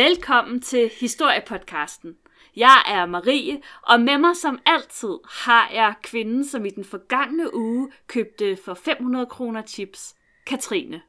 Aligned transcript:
Velkommen 0.00 0.60
til 0.60 0.90
Historiepodcasten. 1.00 2.16
Jeg 2.56 2.82
er 2.88 3.06
Marie, 3.06 3.62
og 3.82 4.00
med 4.00 4.18
mig 4.18 4.36
som 4.36 4.58
altid 4.66 5.18
har 5.30 5.70
jeg 5.72 5.94
kvinden, 6.02 6.48
som 6.48 6.64
i 6.66 6.70
den 6.70 6.84
forgangne 6.84 7.54
uge 7.54 7.92
købte 8.06 8.58
for 8.64 8.74
500 8.74 9.26
kroner 9.26 9.62
chips, 9.66 10.14
Katrine. 10.46 11.02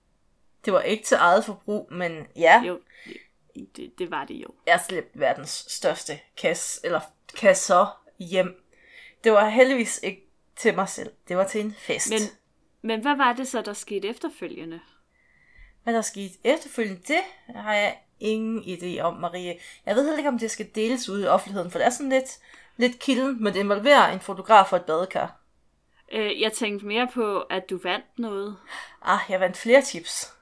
Det 0.65 0.73
var 0.73 0.81
ikke 0.81 1.03
til 1.03 1.17
eget 1.19 1.45
forbrug, 1.45 1.87
men 1.93 2.27
ja, 2.35 2.63
Jo, 2.63 2.79
det, 3.75 3.91
det 3.99 4.11
var 4.11 4.25
det 4.25 4.35
jo. 4.35 4.47
jeg 4.67 4.81
slæbte 4.87 5.19
verdens 5.19 5.65
største 5.69 6.19
kasse, 6.37 6.81
eller 6.85 6.99
kasser 7.37 8.03
hjem. 8.19 8.63
Det 9.23 9.31
var 9.31 9.49
heldigvis 9.49 9.99
ikke 10.03 10.27
til 10.55 10.75
mig 10.75 10.89
selv. 10.89 11.11
Det 11.27 11.37
var 11.37 11.47
til 11.47 11.61
en 11.61 11.75
fest. 11.77 12.09
Men, 12.09 12.21
men 12.81 13.01
hvad 13.01 13.15
var 13.15 13.33
det 13.33 13.47
så, 13.47 13.61
der 13.61 13.73
skete 13.73 14.07
efterfølgende? 14.07 14.79
Hvad 15.83 15.93
der 15.93 16.01
skete 16.01 16.33
efterfølgende, 16.43 17.01
det 17.07 17.21
har 17.55 17.73
jeg 17.73 17.97
ingen 18.21 18.63
idé 18.63 18.99
om, 19.01 19.13
Marie. 19.15 19.55
Jeg 19.85 19.95
ved 19.95 20.03
heller 20.03 20.17
ikke, 20.17 20.29
om 20.29 20.39
det 20.39 20.51
skal 20.51 20.67
deles 20.75 21.09
ud 21.09 21.23
i 21.23 21.27
offentligheden, 21.27 21.71
for 21.71 21.77
det 21.79 21.85
er 21.85 21.89
sådan 21.89 22.09
lidt, 22.09 22.37
lidt 22.77 22.99
kilden, 22.99 23.43
men 23.43 23.53
det 23.53 23.59
involverer 23.59 24.07
en 24.13 24.19
fotograf 24.19 24.73
og 24.73 24.77
et 24.77 24.85
badekar. 24.85 25.35
Øh, 26.11 26.41
jeg 26.41 26.51
tænkte 26.53 26.85
mere 26.85 27.07
på, 27.13 27.39
at 27.39 27.69
du 27.69 27.79
vandt 27.83 28.05
noget. 28.17 28.57
Ah, 29.05 29.19
jeg 29.29 29.39
vandt 29.39 29.57
flere 29.57 29.81
tips. 29.81 30.33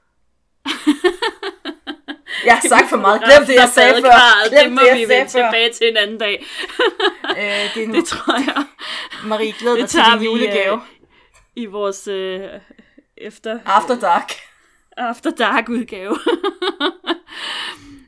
jeg 2.46 2.54
har 2.54 2.68
sagt 2.68 2.88
for 2.88 2.96
meget. 2.96 3.22
Glem 3.24 3.46
det, 3.46 3.54
jeg 3.54 3.68
sagde 3.68 4.02
før. 4.02 4.48
Glem 4.48 4.62
det 4.62 4.72
må 4.72 4.80
det, 4.80 4.96
vi 4.98 5.08
vende 5.14 5.30
før. 5.30 5.50
tilbage 5.50 5.72
til 5.72 5.88
en 5.88 5.96
anden 5.96 6.18
dag. 6.18 6.44
Øh, 7.30 7.74
det 7.74 7.82
er 7.82 7.86
nu. 7.86 7.94
Det 8.00 8.04
tror 8.06 8.34
jeg. 8.54 8.64
Marie, 9.24 9.52
glæd 9.58 9.76
dig 9.76 9.88
til 9.88 10.00
din 10.12 10.22
julegave. 10.22 10.74
øh, 10.74 10.80
i 11.56 11.66
vores 11.66 12.08
øh, 12.08 12.48
efter, 13.16 13.60
After 13.66 14.00
dark. 14.00 14.32
after 14.96 15.30
dark 15.30 15.68
udgave. 15.68 16.18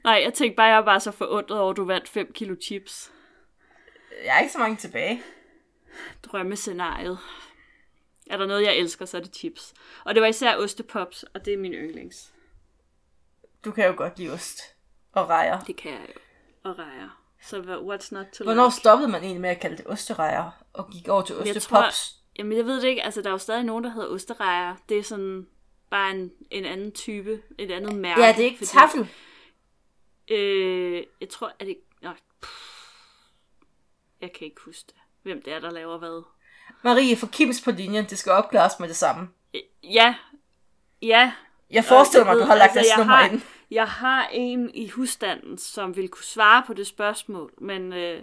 Nej, 0.04 0.20
jeg 0.24 0.34
tænkte 0.34 0.56
bare, 0.56 0.66
jeg 0.66 0.76
var 0.76 0.84
bare 0.84 1.00
så 1.00 1.10
forundret 1.10 1.58
over, 1.60 1.70
at 1.70 1.76
du 1.76 1.84
vandt 1.84 2.08
5 2.08 2.32
kilo 2.32 2.56
chips. 2.62 3.12
Jeg 4.24 4.36
er 4.36 4.40
ikke 4.40 4.52
så 4.52 4.58
mange 4.58 4.76
tilbage. 4.76 5.22
Drømmescenariet. 6.22 7.18
Er 8.30 8.36
der 8.36 8.46
noget, 8.46 8.62
jeg 8.62 8.76
elsker, 8.76 9.04
så 9.04 9.16
er 9.16 9.20
det 9.20 9.34
chips. 9.36 9.74
Og 10.04 10.14
det 10.14 10.22
var 10.22 10.28
især 10.28 10.56
ostepops, 10.56 11.22
og 11.22 11.44
det 11.44 11.52
er 11.54 11.58
min 11.58 11.72
yndlings. 11.72 12.32
Du 13.64 13.70
kan 13.70 13.86
jo 13.86 13.94
godt 13.96 14.18
lide 14.18 14.32
ost 14.32 14.60
og 15.12 15.28
rejer. 15.28 15.60
Det 15.60 15.76
kan 15.76 15.90
jeg 15.92 16.00
jo. 16.08 16.20
Og 16.70 16.78
rejer. 16.78 17.18
Så 17.42 17.56
what's 17.62 18.08
not 18.14 18.26
to 18.32 18.44
Hvornår 18.44 18.64
like? 18.66 18.76
stoppede 18.76 19.08
man 19.08 19.22
egentlig 19.22 19.40
med 19.40 19.50
at 19.50 19.60
kalde 19.60 19.76
det 19.76 19.86
osterejer 19.86 20.64
og 20.72 20.90
gik 20.90 21.08
over 21.08 21.22
til 21.22 21.36
Jeg 21.44 21.56
ostepops? 21.56 22.14
Jamen, 22.38 22.56
jeg 22.58 22.66
ved 22.66 22.80
det 22.80 22.88
ikke. 22.88 23.02
Altså, 23.02 23.20
der 23.22 23.26
er 23.28 23.32
jo 23.32 23.38
stadig 23.38 23.64
nogen, 23.64 23.84
der 23.84 23.90
hedder 23.90 24.08
osterejer. 24.08 24.76
Det 24.88 24.98
er 24.98 25.02
sådan 25.02 25.46
bare 25.90 26.10
en, 26.10 26.30
en 26.50 26.64
anden 26.64 26.92
type, 26.92 27.42
et 27.58 27.70
andet 27.70 27.94
mærke. 27.94 28.20
Ja, 28.22 28.28
det 28.32 28.40
er 28.40 28.44
ikke 28.44 28.56
fordi- 28.58 28.70
taffel. 28.70 29.08
Øh, 30.36 31.02
jeg 31.20 31.28
tror, 31.28 31.52
at 31.58 31.66
det... 31.66 31.76
Nå, 32.02 32.10
pff. 32.42 32.86
jeg 34.20 34.32
kan 34.32 34.44
ikke 34.44 34.60
huske 34.64 34.86
det. 34.86 34.94
Hvem 35.22 35.42
det 35.42 35.52
er, 35.52 35.60
der 35.60 35.70
laver 35.70 35.98
hvad. 35.98 36.22
Marie, 36.82 37.16
få 37.16 37.26
Kims 37.26 37.60
på 37.64 37.70
linjen. 37.70 38.04
Det 38.04 38.18
skal 38.18 38.32
opklares 38.32 38.72
med 38.80 38.88
det 38.88 38.96
samme. 38.96 39.28
Øh, 39.54 39.60
Ja, 39.82 40.14
ja. 41.02 41.32
Jeg 41.70 41.84
forestiller 41.84 42.24
mig, 42.24 42.32
at 42.32 42.38
du 42.40 42.44
har 42.44 42.56
lagt 42.56 42.76
altså, 42.76 42.94
nummer 42.98 43.14
har- 43.16 43.28
ind. 43.28 43.40
Jeg 43.70 43.88
har 43.88 44.28
en 44.32 44.70
i 44.74 44.88
husstanden, 44.88 45.58
som 45.58 45.96
vil 45.96 46.08
kunne 46.08 46.24
svare 46.24 46.62
på 46.66 46.74
det 46.74 46.86
spørgsmål, 46.86 47.52
men, 47.58 47.92
øh, 47.92 48.22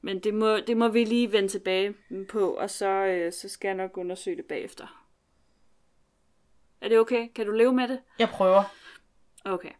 men 0.00 0.18
det, 0.20 0.34
må, 0.34 0.56
det 0.56 0.76
må 0.76 0.88
vi 0.88 1.04
lige 1.04 1.32
vende 1.32 1.48
tilbage 1.48 1.94
på, 2.28 2.50
og 2.54 2.70
så, 2.70 2.86
øh, 2.88 3.32
så 3.32 3.48
skal 3.48 3.68
jeg 3.68 3.74
nok 3.76 3.96
undersøge 3.96 4.36
det 4.36 4.44
bagefter. 4.44 5.04
Er 6.80 6.88
det 6.88 6.98
okay? 6.98 7.28
Kan 7.34 7.46
du 7.46 7.52
leve 7.52 7.72
med 7.72 7.88
det? 7.88 8.00
Jeg 8.18 8.28
prøver. 8.28 8.62
Okay. 9.44 9.70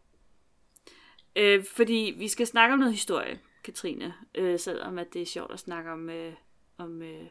Øh, 1.36 1.64
fordi 1.64 2.14
vi 2.18 2.28
skal 2.28 2.46
snakke 2.46 2.72
om 2.72 2.78
noget 2.78 2.94
historie, 2.94 3.38
Katrine, 3.64 4.14
øh, 4.34 4.58
selvom 4.58 4.98
at 4.98 5.12
det 5.12 5.22
er 5.22 5.26
sjovt 5.26 5.52
at 5.52 5.60
snakke 5.60 5.90
om, 5.90 6.10
øh, 6.10 6.32
om, 6.78 7.02
øh, 7.02 7.26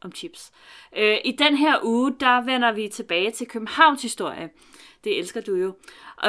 om 0.00 0.12
chips. 0.12 0.52
Øh, 0.96 1.16
I 1.24 1.36
den 1.38 1.56
her 1.56 1.78
uge, 1.82 2.16
der 2.20 2.44
vender 2.44 2.72
vi 2.72 2.88
tilbage 2.88 3.30
til 3.30 3.46
Københavns 3.46 4.02
historie. 4.02 4.50
Det 5.04 5.18
elsker 5.18 5.40
du 5.40 5.54
jo. 5.54 5.74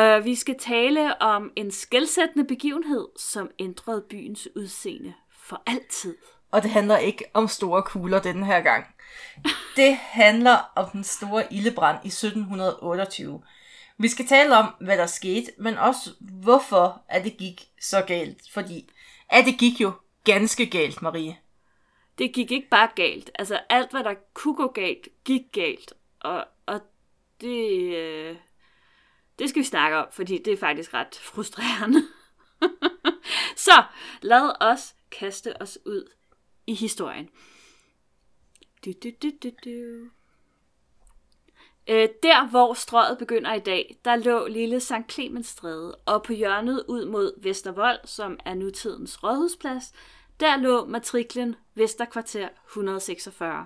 Øh, 0.01 0.25
vi 0.25 0.35
skal 0.35 0.59
tale 0.59 1.21
om 1.21 1.51
en 1.55 1.71
skældsættende 1.71 2.45
begivenhed, 2.45 3.07
som 3.17 3.49
ændrede 3.59 4.05
byens 4.09 4.47
udseende 4.55 5.13
for 5.31 5.63
altid. 5.66 6.16
Og 6.51 6.63
det 6.63 6.72
handler 6.72 6.97
ikke 6.97 7.23
om 7.33 7.47
store 7.47 7.83
kugler 7.83 8.22
denne 8.22 8.45
her 8.45 8.61
gang. 8.61 8.85
Det 9.75 9.95
handler 9.95 10.72
om 10.75 10.89
den 10.89 11.03
store 11.03 11.53
ildebrand 11.53 11.97
i 12.03 12.07
1728. 12.07 13.41
Vi 13.97 14.07
skal 14.07 14.28
tale 14.28 14.57
om, 14.57 14.66
hvad 14.81 14.97
der 14.97 15.06
skete, 15.06 15.51
men 15.57 15.78
også 15.78 16.09
hvorfor 16.19 17.03
at 17.07 17.23
det 17.23 17.38
gik 17.38 17.61
så 17.81 18.01
galt. 18.01 18.41
Fordi 18.51 18.89
at 19.29 19.45
det 19.45 19.57
gik 19.59 19.81
jo 19.81 19.91
ganske 20.23 20.66
galt, 20.66 21.01
Marie. 21.01 21.38
det 22.17 22.34
gik 22.34 22.51
ikke 22.51 22.69
bare 22.69 22.89
galt. 22.95 23.31
Altså 23.35 23.59
alt, 23.69 23.91
hvad 23.91 24.03
der 24.03 24.13
kunne 24.34 24.55
gå 24.55 24.67
galt, 24.67 25.07
gik 25.25 25.41
galt. 25.51 25.94
Og, 26.19 26.47
og 26.66 26.81
det, 27.41 27.95
øh, 27.95 28.35
det 29.39 29.50
skal 29.50 29.59
vi 29.59 29.66
snakke 29.66 29.97
om, 29.97 30.07
fordi 30.11 30.38
det 30.38 30.53
er 30.53 30.57
faktisk 30.57 30.94
ret 30.94 31.16
frustrerende. 31.16 32.01
Så 33.66 33.84
lad 34.22 34.63
os 34.63 34.95
kaste 35.11 35.61
os 35.61 35.78
ud 35.85 36.11
i 36.67 36.73
historien. 36.73 37.29
Du, 38.85 38.91
du, 39.03 39.09
du, 39.23 39.31
du, 39.44 39.50
du. 39.66 40.09
Øh, 41.88 42.09
der, 42.23 42.47
hvor 42.47 42.73
strøget 42.73 43.18
begynder 43.18 43.53
i 43.53 43.59
dag, 43.59 43.97
der 44.06 44.16
lå 44.16 44.47
lille 44.47 44.79
St. 44.79 45.12
Clemens 45.12 45.47
Stræde, 45.47 45.96
og 46.06 46.23
på 46.23 46.34
hjørnet 46.34 46.84
ud 46.88 47.06
mod 47.06 47.41
Vestervold, 47.41 48.00
som 48.06 48.40
er 48.46 48.53
nutidens 48.53 49.23
rådhusplads, 49.23 49.94
der 50.40 50.57
lå 50.57 50.85
matriklen 50.85 51.56
Vesterkvarter 51.75 52.50
146. 52.68 53.66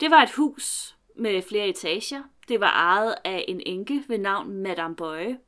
Det 0.00 0.10
var 0.10 0.22
et 0.22 0.30
hus 0.30 0.96
med 1.16 1.42
flere 1.42 1.68
etager. 1.68 2.22
Det 2.48 2.60
var 2.60 2.70
ejet 2.70 3.14
af 3.24 3.44
en 3.48 3.62
enke 3.66 4.04
ved 4.08 4.18
navn 4.18 4.52
Madame 4.62 4.96
Bøje. 4.96 5.38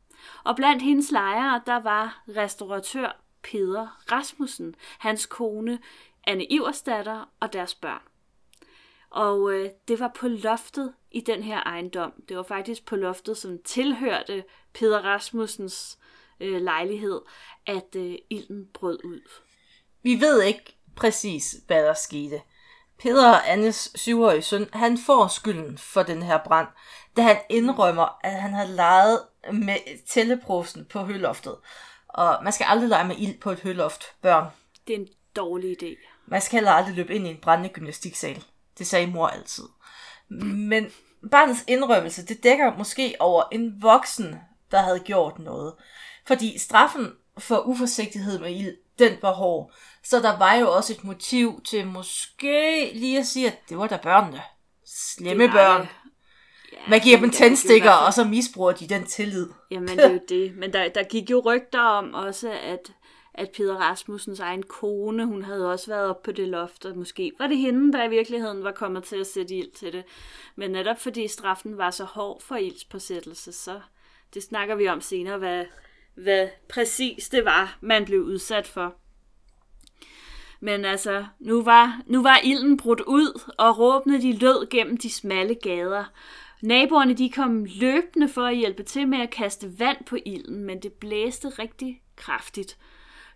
Og 0.44 0.56
blandt 0.56 0.82
hendes 0.82 1.10
lejere, 1.10 1.60
der 1.66 1.80
var 1.80 2.22
restauratør 2.36 3.20
Peder 3.42 4.02
Rasmussen, 4.12 4.74
hans 4.98 5.26
kone 5.26 5.78
Anne 6.26 6.44
Iversdatter 6.44 7.28
og 7.40 7.52
deres 7.52 7.74
børn. 7.74 8.02
Og 9.12 9.52
øh, 9.52 9.70
det 9.88 10.00
var 10.00 10.12
på 10.14 10.28
loftet 10.28 10.94
i 11.10 11.20
den 11.20 11.42
her 11.42 11.62
ejendom. 11.62 12.12
Det 12.28 12.36
var 12.36 12.42
faktisk 12.42 12.86
på 12.86 12.96
loftet, 12.96 13.36
som 13.36 13.58
tilhørte 13.64 14.44
Peder 14.74 14.98
Rasmussens 14.98 15.98
øh, 16.40 16.62
lejlighed, 16.62 17.20
at 17.66 17.96
øh, 17.96 18.14
ilden 18.30 18.68
brød 18.74 19.04
ud. 19.04 19.20
Vi 20.02 20.20
ved 20.20 20.42
ikke 20.42 20.76
præcis, 20.96 21.56
hvad 21.66 21.84
der 21.84 21.94
skete. 21.94 22.40
Peder 22.98 23.30
og 23.30 23.52
Annes 23.52 23.92
syvårige 23.94 24.42
søn, 24.42 24.68
han 24.72 24.98
får 24.98 25.28
skylden 25.28 25.78
for 25.78 26.02
den 26.02 26.22
her 26.22 26.38
brand, 26.44 26.68
da 27.16 27.22
han 27.22 27.36
indrømmer, 27.50 28.18
at 28.24 28.32
han 28.32 28.52
har 28.52 28.64
leget 28.64 29.20
med 29.52 30.06
tælleprosen 30.06 30.84
på 30.84 30.98
høloftet. 30.98 31.56
Og 32.08 32.44
man 32.44 32.52
skal 32.52 32.66
aldrig 32.68 32.88
lege 32.88 33.08
med 33.08 33.16
ild 33.18 33.40
på 33.40 33.50
et 33.50 33.60
høloft, 33.60 34.04
børn. 34.22 34.46
Det 34.86 34.94
er 34.94 34.98
en 34.98 35.08
dårlig 35.36 35.82
idé. 35.82 35.96
Man 36.26 36.40
skal 36.40 36.56
heller 36.56 36.70
aldrig 36.70 36.94
løbe 36.94 37.14
ind 37.14 37.26
i 37.26 37.30
en 37.30 37.36
brændende 37.36 37.74
gymnastiksal. 37.74 38.44
Det 38.82 38.88
sagde 38.88 39.06
mor 39.06 39.26
altid. 39.26 39.64
Men 40.28 40.86
barnets 41.30 41.64
indrømmelse, 41.68 42.26
det 42.26 42.42
dækker 42.42 42.76
måske 42.78 43.14
over 43.20 43.42
en 43.52 43.82
voksen, 43.82 44.36
der 44.70 44.82
havde 44.82 45.00
gjort 45.00 45.38
noget. 45.38 45.74
Fordi 46.26 46.58
straffen 46.58 47.12
for 47.38 47.58
uforsigtighed 47.58 48.38
med 48.38 48.50
ild, 48.50 48.76
den 48.98 49.12
var 49.22 49.32
hård. 49.32 49.72
Så 50.04 50.20
der 50.20 50.38
var 50.38 50.54
jo 50.54 50.72
også 50.72 50.92
et 50.92 51.04
motiv 51.04 51.62
til 51.64 51.86
måske 51.86 52.90
lige 52.94 53.18
at 53.18 53.26
sige, 53.26 53.46
at 53.46 53.58
det 53.68 53.78
var 53.78 53.86
da 53.86 53.96
børnene. 54.02 54.42
Slemme 54.86 55.48
børn. 55.48 55.88
Ja, 56.72 56.78
Man 56.88 57.00
giver 57.00 57.16
dem 57.18 57.28
er 57.28 57.32
tændstikker, 57.32 57.90
og 57.90 58.14
så 58.14 58.24
misbruger 58.24 58.72
de 58.72 58.88
den 58.88 59.06
tillid. 59.06 59.48
Jamen, 59.70 59.88
det 59.88 60.04
er 60.04 60.10
jo 60.10 60.20
det. 60.28 60.56
Men 60.56 60.72
der, 60.72 60.88
der 60.88 61.02
gik 61.02 61.30
jo 61.30 61.42
rygter 61.44 61.80
om 61.80 62.14
også, 62.14 62.50
at, 62.50 62.92
at 63.34 63.50
Peter 63.50 63.74
Rasmussens 63.74 64.40
egen 64.40 64.62
kone, 64.62 65.26
hun 65.26 65.42
havde 65.42 65.72
også 65.72 65.86
været 65.90 66.08
oppe 66.08 66.24
på 66.24 66.32
det 66.32 66.48
loft, 66.48 66.84
og 66.84 66.96
måske 66.96 67.32
var 67.38 67.46
det 67.46 67.58
hende, 67.58 67.92
der 67.92 68.04
i 68.04 68.10
virkeligheden 68.10 68.64
var 68.64 68.72
kommet 68.72 69.04
til 69.04 69.16
at 69.16 69.26
sætte 69.26 69.54
ild 69.54 69.70
til 69.70 69.92
det. 69.92 70.04
Men 70.56 70.70
netop 70.70 71.00
fordi 71.00 71.28
straffen 71.28 71.78
var 71.78 71.90
så 71.90 72.04
hård 72.04 72.40
for 72.42 72.56
ildspåsættelse, 72.56 73.52
så 73.52 73.80
det 74.34 74.42
snakker 74.42 74.74
vi 74.74 74.88
om 74.88 75.00
senere, 75.00 75.38
hvad, 75.38 75.64
hvad 76.14 76.48
præcis 76.68 77.28
det 77.28 77.44
var, 77.44 77.78
man 77.80 78.04
blev 78.04 78.20
udsat 78.20 78.66
for. 78.66 78.94
Men 80.60 80.84
altså, 80.84 81.26
nu 81.38 81.62
var, 81.62 82.00
nu 82.06 82.22
var 82.22 82.40
ilden 82.44 82.76
brudt 82.76 83.00
ud, 83.00 83.40
og 83.58 83.78
råbene 83.78 84.22
de 84.22 84.32
lød 84.32 84.70
gennem 84.70 84.96
de 84.96 85.10
smalle 85.10 85.54
gader. 85.54 86.04
Naboerne 86.62 87.14
de 87.14 87.30
kom 87.30 87.64
løbende 87.64 88.28
for 88.28 88.42
at 88.42 88.56
hjælpe 88.56 88.82
til 88.82 89.08
med 89.08 89.18
at 89.18 89.30
kaste 89.30 89.78
vand 89.78 90.04
på 90.04 90.16
ilden, 90.24 90.64
men 90.64 90.82
det 90.82 90.92
blæste 90.92 91.48
rigtig 91.48 92.02
kraftigt. 92.16 92.78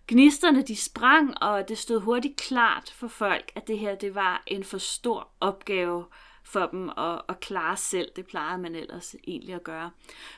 Gnisterne 0.07 0.61
de 0.61 0.75
sprang, 0.75 1.43
og 1.43 1.69
det 1.69 1.77
stod 1.77 1.99
hurtigt 1.99 2.37
klart 2.37 2.93
for 2.95 3.07
folk, 3.07 3.51
at 3.55 3.67
det 3.67 3.79
her 3.79 3.95
det 3.95 4.15
var 4.15 4.43
en 4.47 4.63
for 4.63 4.77
stor 4.77 5.27
opgave 5.39 6.05
for 6.43 6.65
dem 6.65 6.89
at, 6.89 7.21
at 7.29 7.39
klare 7.39 7.77
selv. 7.77 8.11
Det 8.15 8.27
plejede 8.27 8.61
man 8.61 8.75
ellers 8.75 9.15
egentlig 9.27 9.55
at 9.55 9.63
gøre. 9.63 9.91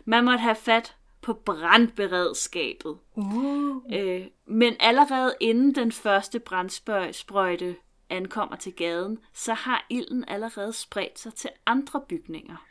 Man 0.05 0.25
måtte 0.25 0.39
have 0.39 0.55
fat 0.55 0.95
på 1.21 1.33
brandberedskabet. 1.33 2.97
Uh. 3.15 3.75
Øh, 3.93 4.27
men 4.45 4.75
allerede 4.79 5.35
inden 5.39 5.75
den 5.75 5.91
første 5.91 6.39
brandsprøjte 6.39 7.75
ankommer 8.09 8.55
til 8.55 8.73
gaden, 8.73 9.19
så 9.33 9.53
har 9.53 9.85
ilden 9.89 10.25
allerede 10.27 10.73
spredt 10.73 11.19
sig 11.19 11.33
til 11.33 11.49
andre 11.65 12.01
bygninger. 12.09 12.65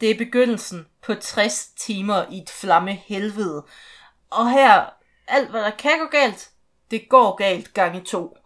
Det 0.00 0.10
er 0.10 0.18
begyndelsen 0.18 0.86
på 1.02 1.14
60 1.14 1.66
timer 1.66 2.24
i 2.32 2.38
et 2.38 2.50
flamme 2.50 2.92
helvede. 2.92 3.66
Og 4.30 4.50
her, 4.50 4.99
alt 5.30 5.50
hvad 5.50 5.60
der 5.60 5.70
kan 5.70 5.98
gå 5.98 6.06
galt, 6.06 6.50
det 6.90 7.08
går 7.08 7.34
galt 7.34 7.74
gange 7.74 8.00
to. 8.00 8.36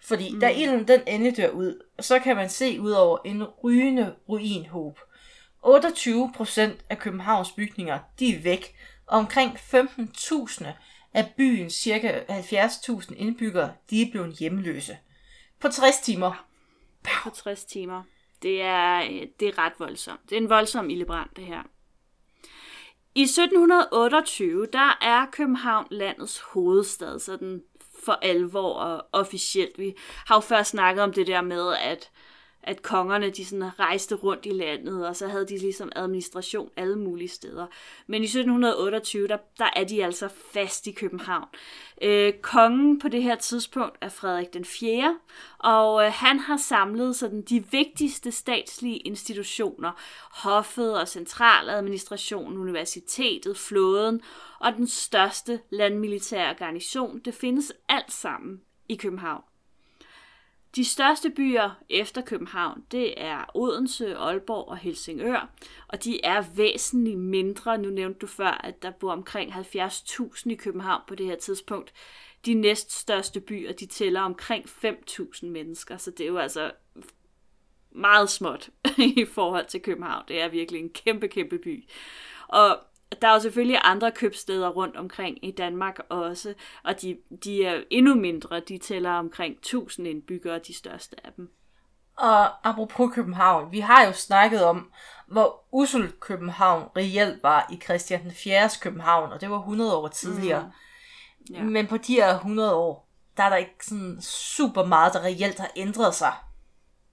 Fordi 0.00 0.34
mm. 0.34 0.40
da 0.40 0.48
ilden 0.48 0.88
den 0.88 1.00
endelig 1.06 1.36
dør 1.36 1.48
ud, 1.48 1.82
så 2.00 2.18
kan 2.18 2.36
man 2.36 2.48
se 2.48 2.80
ud 2.80 2.90
over 2.90 3.18
en 3.24 3.44
rygende 3.44 4.14
ruinhob. 4.28 4.98
28 5.62 6.32
procent 6.36 6.84
af 6.90 6.98
Københavns 6.98 7.52
bygninger, 7.52 7.98
de 8.18 8.36
er 8.36 8.40
væk, 8.40 8.74
og 9.06 9.18
omkring 9.18 9.52
15.000 9.52 10.66
af 11.14 11.32
byens 11.36 11.74
ca. 11.74 12.24
70.000 12.28 13.14
indbyggere, 13.16 13.72
de 13.90 14.02
er 14.02 14.10
blevet 14.10 14.36
hjemløse. 14.38 14.98
På 15.60 15.68
60 15.68 16.00
timer. 16.00 16.46
På 17.02 17.30
60 17.30 17.64
timer. 17.64 18.02
Det 18.42 18.62
er, 18.62 19.00
det 19.40 19.48
er 19.48 19.58
ret 19.58 19.72
voldsomt. 19.78 20.20
Det 20.30 20.32
er 20.32 20.40
en 20.40 20.48
voldsom 20.48 20.90
ildebrand, 20.90 21.30
det 21.36 21.44
her. 21.44 21.62
I 23.20 23.22
1728, 23.22 24.66
der 24.72 24.98
er 25.00 25.26
København 25.32 25.86
landets 25.90 26.40
hovedstad, 26.40 27.18
sådan 27.18 27.62
for 28.04 28.12
alvor 28.12 28.74
og 28.74 29.06
officielt. 29.12 29.78
Vi 29.78 29.94
har 30.26 30.36
jo 30.36 30.40
før 30.40 30.62
snakket 30.62 31.04
om 31.04 31.12
det 31.12 31.26
der 31.26 31.40
med, 31.40 31.74
at 31.74 32.10
at 32.62 32.82
kongerne 32.82 33.30
de 33.30 33.44
sådan 33.44 33.78
rejste 33.78 34.14
rundt 34.14 34.46
i 34.46 34.50
landet, 34.50 35.06
og 35.08 35.16
så 35.16 35.28
havde 35.28 35.46
de 35.46 35.58
ligesom 35.58 35.92
administration 35.96 36.70
alle 36.76 36.98
mulige 36.98 37.28
steder. 37.28 37.66
Men 38.06 38.22
i 38.22 38.24
1728, 38.24 39.28
der, 39.28 39.36
der 39.58 39.70
er 39.76 39.84
de 39.84 40.04
altså 40.04 40.28
fast 40.52 40.86
i 40.86 40.92
København. 40.92 41.48
Øh, 42.02 42.32
kongen 42.32 42.98
på 42.98 43.08
det 43.08 43.22
her 43.22 43.34
tidspunkt 43.34 43.98
er 44.00 44.08
Frederik 44.08 44.54
den 44.54 44.64
4., 44.64 45.18
og 45.58 46.04
øh, 46.04 46.12
han 46.12 46.38
har 46.38 46.56
samlet 46.56 47.16
sådan 47.16 47.42
de 47.42 47.64
vigtigste 47.70 48.32
statslige 48.32 48.96
institutioner, 48.96 49.92
hoffet 50.30 51.00
og 51.00 51.08
centraladministrationen, 51.08 52.58
universitetet, 52.58 53.58
flåden 53.58 54.20
og 54.60 54.72
den 54.72 54.86
største 54.86 55.60
landmilitære 55.70 56.54
garnison. 56.54 57.18
Det 57.18 57.34
findes 57.34 57.72
alt 57.88 58.12
sammen 58.12 58.60
i 58.88 58.94
København. 58.94 59.42
De 60.76 60.84
største 60.84 61.30
byer 61.30 61.70
efter 61.88 62.22
København, 62.22 62.84
det 62.92 63.14
er 63.16 63.44
Odense, 63.54 64.16
Aalborg 64.16 64.68
og 64.68 64.76
Helsingør, 64.76 65.50
og 65.88 66.04
de 66.04 66.24
er 66.24 66.44
væsentligt 66.54 67.18
mindre. 67.18 67.78
Nu 67.78 67.88
nævnte 67.90 68.18
du 68.18 68.26
før, 68.26 68.60
at 68.64 68.82
der 68.82 68.90
bor 68.90 69.12
omkring 69.12 69.52
70.000 69.52 70.50
i 70.50 70.54
København 70.54 71.02
på 71.08 71.14
det 71.14 71.26
her 71.26 71.36
tidspunkt. 71.36 71.92
De 72.46 72.54
næststørste 72.54 73.40
byer, 73.40 73.72
de 73.72 73.86
tæller 73.86 74.20
omkring 74.20 74.64
5.000 74.64 75.46
mennesker, 75.46 75.96
så 75.96 76.10
det 76.10 76.20
er 76.20 76.28
jo 76.28 76.38
altså 76.38 76.72
meget 77.90 78.30
småt 78.30 78.70
i 79.16 79.24
forhold 79.24 79.66
til 79.66 79.82
København. 79.82 80.24
Det 80.28 80.40
er 80.40 80.48
virkelig 80.48 80.80
en 80.80 80.90
kæmpe, 80.90 81.28
kæmpe 81.28 81.58
by. 81.58 81.84
Og 82.48 82.78
der 83.22 83.28
er 83.28 83.32
jo 83.32 83.40
selvfølgelig 83.40 83.80
andre 83.84 84.10
købsteder 84.10 84.68
rundt 84.68 84.96
omkring 84.96 85.44
i 85.44 85.50
Danmark 85.50 85.98
også, 86.08 86.54
og 86.84 87.02
de, 87.02 87.18
de 87.44 87.64
er 87.64 87.82
endnu 87.90 88.14
mindre. 88.14 88.60
De 88.60 88.78
tæller 88.78 89.10
omkring 89.10 89.56
1000 89.56 90.08
indbyggere, 90.08 90.58
de 90.58 90.74
største 90.74 91.26
af 91.26 91.32
dem. 91.32 91.50
Og 92.16 92.68
apropos 92.68 93.14
København, 93.14 93.72
vi 93.72 93.80
har 93.80 94.06
jo 94.06 94.12
snakket 94.12 94.64
om, 94.64 94.92
hvor 95.26 95.64
usel 95.72 96.12
København 96.20 96.88
reelt 96.96 97.42
var 97.42 97.66
i 97.72 97.76
Christian 97.84 98.22
den 98.22 98.32
4. 98.32 98.68
København, 98.80 99.32
og 99.32 99.40
det 99.40 99.50
var 99.50 99.58
100 99.58 99.96
år 99.96 100.08
tidligere. 100.08 100.62
Mm. 100.62 101.54
Ja. 101.54 101.62
Men 101.62 101.86
på 101.86 101.96
de 101.96 102.14
her 102.14 102.34
100 102.34 102.74
år, 102.74 103.08
der 103.36 103.42
er 103.42 103.48
der 103.48 103.56
ikke 103.56 103.86
sådan 103.86 104.20
super 104.22 104.84
meget, 104.84 105.12
der 105.12 105.24
reelt 105.24 105.58
har 105.58 105.70
ændret 105.76 106.14
sig. 106.14 106.32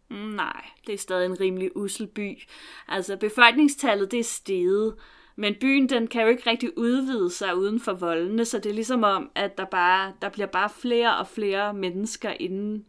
Mm, 0.09 0.17
nej, 0.17 0.65
det 0.87 0.93
er 0.93 0.97
stadig 0.97 1.25
en 1.25 1.39
rimelig 1.39 1.77
usel 1.77 2.07
by. 2.07 2.41
Altså 2.87 3.17
befolkningstallet 3.17 4.11
det 4.11 4.19
er 4.19 4.23
steget, 4.23 4.95
men 5.39 5.55
byen, 5.61 5.89
den 5.89 6.07
kan 6.07 6.21
jo 6.21 6.27
ikke 6.27 6.49
rigtig 6.49 6.77
udvide 6.77 7.31
sig 7.31 7.57
uden 7.57 7.79
for 7.79 7.93
voldene, 7.93 8.45
så 8.45 8.59
det 8.59 8.69
er 8.69 8.73
ligesom 8.73 9.03
om, 9.03 9.31
at 9.35 9.57
der, 9.57 9.65
bare, 9.65 10.13
der 10.21 10.29
bliver 10.29 10.47
bare 10.47 10.69
flere 10.69 11.17
og 11.17 11.27
flere 11.27 11.73
mennesker 11.73 12.29
inden, 12.39 12.85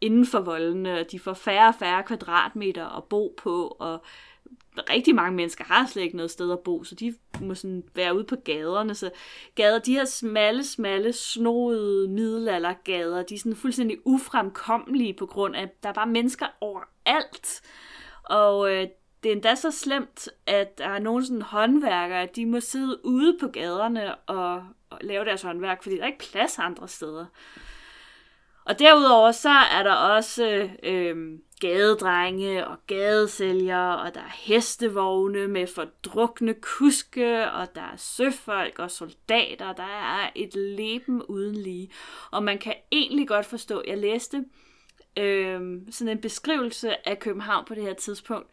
inden 0.00 0.26
for 0.26 0.40
voldene, 0.40 1.00
og 1.00 1.12
de 1.12 1.18
får 1.18 1.34
færre 1.34 1.68
og 1.68 1.74
færre 1.78 2.02
kvadratmeter 2.02 2.96
at 2.96 3.04
bo 3.04 3.34
på, 3.36 3.76
og 3.78 4.04
rigtig 4.90 5.14
mange 5.14 5.36
mennesker 5.36 5.64
har 5.64 5.86
slet 5.86 6.02
ikke 6.02 6.16
noget 6.16 6.30
sted 6.30 6.52
at 6.52 6.60
bo, 6.60 6.84
så 6.84 6.94
de 6.94 7.14
må 7.40 7.54
sådan 7.54 7.84
være 7.94 8.16
ude 8.16 8.24
på 8.24 8.36
gaderne. 8.36 8.94
Så 8.94 9.10
gader, 9.54 9.78
de 9.78 9.92
her 9.92 10.04
smalle, 10.04 10.64
smalle, 10.64 11.12
snoede 11.12 12.08
middelaldergader, 12.08 13.22
de 13.22 13.34
er 13.34 13.38
sådan 13.38 13.56
fuldstændig 13.56 13.98
ufremkommelige 14.04 15.14
på 15.14 15.26
grund 15.26 15.56
af, 15.56 15.62
at 15.62 15.82
der 15.82 15.88
er 15.88 15.92
bare 15.92 16.06
mennesker 16.06 16.46
overalt. 16.60 17.62
Og 18.24 18.72
øh, 18.72 18.86
det 19.24 19.30
er 19.30 19.34
endda 19.34 19.54
så 19.54 19.70
slemt, 19.70 20.28
at 20.46 20.78
der 20.78 20.88
er 20.88 20.98
nogle 20.98 21.26
sådan 21.26 21.42
håndværkere, 21.42 22.28
de 22.36 22.46
må 22.46 22.60
sidde 22.60 23.06
ude 23.06 23.36
på 23.40 23.48
gaderne 23.48 24.14
og, 24.14 24.64
og 24.90 24.98
lave 25.00 25.24
deres 25.24 25.42
håndværk, 25.42 25.82
fordi 25.82 25.96
der 25.96 26.02
er 26.02 26.06
ikke 26.06 26.30
plads 26.32 26.58
andre 26.58 26.88
steder. 26.88 27.26
Og 28.64 28.78
derudover 28.78 29.32
så 29.32 29.48
er 29.48 29.82
der 29.82 29.92
også 29.92 30.68
øh, 30.82 31.38
gadedrenge 31.60 32.66
og 32.66 32.76
gadesælgere, 32.86 33.98
og 33.98 34.14
der 34.14 34.20
er 34.20 34.34
hestevogne 34.34 35.48
med 35.48 35.66
fordrukne 35.66 36.54
kuske, 36.54 37.50
og 37.50 37.74
der 37.74 37.80
er 37.80 37.96
søfolk 37.96 38.78
og 38.78 38.90
soldater. 38.90 39.72
Der 39.72 39.82
er 39.82 40.30
et 40.34 40.54
leben 40.54 41.22
uden 41.22 41.54
lige. 41.54 41.90
Og 42.30 42.42
man 42.42 42.58
kan 42.58 42.74
egentlig 42.92 43.28
godt 43.28 43.46
forstå, 43.46 43.82
jeg 43.86 43.98
læste 43.98 44.44
øh, 45.18 45.80
sådan 45.90 46.16
en 46.16 46.20
beskrivelse 46.20 47.08
af 47.08 47.18
København 47.18 47.64
på 47.64 47.74
det 47.74 47.82
her 47.82 47.94
tidspunkt, 47.94 48.48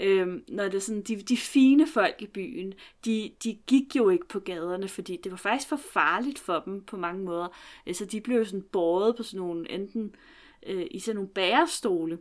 Øhm, 0.00 0.44
når 0.48 0.64
det 0.64 0.74
er 0.74 0.80
sådan, 0.80 1.02
de, 1.02 1.16
de 1.16 1.36
fine 1.36 1.86
folk 1.86 2.14
i 2.22 2.26
byen, 2.26 2.74
de, 3.04 3.32
de 3.44 3.58
gik 3.66 3.96
jo 3.96 4.08
ikke 4.08 4.28
på 4.28 4.40
gaderne, 4.40 4.88
fordi 4.88 5.16
det 5.24 5.32
var 5.32 5.38
faktisk 5.38 5.68
for 5.68 5.80
farligt 5.92 6.38
for 6.38 6.62
dem 6.64 6.84
på 6.84 6.96
mange 6.96 7.24
måder. 7.24 7.44
Øh, 7.44 7.50
så 7.50 7.86
altså, 7.86 8.04
de 8.04 8.20
blev 8.20 8.44
sådan 8.44 8.66
båret 8.72 9.16
på 9.16 9.22
sådan 9.22 9.40
nogle, 9.40 9.70
enten 9.70 10.14
øh, 10.66 10.86
i 10.90 10.98
sådan 10.98 11.16
nogle 11.16 11.30
bærestole, 11.30 12.18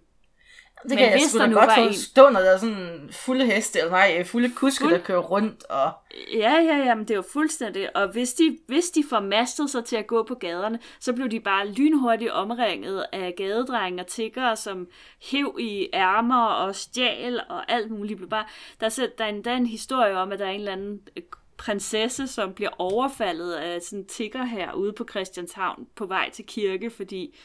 det 0.83 0.97
kan 0.97 1.11
Men 1.11 1.11
jeg 1.11 1.21
sgu 1.29 1.39
da 1.39 1.47
godt 1.47 1.71
forstå, 1.87 2.29
når 2.29 2.39
der 2.39 2.49
er 2.49 2.57
sådan 2.57 3.09
fulde 3.11 3.45
heste, 3.45 3.79
eller 3.79 3.91
nej, 3.91 4.23
fulde 4.23 4.49
kuske, 4.49 4.83
Fuld... 4.83 4.93
der 4.93 4.99
kører 4.99 5.19
rundt. 5.19 5.63
Og... 5.63 5.91
Ja, 6.33 6.53
ja, 6.53 6.77
ja, 6.77 6.95
men 6.95 7.03
det 7.07 7.11
er 7.11 7.15
jo 7.15 7.23
fuldstændig. 7.33 7.95
Og 7.95 8.07
hvis 8.07 8.33
de, 8.33 8.57
hvis 8.67 8.89
de 8.89 9.03
får 9.09 9.19
mastet 9.19 9.69
sig 9.69 9.85
til 9.85 9.95
at 9.95 10.07
gå 10.07 10.23
på 10.23 10.35
gaderne, 10.35 10.79
så 10.99 11.13
bliver 11.13 11.29
de 11.29 11.39
bare 11.39 11.67
lynhurtigt 11.67 12.31
omringet 12.31 13.05
af 13.13 13.33
gadedrenge 13.37 14.03
og 14.03 14.07
tiggere, 14.07 14.55
som 14.55 14.87
hæv 15.31 15.57
i 15.59 15.87
ærmer 15.93 16.45
og 16.45 16.75
stjal 16.75 17.41
og 17.49 17.71
alt 17.71 17.91
muligt. 17.91 18.29
Bare, 18.29 18.45
der, 18.79 18.85
er, 18.85 19.07
der 19.17 19.25
er 19.25 19.29
endda 19.29 19.55
en 19.55 19.65
historie 19.65 20.17
om, 20.17 20.31
at 20.31 20.39
der 20.39 20.45
er 20.45 20.51
en 20.51 20.59
eller 20.59 20.71
anden 20.71 21.01
øh, 21.17 21.23
prinsesse, 21.57 22.27
som 22.27 22.53
bliver 22.53 22.71
overfaldet 22.77 23.53
af 23.53 23.81
sådan 23.81 23.99
en 23.99 24.07
tigger 24.07 24.43
her 24.43 24.73
ude 24.73 24.93
på 24.93 25.05
Christianshavn 25.09 25.87
på 25.95 26.05
vej 26.05 26.29
til 26.29 26.45
kirke, 26.45 26.89
fordi, 26.89 27.37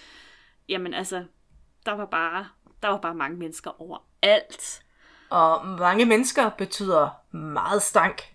jamen 0.68 0.94
altså, 0.94 1.24
der 1.86 1.92
var 1.92 2.06
bare 2.06 2.46
der 2.82 2.88
var 2.88 2.98
bare 2.98 3.14
mange 3.14 3.36
mennesker 3.36 3.80
overalt. 3.80 4.82
Og 5.30 5.66
mange 5.66 6.04
mennesker 6.04 6.48
betyder 6.48 7.36
meget 7.36 7.82
stank. 7.82 8.34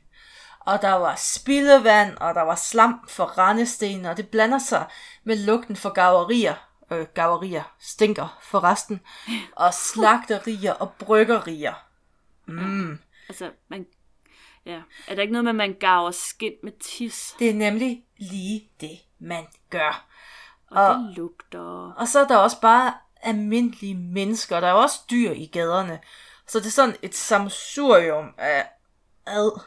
Og 0.59 0.81
der 0.81 0.93
var 0.93 1.15
spildevand, 1.15 2.17
og 2.17 2.35
der 2.35 2.41
var 2.41 2.55
slam 2.55 2.99
for 3.07 3.37
rendesten, 3.37 4.05
og 4.05 4.17
det 4.17 4.29
blander 4.29 4.57
sig 4.57 4.85
med 5.23 5.45
lugten 5.45 5.75
for 5.75 5.89
gaverier. 5.89 6.55
Øh, 6.91 7.05
gaverier 7.13 7.63
stinker 7.79 8.37
forresten. 8.41 9.01
Og 9.55 9.73
slagterier 9.73 10.73
og 10.73 10.93
bryggerier. 10.93 11.73
Mm. 12.45 12.91
Ja, 12.91 12.97
altså, 13.29 13.51
man, 13.67 13.85
ja. 14.65 14.81
Er 15.07 15.15
der 15.15 15.21
ikke 15.21 15.31
noget 15.31 15.43
med, 15.43 15.51
at 15.51 15.55
man 15.55 15.75
gaver 15.79 16.11
skind 16.11 16.55
med 16.63 16.71
tis? 16.79 17.35
Det 17.39 17.49
er 17.49 17.53
nemlig 17.53 18.03
lige 18.17 18.69
det, 18.81 18.99
man 19.19 19.45
gør. 19.69 20.05
Og, 20.67 20.87
og 20.87 20.95
det 20.95 21.17
lugter. 21.17 21.93
Og 21.97 22.07
så 22.07 22.19
er 22.19 22.27
der 22.27 22.37
også 22.37 22.61
bare 22.61 22.93
almindelige 23.21 23.95
mennesker. 23.95 24.59
Der 24.59 24.67
er 24.67 24.71
jo 24.71 24.77
også 24.77 24.99
dyr 25.11 25.31
i 25.31 25.45
gaderne. 25.45 25.99
Så 26.47 26.59
det 26.59 26.65
er 26.65 26.71
sådan 26.71 26.95
et 27.01 27.15
samsurium 27.15 28.33
af 28.37 28.65
ad. 29.27 29.59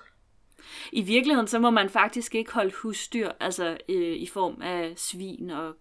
I 0.92 1.02
virkeligheden, 1.02 1.48
så 1.48 1.58
må 1.58 1.70
man 1.70 1.90
faktisk 1.90 2.34
ikke 2.34 2.52
holde 2.52 2.74
husdyr, 2.82 3.30
altså 3.40 3.76
øh, 3.88 4.16
i 4.16 4.26
form 4.26 4.62
af 4.62 4.92
svin 4.96 5.50
og 5.50 5.74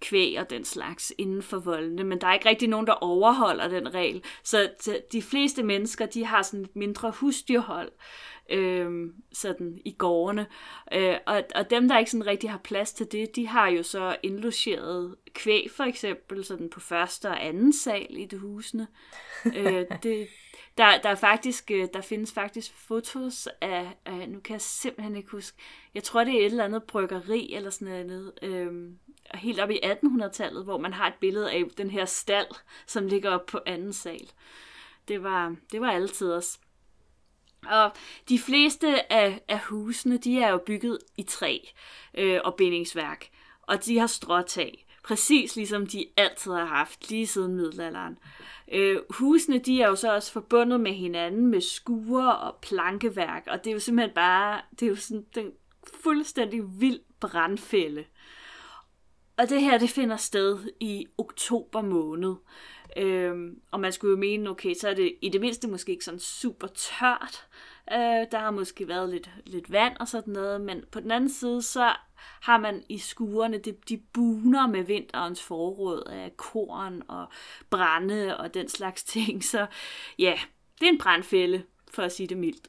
kvæg 0.00 0.40
og 0.40 0.50
den 0.50 0.64
slags 0.64 1.12
inden 1.18 1.42
for 1.42 1.58
voldene, 1.58 2.04
men 2.04 2.20
der 2.20 2.26
er 2.26 2.34
ikke 2.34 2.48
rigtig 2.48 2.68
nogen, 2.68 2.86
der 2.86 2.92
overholder 2.92 3.68
den 3.68 3.94
regel. 3.94 4.24
Så 4.44 4.70
de 5.12 5.22
fleste 5.22 5.62
mennesker, 5.62 6.06
de 6.06 6.24
har 6.24 6.42
sådan 6.42 6.64
et 6.64 6.76
mindre 6.76 7.10
husdyrhold 7.10 7.92
øh, 8.50 9.10
sådan 9.32 9.78
i 9.84 9.94
gårdene. 9.98 10.46
Øh, 10.92 11.16
og, 11.26 11.44
og 11.54 11.70
dem, 11.70 11.88
der 11.88 11.98
ikke 11.98 12.10
sådan 12.10 12.26
rigtig 12.26 12.50
har 12.50 12.60
plads 12.64 12.92
til 12.92 13.12
det, 13.12 13.36
de 13.36 13.46
har 13.46 13.68
jo 13.68 13.82
så 13.82 14.16
indlogeret 14.22 15.14
kvæg 15.34 15.70
for 15.70 15.84
eksempel 15.84 16.44
sådan 16.44 16.70
på 16.70 16.80
første 16.80 17.26
og 17.28 17.46
anden 17.46 17.72
sal 17.72 18.16
i 18.18 18.26
det 18.26 18.38
husene. 18.38 18.86
øh, 19.56 19.84
det, 20.02 20.28
Der, 20.78 21.00
der, 21.02 21.08
er 21.08 21.14
faktisk, 21.14 21.70
øh, 21.70 21.88
der 21.94 22.00
findes 22.00 22.32
faktisk 22.32 22.72
fotos 22.74 23.48
af, 23.60 23.96
af, 24.06 24.28
nu 24.28 24.40
kan 24.40 24.52
jeg 24.52 24.60
simpelthen 24.60 25.16
ikke 25.16 25.30
huske, 25.30 25.58
jeg 25.94 26.02
tror 26.02 26.24
det 26.24 26.34
er 26.34 26.38
et 26.38 26.44
eller 26.44 26.64
andet 26.64 26.82
bryggeri 26.82 27.54
eller 27.54 27.70
sådan 27.70 28.06
noget, 28.06 28.32
øhm, 28.42 28.98
helt 29.34 29.60
op 29.60 29.70
i 29.70 29.80
1800-tallet, 29.84 30.64
hvor 30.64 30.78
man 30.78 30.92
har 30.92 31.06
et 31.06 31.14
billede 31.20 31.52
af 31.52 31.64
den 31.76 31.90
her 31.90 32.04
stald, 32.04 32.46
som 32.86 33.06
ligger 33.06 33.30
op 33.30 33.46
på 33.46 33.60
anden 33.66 33.92
sal. 33.92 34.30
Det 35.08 35.22
var, 35.22 35.56
det 35.72 35.80
var 35.80 35.90
altid 35.90 36.32
også. 36.32 36.58
Og 37.70 37.92
de 38.28 38.38
fleste 38.38 39.12
af, 39.12 39.40
af 39.48 39.58
husene, 39.58 40.16
de 40.16 40.40
er 40.40 40.50
jo 40.50 40.58
bygget 40.66 40.98
i 41.16 41.22
træ 41.22 41.58
øh, 42.14 42.40
og 42.44 42.54
bindingsværk, 42.54 43.28
og 43.62 43.84
de 43.84 43.98
har 43.98 44.06
stråtag, 44.06 44.86
præcis 45.04 45.56
ligesom 45.56 45.86
de 45.86 46.06
altid 46.16 46.52
har 46.52 46.64
haft, 46.64 47.10
lige 47.10 47.26
siden 47.26 47.54
middelalderen. 47.54 48.18
Øh, 48.72 48.98
husene, 49.10 49.58
de 49.58 49.82
er 49.82 49.88
jo 49.88 49.96
så 49.96 50.14
også 50.14 50.32
forbundet 50.32 50.80
med 50.80 50.92
hinanden 50.92 51.46
med 51.46 51.60
skure 51.60 52.36
og 52.36 52.56
plankeværk, 52.62 53.46
og 53.46 53.64
det 53.64 53.70
er 53.70 53.74
jo 53.74 53.80
simpelthen 53.80 54.14
bare, 54.14 54.60
det 54.70 54.86
er 54.86 54.90
jo 54.90 54.96
sådan 54.96 55.26
den 55.34 55.52
fuldstændig 56.02 56.80
vild 56.80 57.00
brandfælde. 57.20 58.04
Og 59.38 59.48
det 59.48 59.60
her, 59.60 59.78
det 59.78 59.90
finder 59.90 60.16
sted 60.16 60.58
i 60.80 61.06
oktober 61.18 61.82
måned. 61.82 62.34
Øhm, 62.96 63.60
og 63.70 63.80
man 63.80 63.92
skulle 63.92 64.10
jo 64.10 64.16
mene, 64.16 64.50
okay, 64.50 64.74
så 64.74 64.88
er 64.88 64.94
det 64.94 65.14
i 65.22 65.28
det 65.28 65.40
mindste 65.40 65.68
måske 65.68 65.92
ikke 65.92 66.04
sådan 66.04 66.20
super 66.20 66.66
tørt. 66.66 67.46
Øh, 67.92 68.26
der 68.32 68.38
har 68.38 68.50
måske 68.50 68.88
været 68.88 69.08
lidt, 69.08 69.30
lidt 69.46 69.72
vand 69.72 69.96
og 70.00 70.08
sådan 70.08 70.32
noget, 70.32 70.60
men 70.60 70.84
på 70.92 71.00
den 71.00 71.10
anden 71.10 71.30
side, 71.30 71.62
så 71.62 71.92
har 72.40 72.58
man 72.58 72.82
i 72.88 72.98
skurene, 72.98 73.58
de, 73.58 73.76
de 73.88 74.02
buner 74.12 74.66
med 74.66 74.82
vinterens 74.82 75.42
forråd 75.42 76.02
af 76.12 76.36
korn 76.36 77.02
og 77.08 77.26
brænde 77.70 78.36
og 78.36 78.54
den 78.54 78.68
slags 78.68 79.02
ting. 79.04 79.44
Så 79.44 79.66
ja, 80.18 80.38
det 80.80 80.86
er 80.86 80.92
en 80.92 80.98
brandfælde, 80.98 81.62
for 81.94 82.02
at 82.02 82.12
sige 82.12 82.26
det 82.26 82.36
mildt. 82.36 82.68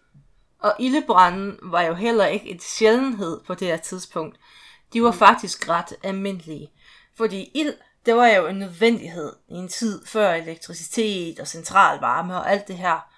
Og 0.60 0.74
ildebranden 0.79 1.60
var 1.62 1.81
jo 1.81 1.93
heller 1.93 2.25
ikke 2.25 2.50
et 2.50 2.63
sjældenhed 2.63 3.39
på 3.48 3.53
det 3.53 3.67
her 3.67 3.77
tidspunkt. 3.77 4.39
De 4.93 5.03
var 5.03 5.12
faktisk 5.12 5.69
ret 5.69 5.93
almindelige. 6.03 6.72
Fordi 7.15 7.51
ild, 7.53 7.74
det 8.08 8.16
var 8.16 8.28
jo 8.28 8.48
en 8.48 8.56
nødvendighed 8.56 9.34
i 9.50 9.54
en 9.54 9.68
tid 9.68 10.06
før 10.06 10.34
elektricitet 10.34 11.40
og 11.40 11.48
central 11.48 12.00
varme 12.00 12.36
og 12.36 12.52
alt 12.52 12.68
det 12.68 12.78
her. 12.78 13.10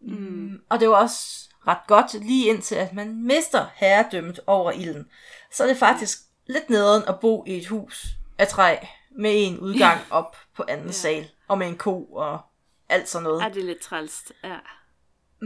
Mm. 0.00 0.60
Og 0.68 0.80
det 0.80 0.88
var 0.88 0.94
også 0.94 1.48
ret 1.66 1.86
godt, 1.86 2.14
lige 2.14 2.48
indtil 2.48 2.74
at 2.74 2.92
man 2.92 3.22
mister 3.22 3.66
herredømmet 3.74 4.40
over 4.46 4.72
ilden. 4.72 5.06
Så 5.52 5.62
er 5.62 5.66
det 5.66 5.76
faktisk 5.76 6.18
lidt 6.46 6.70
nederen 6.70 7.02
at 7.08 7.20
bo 7.20 7.44
i 7.46 7.56
et 7.56 7.66
hus 7.66 8.06
af 8.38 8.48
træ 8.48 8.76
med 9.18 9.30
en 9.34 9.58
udgang 9.58 10.00
op 10.10 10.36
på 10.56 10.64
anden 10.68 10.86
ja. 10.86 10.92
sal, 10.92 11.30
og 11.48 11.58
med 11.58 11.66
en 11.66 11.76
ko 11.76 12.04
og 12.04 12.40
alt 12.88 13.08
sådan 13.08 13.22
noget. 13.22 13.42
Er 13.42 13.48
det 13.48 13.64
lidt 13.64 13.80
trælst, 13.80 14.32
ja. 14.44 14.56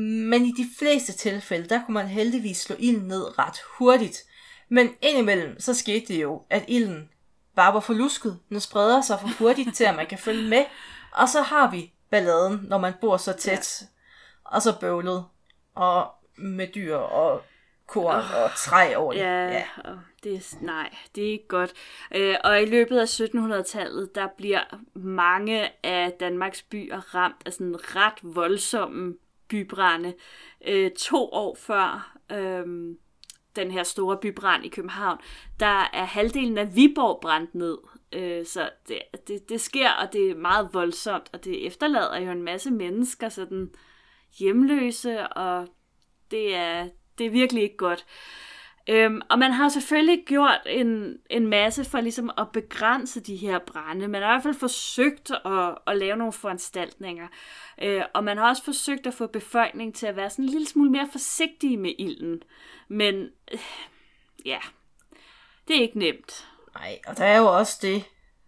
Men 0.01 0.45
i 0.45 0.53
de 0.53 0.67
fleste 0.79 1.13
tilfælde, 1.13 1.69
der 1.69 1.85
kunne 1.85 1.95
man 1.95 2.09
heldigvis 2.09 2.61
slå 2.61 2.77
ilden 2.79 3.09
ned 3.09 3.39
ret 3.39 3.59
hurtigt. 3.79 4.19
Men 4.69 4.95
indimellem, 5.03 5.61
så 5.61 5.75
skete 5.75 6.15
det 6.15 6.23
jo, 6.23 6.43
at 6.51 6.65
ilden 6.69 7.11
bare 7.59 7.75
var 7.75 7.81
for 7.81 7.95
lusket. 7.95 8.39
Den 8.49 8.61
spreder 8.61 9.01
sig 9.01 9.21
for 9.21 9.29
hurtigt 9.39 9.77
til, 9.77 9.85
at 9.85 9.97
man 9.97 10.07
kan 10.07 10.19
følge 10.19 10.49
med. 10.49 10.65
Og 11.13 11.29
så 11.29 11.43
har 11.43 11.71
vi 11.71 11.93
balladen, 12.11 12.61
når 12.69 12.79
man 12.79 12.93
bor 13.01 13.17
så 13.17 13.33
tæt. 13.33 13.83
Ja. 13.83 13.87
Og 14.45 14.63
så 14.63 14.81
bøvlet. 14.81 15.25
Og 15.75 16.11
med 16.37 16.69
dyr 16.75 16.97
og 16.97 17.43
korn 17.87 18.15
oh, 18.15 18.43
og 18.43 18.51
træ 18.57 18.95
over 18.97 19.13
det. 19.13 19.21
Ja, 19.21 19.47
ja. 19.47 19.65
Det 20.25 20.35
er, 20.35 20.57
nej, 20.61 20.95
det 21.15 21.27
er 21.27 21.33
ikke 21.33 21.49
godt. 21.49 21.73
Øh, 22.15 22.37
og 22.45 22.63
i 22.63 22.65
løbet 22.65 22.99
af 22.99 23.21
1700-tallet, 23.21 24.15
der 24.15 24.29
bliver 24.37 24.61
mange 24.95 25.71
af 25.87 26.13
Danmarks 26.21 26.63
byer 26.63 27.15
ramt 27.15 27.43
af 27.47 27.53
sådan 27.53 27.77
ret 27.97 28.19
voldsomme 28.23 29.15
bybrænde. 29.49 30.15
Øh, 30.67 30.91
to 30.91 31.29
år 31.33 31.55
før 31.61 32.17
øh, 32.33 32.67
den 33.59 33.71
her 33.71 33.83
store 33.83 34.17
bybrand 34.17 34.65
i 34.65 34.69
København, 34.69 35.19
der 35.61 35.91
er 35.93 36.05
halvdelen 36.05 36.59
af 36.59 36.77
Viborg 36.77 37.19
brændt 37.23 37.55
ned. 37.55 37.79
Øh, 38.13 38.47
så 38.47 38.71
det, 38.89 38.99
det, 39.29 39.49
det 39.49 39.61
sker, 39.61 39.91
og 39.91 40.13
det 40.13 40.31
er 40.31 40.35
meget 40.35 40.69
voldsomt, 40.73 41.31
og 41.33 41.45
det 41.45 41.67
efterlader 41.67 42.19
jo 42.19 42.31
en 42.31 42.43
masse 42.43 42.71
mennesker 42.71 43.29
sådan 43.29 43.71
hjemløse, 44.39 45.29
og 45.29 45.69
det 46.31 46.55
er, 46.55 46.89
det 47.19 47.27
er 47.27 47.31
virkelig 47.31 47.63
ikke 47.63 47.77
godt. 47.77 48.07
Øhm, 48.91 49.21
og 49.31 49.39
man 49.39 49.53
har 49.53 49.69
selvfølgelig 49.69 50.25
gjort 50.27 50.61
en, 50.67 51.17
en 51.31 51.47
masse 51.47 51.85
for 51.85 52.01
ligesom 52.01 52.31
at 52.39 52.49
begrænse 52.53 53.21
de 53.21 53.37
her 53.37 53.59
brænde. 53.59 54.09
Man 54.09 54.23
har 54.23 54.29
i 54.29 54.33
hvert 54.33 54.43
fald 54.43 54.55
forsøgt 54.55 55.31
at, 55.45 55.79
at 55.87 55.97
lave 55.97 56.17
nogle 56.17 56.33
foranstaltninger. 56.33 57.29
Øh, 57.83 58.03
og 58.15 58.25
man 58.25 58.39
har 58.39 58.49
også 58.49 58.65
forsøgt 58.65 59.07
at 59.07 59.15
få 59.15 59.27
befolkningen 59.27 59.93
til 59.95 60.07
at 60.07 60.17
være 60.17 60.31
sådan 60.31 60.45
en 60.45 60.51
lille 60.51 60.69
smule 60.69 60.91
mere 60.91 61.09
forsigtige 61.13 61.77
med 61.77 61.93
ilden. 61.99 62.43
Men 62.89 63.15
øh, 63.53 63.59
ja, 64.45 64.59
det 65.69 65.77
er 65.77 65.81
ikke 65.81 65.99
nemt. 65.99 66.49
Nej, 66.75 66.99
og 67.07 67.17
der 67.17 67.25
er 67.25 67.39
jo 67.39 67.47
også 67.59 67.79
det 67.83 68.05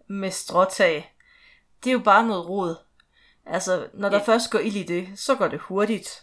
med 0.06 0.30
stråtag. 0.30 1.14
Det 1.85 1.90
er 1.90 1.94
jo 1.94 1.99
bare 1.99 2.26
noget 2.26 2.49
rod. 2.49 2.75
Altså, 3.47 3.88
når 3.94 4.09
der 4.09 4.18
ja. 4.18 4.25
først 4.25 4.50
går 4.50 4.59
ild 4.59 4.76
i 4.76 4.82
det, 4.82 5.09
så 5.16 5.35
går 5.35 5.49
det 5.49 5.61
hurtigt. 5.61 6.23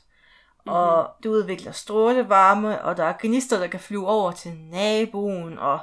Mm-hmm. 0.68 0.80
Og 0.80 1.10
det 1.24 1.30
udvikler 1.30 1.72
strålevarme, 1.72 2.82
og 2.82 2.98
der 2.98 3.04
er 3.04 3.14
gnister, 3.22 3.60
der 3.60 3.68
kan 3.68 3.80
flyve 3.80 4.08
over 4.08 4.32
til 4.32 4.58
naboen, 4.58 5.60
og 5.60 5.80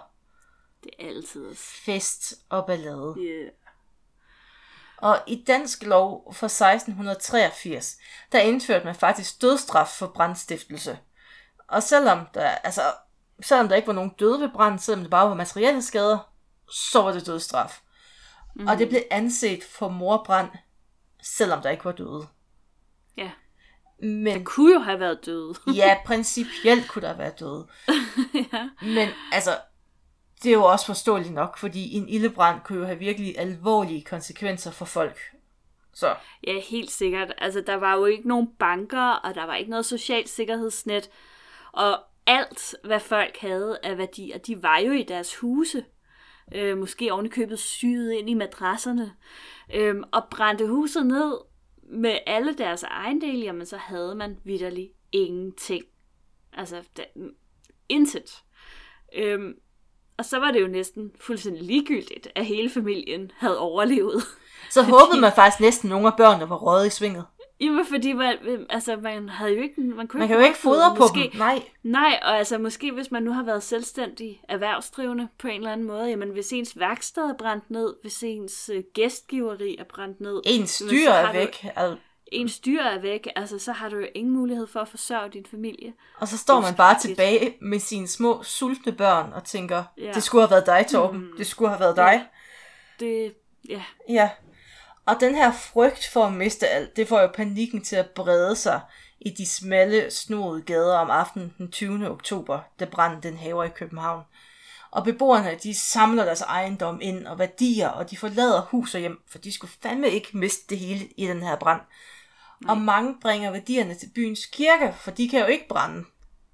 det 0.85 0.91
er 0.99 1.09
altid 1.09 1.55
fest 1.55 2.35
og 2.49 2.67
ballade. 2.67 3.15
Yeah. 3.19 3.51
Og 4.99 5.19
i 5.27 5.45
dansk 5.47 5.83
lov 5.83 6.35
fra 6.35 6.47
1683, 6.47 7.97
der 8.33 8.39
indførte 8.39 8.85
man 8.85 8.95
faktisk 8.95 9.43
dødstraf 9.43 9.89
for 9.89 10.07
brandstiftelse. 10.07 10.99
Og 11.69 11.83
selvom 11.83 12.27
der, 12.35 12.49
altså, 12.49 12.83
selvom 13.43 13.69
der 13.69 13.77
ikke 13.77 13.89
var 13.89 13.95
nogen 13.95 14.15
døde 14.19 14.41
ved 14.41 14.49
brand, 14.55 14.79
selvom 14.79 15.03
det 15.03 15.11
bare 15.11 15.29
var 15.29 15.35
materielle 15.35 15.83
skader, 15.83 16.33
så 16.71 17.03
var 17.03 17.13
det 17.13 17.27
dødstraf. 17.27 17.81
Mm. 18.55 18.67
Og 18.67 18.79
det 18.79 18.89
blev 18.89 19.03
anset 19.11 19.65
for 19.65 19.89
morbrand, 19.89 20.51
selvom 21.23 21.63
der 21.63 21.71
ikke 21.71 21.85
var 21.85 21.93
døde. 21.93 22.27
Ja. 23.17 23.31
Men, 24.05 24.27
der 24.27 24.45
kunne 24.45 24.75
jo 24.75 24.79
have 24.81 25.01
været 25.01 25.27
døde. 25.27 25.55
ja, 25.83 25.97
principielt 26.07 26.89
kunne 26.89 27.03
der 27.03 27.17
være 27.17 27.33
døde. 27.41 27.67
ja. 28.53 28.69
Men 28.83 29.09
altså, 29.33 29.51
det 30.43 30.49
er 30.49 30.55
jo 30.55 30.65
også 30.65 30.87
forståeligt 30.87 31.35
nok, 31.35 31.59
fordi 31.59 31.95
en 31.97 32.09
ildebrand 32.09 32.61
kunne 32.65 32.79
jo 32.79 32.85
have 32.85 32.99
virkelig 32.99 33.39
alvorlige 33.39 34.03
konsekvenser 34.03 34.71
for 34.71 34.85
folk. 34.85 35.19
Så. 35.95 36.15
Ja, 36.47 36.61
helt 36.61 36.91
sikkert. 36.91 37.33
Altså, 37.39 37.61
der 37.61 37.75
var 37.75 37.95
jo 37.97 38.05
ikke 38.05 38.29
nogen 38.29 38.49
banker, 38.59 39.13
og 39.13 39.35
der 39.35 39.45
var 39.45 39.55
ikke 39.55 39.71
noget 39.71 39.87
socialt 39.87 40.29
sikkerhedsnet. 40.29 41.11
Og 41.73 41.99
alt, 42.27 42.75
hvad 42.85 43.01
folk 43.01 43.37
havde 43.41 43.79
af 43.83 43.99
værdier, 43.99 44.39
de 44.39 44.63
var 44.63 44.79
jo 44.79 44.93
i 44.93 45.03
deres 45.03 45.37
huse. 45.37 45.85
Øh, 46.55 46.79
måske 46.79 47.13
ovenikøbet 47.13 47.59
syet 47.59 48.13
ind 48.13 48.31
i 48.31 48.35
madrasserne. 48.35 49.13
Øh, 49.75 49.97
og 50.13 50.23
brændte 50.31 50.67
huset 50.67 51.07
ned 51.07 51.54
med 51.89 52.19
alle 52.27 52.55
deres 52.55 52.83
ejendele, 52.83 53.45
jamen 53.45 53.67
så 53.67 53.77
havde 53.77 54.15
man 54.15 54.39
vidderlig 54.45 54.91
ingenting. 55.13 55.85
Altså, 56.53 56.83
der, 56.97 57.05
intet. 57.89 58.43
Øh, 59.15 59.55
og 60.17 60.25
så 60.25 60.39
var 60.39 60.51
det 60.51 60.61
jo 60.61 60.67
næsten 60.67 61.13
fuldstændig 61.21 61.63
ligegyldigt, 61.63 62.29
at 62.35 62.47
hele 62.47 62.71
familien 62.71 63.31
havde 63.37 63.59
overlevet. 63.59 64.23
Så 64.71 64.83
håbede 64.99 65.21
man 65.21 65.33
faktisk 65.33 65.61
næsten, 65.61 65.89
at 65.89 65.91
nogle 65.91 66.07
af 66.07 66.17
børnene 66.17 66.51
var 66.51 66.57
røget 66.57 66.87
i 66.87 66.91
svinget. 66.91 67.25
Jamen, 67.61 67.87
fordi 67.87 68.13
man, 68.13 68.37
altså, 68.71 68.97
man 68.97 69.29
havde 69.29 69.53
jo 69.53 69.63
ikke... 69.63 69.81
Man, 69.81 70.09
kunne 70.09 70.19
man 70.19 70.29
kan 70.29 70.37
jo 70.37 70.45
ikke 70.45 70.59
fodre 70.59 70.95
på 70.97 71.03
måske, 71.03 71.21
dem, 71.21 71.39
nej. 71.39 71.63
Nej, 71.83 72.21
og 72.23 72.39
altså 72.39 72.59
måske 72.59 72.93
hvis 72.93 73.11
man 73.11 73.23
nu 73.23 73.33
har 73.33 73.43
været 73.43 73.63
selvstændig 73.63 74.41
erhvervsdrivende 74.49 75.29
på 75.39 75.49
en 75.49 75.55
eller 75.55 75.73
anden 75.73 75.87
måde, 75.87 76.09
jamen 76.09 76.29
hvis 76.29 76.53
ens 76.53 76.79
værksted 76.79 77.23
er 77.23 77.35
brændt 77.35 77.71
ned, 77.71 77.95
hvis 78.03 78.23
ens 78.23 78.71
øh, 78.75 78.83
gæstgiveri 78.95 79.77
er 79.79 79.85
brændt 79.85 80.21
ned... 80.21 80.43
Ens 80.45 80.83
dyr 80.91 81.09
er 81.09 81.33
væk. 81.33 81.67
Du, 81.77 81.97
ens 82.33 82.59
dyr 82.59 82.83
er 82.83 83.01
væk, 83.01 83.29
altså 83.37 83.59
så 83.59 83.73
har 83.73 83.89
du 83.89 83.97
jo 83.97 84.07
ingen 84.15 84.35
mulighed 84.35 84.67
for 84.67 84.81
at 84.81 84.89
forsørge 84.89 85.31
din 85.31 85.47
familie. 85.51 85.93
Og 86.19 86.29
så 86.29 86.39
står 86.39 86.61
man 86.61 86.75
bare 86.75 86.99
tilbage 87.01 87.57
med 87.61 87.79
sine 87.79 88.09
små 88.09 88.43
sultne 88.43 88.93
børn 88.93 89.33
og 89.33 89.45
tænker, 89.45 89.85
ja. 89.99 90.13
det 90.15 90.23
skulle 90.23 90.43
have 90.43 90.51
været 90.51 90.67
dig, 90.67 90.87
Torben. 90.91 91.21
Mm. 91.21 91.37
Det 91.39 91.47
skulle 91.47 91.69
have 91.69 91.81
været 91.81 91.97
dig. 91.97 92.27
Det, 93.01 93.35
ja. 93.69 93.83
Ja. 94.09 94.31
Og 95.07 95.17
den 95.21 95.35
her 95.35 95.53
frygt 95.53 96.09
for 96.13 96.25
at 96.25 96.33
miste 96.33 96.69
alt, 96.69 96.97
det 96.97 97.09
får 97.09 97.21
jo 97.21 97.27
panikken 97.27 97.85
til 97.85 97.97
at 97.97 98.11
brede 98.11 98.57
sig 98.57 98.81
i 99.21 99.31
de 99.31 99.47
smalle, 99.47 100.11
snodede 100.11 100.63
gader 100.63 100.97
om 100.97 101.11
aftenen 101.11 101.55
den 101.59 101.71
20. 101.71 102.11
oktober, 102.11 102.61
da 102.81 102.85
branden 102.85 103.23
den 103.23 103.37
haver 103.37 103.65
i 103.65 103.69
København. 103.69 104.23
Og 104.91 105.05
beboerne, 105.05 105.59
de 105.63 105.75
samler 105.75 106.25
deres 106.25 106.41
ejendom 106.41 107.01
ind 107.03 107.27
og 107.27 107.39
værdier, 107.39 107.89
og 107.89 108.11
de 108.11 108.17
forlader 108.17 108.61
hus 108.61 108.95
og 108.95 109.01
hjem, 109.01 109.23
for 109.29 109.39
de 109.39 109.53
skulle 109.53 109.73
fandme 109.83 110.11
ikke 110.11 110.39
miste 110.39 110.67
det 110.71 110.79
hele 110.79 111.09
i 111.17 111.27
den 111.27 111.43
her 111.43 111.57
brand. 111.57 111.81
Nej. 112.61 112.71
Og 112.71 112.81
mange 112.81 113.17
bringer 113.21 113.51
værdierne 113.51 113.95
til 113.95 114.11
byens 114.15 114.47
kirke, 114.47 114.95
for 115.01 115.11
de 115.11 115.29
kan 115.29 115.41
jo 115.41 115.47
ikke 115.47 115.69
brænde. 115.69 116.05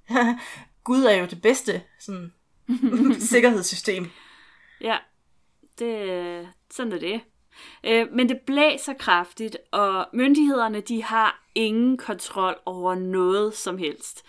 Gud 0.85 1.05
er 1.05 1.15
jo 1.15 1.27
det 1.27 1.43
bedste 1.43 1.83
sådan, 2.01 2.33
sikkerhedssystem. 3.33 4.11
Ja, 4.81 4.97
det, 5.79 6.49
sådan 6.71 6.93
er 6.93 6.99
det. 6.99 7.21
Øh, 7.85 8.07
men 8.13 8.29
det 8.29 8.41
blæser 8.47 8.93
kraftigt, 8.93 9.57
og 9.71 10.07
myndighederne 10.13 10.81
de 10.81 11.03
har 11.03 11.43
ingen 11.55 11.97
kontrol 11.97 12.55
over 12.67 12.95
noget 12.95 13.55
som 13.55 13.79
helst. 13.79 14.25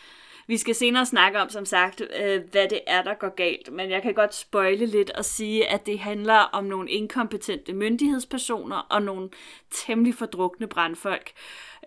Vi 0.48 0.58
skal 0.58 0.76
senere 0.76 1.06
snakke 1.06 1.40
om, 1.40 1.50
som 1.50 1.66
sagt, 1.66 2.02
øh, 2.02 2.42
hvad 2.52 2.68
det 2.70 2.80
er, 2.88 3.02
der 3.02 3.14
går 3.14 3.36
galt, 3.36 3.74
men 3.74 3.90
jeg 3.90 4.02
kan 4.02 4.14
godt 4.14 4.36
spøjle 4.36 4.86
lidt 4.86 5.12
og 5.12 5.26
sige, 5.26 5.68
at 5.68 5.86
det 5.86 6.00
handler 6.00 6.38
om 6.38 6.64
nogle 6.64 6.90
inkompetente 6.90 7.74
myndighedspersoner 7.74 8.78
og 8.78 9.02
nogle 9.02 9.30
temmelig 9.72 10.16
fordrukne 10.16 10.68
brandfolk. 10.68 11.32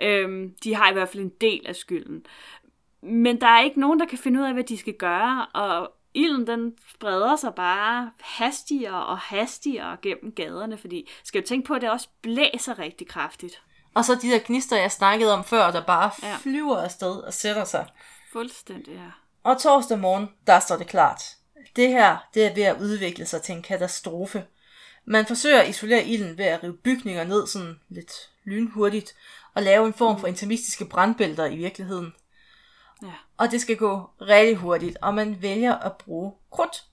Øh, 0.00 0.50
de 0.64 0.74
har 0.74 0.90
i 0.90 0.92
hvert 0.92 1.08
fald 1.08 1.22
en 1.22 1.32
del 1.40 1.66
af 1.66 1.76
skylden. 1.76 2.26
Men 3.02 3.40
der 3.40 3.46
er 3.46 3.62
ikke 3.62 3.80
nogen, 3.80 4.00
der 4.00 4.06
kan 4.06 4.18
finde 4.18 4.40
ud 4.40 4.44
af, 4.44 4.52
hvad 4.52 4.64
de 4.64 4.76
skal 4.76 4.94
gøre, 4.94 5.46
og 5.46 5.92
ilden 6.14 6.46
den 6.46 6.72
spreder 6.94 7.36
sig 7.36 7.54
bare 7.54 8.10
hastigere 8.20 9.06
og 9.06 9.18
hastigere 9.18 9.96
gennem 10.02 10.32
gaderne, 10.32 10.78
fordi 10.78 11.10
skal 11.24 11.42
du 11.42 11.46
tænke 11.46 11.66
på, 11.66 11.74
at 11.74 11.82
det 11.82 11.90
også 11.90 12.08
blæser 12.22 12.78
rigtig 12.78 13.08
kraftigt. 13.08 13.62
Og 13.94 14.04
så 14.04 14.14
de 14.14 14.30
der 14.30 14.38
gnister, 14.46 14.76
jeg 14.76 14.92
snakkede 14.92 15.32
om 15.32 15.44
før, 15.44 15.70
der 15.70 15.84
bare 15.84 16.10
ja. 16.22 16.36
flyver 16.36 16.76
afsted 16.76 17.16
og 17.16 17.34
sætter 17.34 17.64
sig. 17.64 17.86
Fuldstændig, 18.32 18.94
ja. 18.94 19.10
Og 19.42 19.60
torsdag 19.60 19.98
morgen, 19.98 20.28
der 20.46 20.60
står 20.60 20.76
det 20.76 20.86
klart. 20.86 21.22
Det 21.76 21.88
her, 21.88 22.16
det 22.34 22.44
er 22.46 22.54
ved 22.54 22.62
at 22.62 22.80
udvikle 22.80 23.26
sig 23.26 23.42
til 23.42 23.54
en 23.54 23.62
katastrofe. 23.62 24.44
Man 25.04 25.26
forsøger 25.26 25.60
at 25.60 25.68
isolere 25.68 26.06
ilden 26.06 26.38
ved 26.38 26.44
at 26.44 26.62
rive 26.62 26.76
bygninger 26.76 27.24
ned 27.24 27.46
sådan 27.46 27.80
lidt 27.88 28.12
lynhurtigt, 28.44 29.14
og 29.54 29.62
lave 29.62 29.86
en 29.86 29.94
form 29.94 30.20
for 30.20 30.26
intimistiske 30.26 30.84
brandbælter 30.84 31.46
i 31.46 31.56
virkeligheden. 31.56 32.14
Ja. 33.02 33.12
Og 33.36 33.50
det 33.50 33.60
skal 33.60 33.76
gå 33.76 34.10
rigtig 34.20 34.56
hurtigt, 34.56 34.96
og 35.02 35.14
man 35.14 35.42
vælger 35.42 35.74
at 35.78 35.96
bruge 35.96 36.32
krudt, 36.50 36.84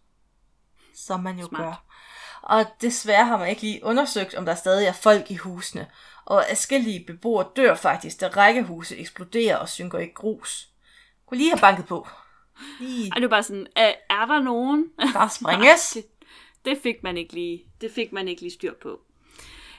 som 0.96 1.20
man 1.20 1.40
jo 1.40 1.48
Smart. 1.48 1.62
gør. 1.62 1.84
Og 2.42 2.66
desværre 2.82 3.26
har 3.26 3.38
man 3.38 3.50
ikke 3.50 3.62
lige 3.62 3.84
undersøgt, 3.84 4.36
om 4.36 4.46
der 4.46 4.56
stadig 4.56 4.88
er 4.88 4.94
folk 4.94 5.32
i 5.32 5.36
husene, 5.36 5.88
og 6.26 6.50
afskillige 6.50 7.04
beboere 7.08 7.48
dør 7.56 7.76
faktisk, 7.76 8.22
da 8.22 8.28
rækkehuse 8.28 8.98
eksploderer 8.98 9.58
og 9.58 9.70
synker 9.70 10.00
i 10.00 10.06
grus. 10.06 10.70
Kunne 11.26 11.38
lige 11.38 11.52
have 11.52 11.62
banket 11.62 11.86
på. 11.86 12.08
Lige. 12.80 13.12
Og 13.12 13.16
det 13.16 13.24
er 13.24 13.30
bare 13.30 13.44
sådan, 13.44 13.68
er, 13.76 13.94
er 14.10 14.26
der 14.26 14.42
nogen? 14.42 14.86
Der 15.14 15.28
springes. 15.28 15.92
det, 15.94 16.06
det, 16.66 16.78
fik 16.84 16.96
man 17.04 17.18
ikke 17.18 17.34
lige, 17.34 17.66
det 17.82 17.92
fik 17.92 18.12
man 18.12 18.28
ikke 18.28 18.42
lige 18.42 18.54
styr 18.54 18.74
på. 18.82 19.00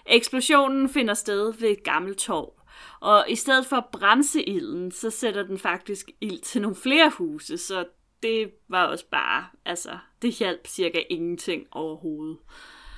Eksplosionen 0.06 0.88
finder 0.88 1.14
sted 1.14 1.52
ved 1.52 1.68
et 1.68 1.84
gammelt 1.84 2.18
torv, 2.18 2.52
og 3.00 3.24
i 3.28 3.36
stedet 3.36 3.66
for 3.66 3.76
at 3.76 3.84
bremse 3.92 4.42
ilden, 4.42 4.92
så 4.92 5.10
sætter 5.10 5.42
den 5.42 5.58
faktisk 5.58 6.10
ild 6.20 6.40
til 6.40 6.62
nogle 6.62 6.76
flere 6.76 7.10
huse, 7.18 7.58
så 7.58 7.84
det 8.22 8.50
var 8.68 8.84
også 8.84 9.04
bare, 9.10 9.46
altså, 9.64 9.98
det 10.22 10.32
hjalp 10.32 10.66
cirka 10.66 11.02
ingenting 11.10 11.66
overhovedet. 11.70 12.36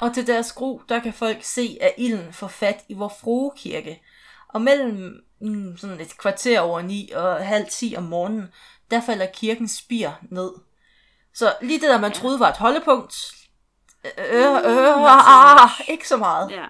Og 0.00 0.14
til 0.14 0.26
deres 0.26 0.52
gro, 0.52 0.82
der 0.88 0.98
kan 0.98 1.12
folk 1.12 1.42
se, 1.42 1.78
at 1.80 1.94
ilden 1.98 2.32
får 2.32 2.48
fat 2.48 2.84
i 2.88 2.94
vor 2.94 3.12
frue 3.20 3.52
kirke. 3.56 4.02
Og 4.48 4.62
mellem 4.62 5.24
mm, 5.40 5.76
sådan 5.76 6.00
et 6.00 6.18
kvarter 6.18 6.60
over 6.60 6.82
ni 6.82 7.10
og 7.10 7.46
halv 7.46 7.66
ti 7.70 7.94
om 7.96 8.02
morgenen, 8.02 8.48
der 8.90 9.00
falder 9.00 9.26
kirkens 9.26 9.70
spir 9.70 10.10
ned. 10.30 10.50
Så 11.34 11.54
lige 11.62 11.80
det 11.80 11.88
der, 11.88 12.00
man 12.00 12.12
ja. 12.12 12.18
troede 12.18 12.40
var 12.40 12.48
et 12.48 12.56
holdepunkt, 12.56 13.16
øh, 14.04 14.10
øh, 14.18 14.40
øh, 14.40 14.66
øh, 14.66 15.02
øh, 15.60 15.88
ikke 15.88 16.08
så 16.08 16.16
meget. 16.16 16.50
Ja. 16.50 16.64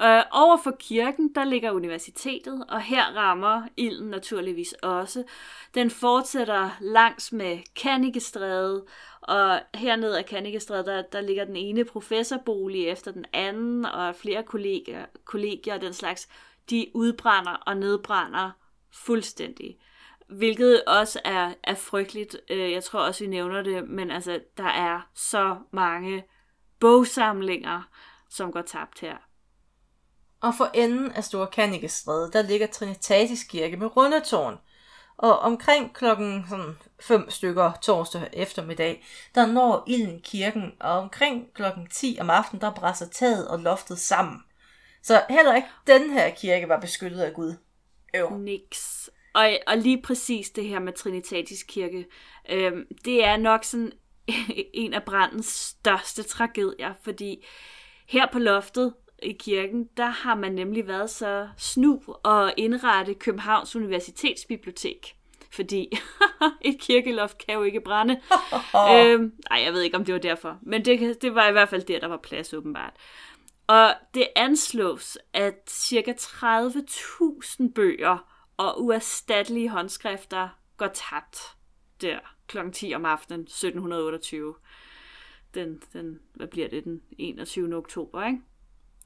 Øh, 0.00 0.22
over 0.32 0.56
for 0.56 0.76
kirken, 0.78 1.34
der 1.34 1.44
ligger 1.44 1.70
universitetet, 1.70 2.64
og 2.68 2.82
her 2.82 3.04
rammer 3.16 3.62
ilden 3.76 4.10
naturligvis 4.10 4.72
også. 4.72 5.24
Den 5.74 5.90
fortsætter 5.90 6.70
langs 6.80 7.32
med 7.32 7.58
Kannikestræde, 7.76 8.84
og 9.20 9.60
hernede 9.74 10.18
af 10.18 10.26
Kannikestræde, 10.26 10.84
der, 10.84 11.02
der 11.02 11.20
ligger 11.20 11.44
den 11.44 11.56
ene 11.56 11.84
professorbolig 11.84 12.88
efter 12.88 13.12
den 13.12 13.24
anden, 13.32 13.84
og 13.84 14.14
flere 14.14 14.42
kolleger, 14.42 15.06
kollegier 15.24 15.74
og 15.74 15.80
den 15.80 15.92
slags, 15.92 16.28
de 16.70 16.86
udbrænder 16.94 17.52
og 17.52 17.76
nedbrænder 17.76 18.50
fuldstændig. 18.92 19.78
Hvilket 20.28 20.84
også 20.84 21.20
er, 21.24 21.54
er 21.62 21.74
frygteligt. 21.74 22.36
Øh, 22.50 22.72
jeg 22.72 22.84
tror 22.84 23.00
også, 23.00 23.24
vi 23.24 23.30
nævner 23.30 23.62
det, 23.62 23.88
men 23.88 24.10
altså, 24.10 24.40
der 24.56 24.68
er 24.68 25.00
så 25.14 25.56
mange 25.70 26.24
bogsamlinger, 26.80 27.82
som 28.28 28.52
går 28.52 28.62
tabt 28.62 29.00
her. 29.00 29.27
Og 30.40 30.54
for 30.54 30.70
enden 30.74 31.12
af 31.12 31.24
Store 31.24 31.46
Kanikestræde, 31.46 32.30
der 32.32 32.42
ligger 32.42 32.66
Trinitatis 32.66 33.44
Kirke 33.44 33.76
med 33.76 33.96
rundetårn. 33.96 34.58
Og 35.16 35.38
omkring 35.38 35.94
klokken 35.94 36.44
sådan 36.48 36.78
fem 37.00 37.30
stykker 37.30 37.72
torsdag 37.82 38.28
eftermiddag, 38.32 39.04
der 39.34 39.46
når 39.46 39.84
ilden 39.86 40.20
kirken, 40.20 40.72
og 40.80 40.90
omkring 40.90 41.54
klokken 41.54 41.86
10 41.86 42.18
om 42.20 42.30
aftenen, 42.30 42.60
der 42.60 42.74
brænder 42.74 43.08
taget 43.12 43.48
og 43.48 43.58
loftet 43.58 43.98
sammen. 43.98 44.38
Så 45.02 45.22
heller 45.28 45.56
ikke 45.56 45.68
den 45.86 46.10
her 46.10 46.30
kirke 46.30 46.68
var 46.68 46.80
beskyttet 46.80 47.20
af 47.20 47.34
Gud. 47.34 47.54
Øv. 48.14 48.38
Niks. 48.38 49.10
Og, 49.34 49.50
og 49.66 49.76
lige 49.76 50.02
præcis 50.02 50.50
det 50.50 50.64
her 50.64 50.78
med 50.78 50.92
Trinitatis 50.92 51.62
kirke, 51.62 52.06
øh, 52.48 52.72
det 53.04 53.24
er 53.24 53.36
nok 53.36 53.64
sådan 53.64 53.92
en 54.74 54.94
af 54.94 55.02
brandens 55.02 55.46
største 55.46 56.22
tragedier, 56.22 56.94
fordi 57.04 57.46
her 58.08 58.26
på 58.32 58.38
loftet, 58.38 58.94
i 59.22 59.32
kirken, 59.32 59.88
der 59.96 60.06
har 60.06 60.34
man 60.34 60.52
nemlig 60.52 60.86
været 60.86 61.10
så 61.10 61.48
snu 61.56 62.02
og 62.22 62.52
indrette 62.56 63.14
Københavns 63.14 63.76
Universitetsbibliotek. 63.76 65.14
Fordi 65.52 65.98
et 66.60 66.80
kirkeloft 66.80 67.46
kan 67.46 67.54
jo 67.54 67.62
ikke 67.62 67.80
brænde. 67.80 68.14
øhm, 68.94 69.32
ej, 69.50 69.62
jeg 69.64 69.72
ved 69.72 69.82
ikke, 69.82 69.96
om 69.96 70.04
det 70.04 70.14
var 70.14 70.20
derfor. 70.20 70.58
Men 70.62 70.84
det, 70.84 71.22
det 71.22 71.34
var 71.34 71.48
i 71.48 71.52
hvert 71.52 71.68
fald 71.68 71.82
der, 71.82 72.00
der 72.00 72.08
var 72.08 72.16
plads 72.16 72.54
åbenbart. 72.54 72.92
Og 73.66 73.94
det 74.14 74.28
anslås, 74.36 75.18
at 75.32 75.70
ca. 75.70 76.12
30.000 76.12 77.72
bøger 77.72 78.18
og 78.56 78.84
uerstattelige 78.84 79.68
håndskrifter 79.68 80.48
går 80.76 80.86
tabt 80.94 81.38
der 82.00 82.18
kl. 82.46 82.58
10 82.72 82.94
om 82.94 83.04
aftenen 83.04 83.40
1728. 83.40 84.54
Den, 85.54 85.82
den, 85.92 86.20
hvad 86.34 86.46
bliver 86.46 86.68
det, 86.68 86.84
den 86.84 87.02
21. 87.18 87.76
oktober, 87.76 88.26
ikke? 88.26 88.38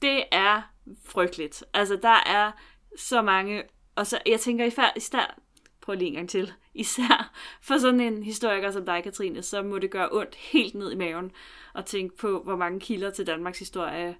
Det 0.03 0.23
er 0.31 0.61
frygteligt. 1.05 1.63
Altså, 1.73 1.95
der 1.95 2.17
er 2.25 2.51
så 2.97 3.21
mange... 3.21 3.63
Og 3.95 4.07
så, 4.07 4.19
jeg 4.25 4.39
tænker 4.39 4.65
især, 4.65 4.93
især 4.95 5.39
prøv 5.81 5.95
lige 5.95 6.07
en 6.07 6.13
gang 6.13 6.29
til, 6.29 6.53
især 6.73 7.33
for 7.61 7.77
sådan 7.77 7.99
en 7.99 8.23
historiker 8.23 8.71
som 8.71 8.85
dig, 8.85 9.03
Katrine, 9.03 9.41
så 9.41 9.61
må 9.61 9.79
det 9.79 9.91
gøre 9.91 10.09
ondt 10.11 10.35
helt 10.35 10.75
ned 10.75 10.91
i 10.91 10.95
maven 10.95 11.31
at 11.75 11.85
tænke 11.85 12.17
på, 12.17 12.41
hvor 12.43 12.55
mange 12.55 12.79
kilder 12.79 13.09
til 13.11 13.27
Danmarks 13.27 13.59
historie, 13.59 14.15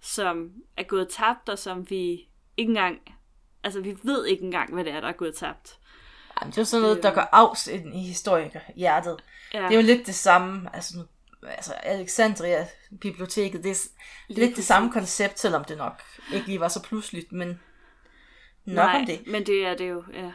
som 0.00 0.50
er 0.76 0.82
gået 0.82 1.08
tabt, 1.08 1.48
og 1.48 1.58
som 1.58 1.90
vi 1.90 2.28
ikke 2.56 2.70
engang, 2.70 2.98
altså 3.64 3.80
vi 3.80 3.96
ved 4.02 4.26
ikke 4.26 4.44
engang, 4.44 4.74
hvad 4.74 4.84
det 4.84 4.92
er, 4.92 5.00
der 5.00 5.08
er 5.08 5.12
gået 5.12 5.34
tabt. 5.34 5.78
Jamen, 6.40 6.50
det 6.50 6.58
er 6.58 6.62
jo 6.62 6.66
sådan 6.66 6.82
noget, 6.82 7.02
der 7.02 7.14
går 7.14 7.28
afs 7.32 7.66
ind 7.66 7.94
i 7.94 7.98
historikerhjertet. 7.98 9.16
Ja. 9.54 9.62
Det 9.62 9.70
er 9.70 9.80
jo 9.80 9.86
lidt 9.86 10.06
det 10.06 10.14
samme, 10.14 10.70
altså 10.74 10.98
nu 10.98 11.04
altså 11.42 11.72
Alexandria 11.72 12.66
biblioteket, 13.00 13.64
det 13.64 13.70
er 13.70 13.88
lige 14.28 14.46
lidt 14.46 14.56
det 14.56 14.64
samme 14.64 14.92
koncept, 14.92 15.38
selvom 15.38 15.64
det 15.64 15.78
nok 15.78 16.02
ikke 16.32 16.46
lige 16.46 16.60
var 16.60 16.68
så 16.68 16.82
pludseligt, 16.82 17.32
men 17.32 17.48
nok 18.64 18.86
Nej, 18.86 19.00
om 19.00 19.06
det. 19.06 19.26
men 19.26 19.46
det 19.46 19.66
er 19.66 19.76
det 19.76 19.88
jo, 19.88 20.04
ja. 20.12 20.32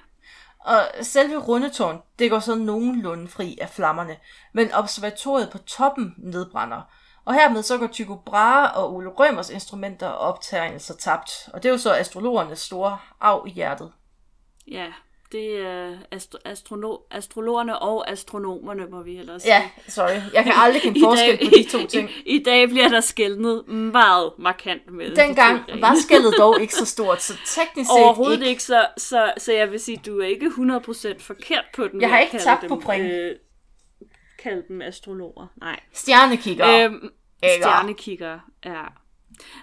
Og 0.59 0.81
selve 1.01 1.37
rundetårn, 1.37 2.01
det 2.19 2.29
går 2.29 2.39
så 2.39 2.55
nogenlunde 2.55 3.27
fri 3.27 3.57
af 3.61 3.69
flammerne, 3.69 4.17
men 4.53 4.73
observatoriet 4.73 5.49
på 5.51 5.57
toppen 5.57 6.13
nedbrænder. 6.17 6.81
Og 7.25 7.33
hermed 7.33 7.63
så 7.63 7.77
går 7.77 7.87
Tycho 7.87 8.15
Brahe 8.25 8.71
og 8.71 8.93
Ole 8.93 9.09
Rømers 9.09 9.49
instrumenter 9.49 10.07
og 10.07 10.17
optegnelser 10.33 10.95
tabt. 10.95 11.31
Og 11.53 11.63
det 11.63 11.69
er 11.69 11.73
jo 11.73 11.77
så 11.77 11.93
astrologernes 11.95 12.59
store 12.59 12.97
af 13.21 13.47
i 13.47 13.51
hjertet. 13.51 13.91
Ja, 14.67 14.93
det 15.31 15.57
er 15.67 15.93
astro- 16.15 16.47
astrono- 16.51 17.07
astrologerne 17.11 17.79
og 17.79 18.11
astronomerne, 18.11 18.85
må 18.85 19.01
vi 19.03 19.15
hellere 19.15 19.39
sige. 19.39 19.55
Ja, 19.55 19.69
sorry. 19.87 20.33
Jeg 20.33 20.43
kan 20.43 20.53
aldrig 20.55 20.81
kende 20.85 20.99
forskel 21.03 21.37
dag, 21.37 21.47
på 21.47 21.51
de 21.57 21.63
to 21.63 21.87
ting. 21.97 22.09
I, 22.25 22.35
I 22.35 22.43
dag 22.43 22.69
bliver 22.69 22.87
der 22.87 22.99
skældnet 23.01 23.67
meget 23.67 24.31
markant 24.37 24.91
med 24.91 25.15
Dengang 25.15 25.67
de 25.67 25.81
var 25.81 25.95
skældet 25.95 26.33
dog 26.37 26.61
ikke 26.61 26.73
så 26.75 26.85
stort, 26.95 27.21
så 27.21 27.33
teknisk 27.45 27.89
set 27.89 28.03
Overhovedet 28.03 28.37
ikke, 28.39 28.49
ikke 28.49 28.63
så, 28.63 28.87
så, 28.97 29.33
så 29.37 29.53
jeg 29.53 29.71
vil 29.71 29.79
sige, 29.79 30.01
du 30.05 30.19
er 30.19 30.25
ikke 30.27 30.45
100% 30.45 31.19
forkert 31.19 31.65
på 31.75 31.87
den. 31.87 32.01
Jeg 32.01 32.09
har 32.09 32.19
ikke 32.19 32.37
tabt 32.37 32.67
på 32.67 32.75
point. 32.75 33.13
Øh, 33.13 33.35
kald 34.43 34.63
dem 34.67 34.81
astrologer. 34.81 35.47
Nej. 35.59 35.79
Stjernekikker. 35.93 36.85
Øhm, 36.85 37.09
stjernekikker, 37.59 38.39
ja. 38.65 38.81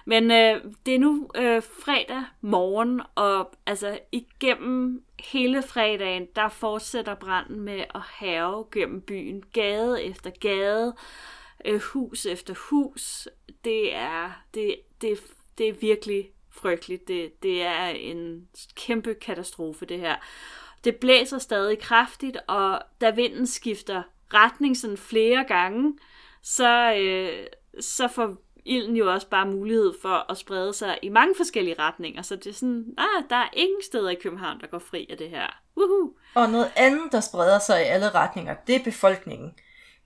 Men 0.05 0.31
øh, 0.31 0.61
det 0.85 0.95
er 0.95 0.99
nu 0.99 1.29
øh, 1.35 1.61
fredag 1.85 2.23
morgen, 2.41 3.01
og 3.15 3.51
altså 3.65 3.99
igennem 4.11 5.01
hele 5.19 5.63
fredagen, 5.63 6.27
der 6.35 6.49
fortsætter 6.49 7.15
branden 7.15 7.59
med 7.59 7.83
at 7.95 8.01
have 8.01 8.65
gennem 8.71 9.01
byen, 9.01 9.43
gade 9.53 10.03
efter 10.03 10.29
gade, 10.29 10.95
øh, 11.65 11.81
hus 11.81 12.25
efter 12.25 12.53
hus. 12.69 13.27
Det 13.63 13.95
er, 13.95 14.31
det, 14.53 14.75
det, 15.01 15.19
det 15.57 15.67
er 15.67 15.73
virkelig 15.73 16.31
frygteligt. 16.51 17.07
Det, 17.07 17.43
det 17.43 17.61
er 17.61 17.85
en 17.85 18.47
kæmpe 18.75 19.13
katastrofe, 19.13 19.85
det 19.85 19.99
her. 19.99 20.15
Det 20.83 20.95
blæser 20.95 21.37
stadig 21.37 21.79
kraftigt, 21.79 22.37
og 22.47 22.81
da 23.01 23.09
vinden 23.09 23.47
skifter 23.47 24.03
retning 24.33 24.77
sådan 24.77 24.97
flere 24.97 25.43
gange, 25.47 25.97
så, 26.41 26.93
øh, 26.93 27.47
så 27.79 28.07
får 28.07 28.37
ilden 28.69 28.95
jo 28.95 29.13
også 29.13 29.27
bare 29.27 29.45
mulighed 29.45 29.93
for 30.01 30.31
at 30.31 30.37
sprede 30.37 30.73
sig 30.73 30.99
i 31.01 31.09
mange 31.09 31.33
forskellige 31.37 31.75
retninger. 31.79 32.21
Så 32.21 32.35
det 32.35 32.47
er 32.47 32.53
sådan, 32.53 32.85
ah, 32.97 33.23
der 33.29 33.35
er 33.35 33.49
ingen 33.53 33.83
steder 33.83 34.09
i 34.09 34.15
København, 34.15 34.61
der 34.61 34.67
går 34.67 34.79
fri 34.79 35.07
af 35.09 35.17
det 35.17 35.29
her. 35.29 35.47
Woohoo! 35.77 36.13
Og 36.35 36.49
noget 36.49 36.71
andet, 36.75 37.11
der 37.11 37.19
spreder 37.19 37.59
sig 37.59 37.81
i 37.81 37.85
alle 37.85 38.09
retninger, 38.09 38.55
det 38.67 38.75
er 38.75 38.83
befolkningen. 38.83 39.53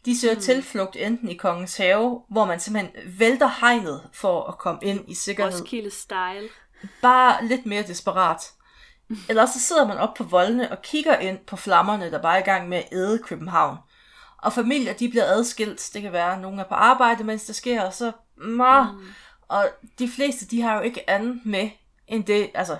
De 0.06 0.19
søger 0.19 0.36
mm. 0.36 0.41
tilflugt 0.41 0.95
enten 0.95 1.30
i 1.30 1.34
Kongens 1.34 1.78
Have, 1.78 2.21
hvor 2.30 2.45
man 2.45 2.60
simpelthen 2.60 3.19
vælter 3.19 3.49
hegnet 3.62 4.10
for 4.13 4.43
at 4.43 4.58
komme 4.58 4.80
ind 4.84 5.10
i 5.10 5.13
sikkerhed. 5.13 5.62
Roskilde 5.62 5.91
style. 5.91 6.49
Bare 7.02 7.45
lidt 7.45 7.65
mere 7.65 7.84
desperat. 7.84 8.52
Eller 9.30 9.45
så 9.45 9.60
sidder 9.60 9.88
man 9.88 9.97
op 9.97 10.13
på 10.13 10.23
voldene 10.23 10.71
og 10.71 10.82
kigger 10.82 11.17
ind 11.17 11.38
på 11.47 11.56
flammerne, 11.56 12.12
der 12.12 12.21
bare 12.21 12.36
er 12.36 12.41
i 12.41 12.45
gang 12.45 12.69
med 12.69 12.78
at 12.78 12.88
æde 12.91 13.19
København. 13.19 13.78
Og 14.38 14.54
familier, 14.54 14.93
de 14.93 15.10
bliver 15.10 15.26
adskilt. 15.26 15.89
Det 15.93 16.02
kan 16.02 16.12
være, 16.12 16.34
at 16.34 16.41
nogen 16.41 16.60
er 16.60 16.63
på 16.63 16.73
arbejde, 16.73 17.23
mens 17.23 17.45
det 17.45 17.56
sker, 17.56 17.82
og 17.82 17.93
så... 17.93 18.12
Mwah. 18.38 18.93
Mm. 18.93 19.06
Og 19.48 19.65
de 20.00 20.10
fleste, 20.10 20.46
de 20.46 20.62
har 20.62 20.76
jo 20.76 20.82
ikke 20.82 21.10
andet 21.10 21.41
med, 21.46 21.69
end 22.08 22.26
det, 22.26 22.50
altså, 22.54 22.78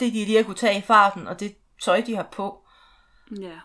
det 0.00 0.12
de 0.12 0.24
lige 0.24 0.36
har 0.36 0.44
kunne 0.44 0.54
tage 0.54 0.78
i 0.78 0.82
farten, 0.82 1.28
og 1.28 1.40
det 1.40 1.56
tøj, 1.82 2.00
de 2.00 2.16
har 2.16 2.28
på. 2.32 2.64
Ja. 3.40 3.58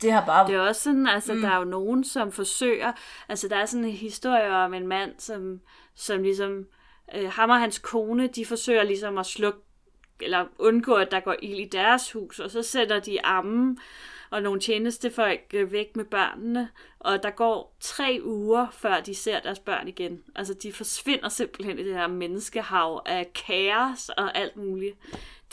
Det 0.00 0.12
har 0.12 0.26
bare... 0.26 0.46
Det 0.46 0.54
er 0.54 0.60
også 0.60 0.82
sådan, 0.82 1.06
altså 1.06 1.34
mm. 1.34 1.40
der 1.40 1.50
er 1.50 1.56
jo 1.56 1.64
nogen, 1.64 2.04
som 2.04 2.32
forsøger, 2.32 2.92
altså 3.28 3.48
der 3.48 3.56
er 3.56 3.66
sådan 3.66 3.84
en 3.84 3.90
historie 3.90 4.50
om 4.50 4.74
en 4.74 4.86
mand, 4.86 5.12
som, 5.18 5.60
som 5.94 6.22
ligesom, 6.22 6.66
øh, 7.14 7.32
ham 7.32 7.50
og 7.50 7.60
hans 7.60 7.78
kone, 7.78 8.26
de 8.26 8.46
forsøger 8.46 8.82
ligesom 8.82 9.18
at 9.18 9.26
slukke, 9.26 9.58
eller 10.20 10.46
undgå, 10.58 10.94
at 10.94 11.10
der 11.10 11.20
går 11.20 11.36
ild 11.42 11.58
i 11.58 11.68
deres 11.72 12.12
hus, 12.12 12.38
og 12.38 12.50
så 12.50 12.62
sætter 12.62 13.00
de 13.00 13.24
armen 13.24 13.78
og 14.30 14.42
nogle 14.42 14.60
tjenestefolk 14.60 15.40
øh, 15.54 15.72
væk 15.72 15.96
med 15.96 16.04
børnene, 16.04 16.68
og 16.98 17.22
der 17.22 17.30
går 17.30 17.76
tre 17.80 18.20
uger, 18.24 18.66
før 18.72 19.00
de 19.00 19.14
ser 19.14 19.40
deres 19.40 19.58
børn 19.58 19.88
igen. 19.88 20.22
Altså, 20.34 20.54
de 20.54 20.72
forsvinder 20.72 21.28
simpelthen 21.28 21.78
i 21.78 21.84
det 21.84 21.94
her 21.94 22.06
menneskehav 22.06 23.02
af 23.06 23.32
kaos 23.32 24.08
og 24.08 24.38
alt 24.38 24.56
muligt. 24.56 24.96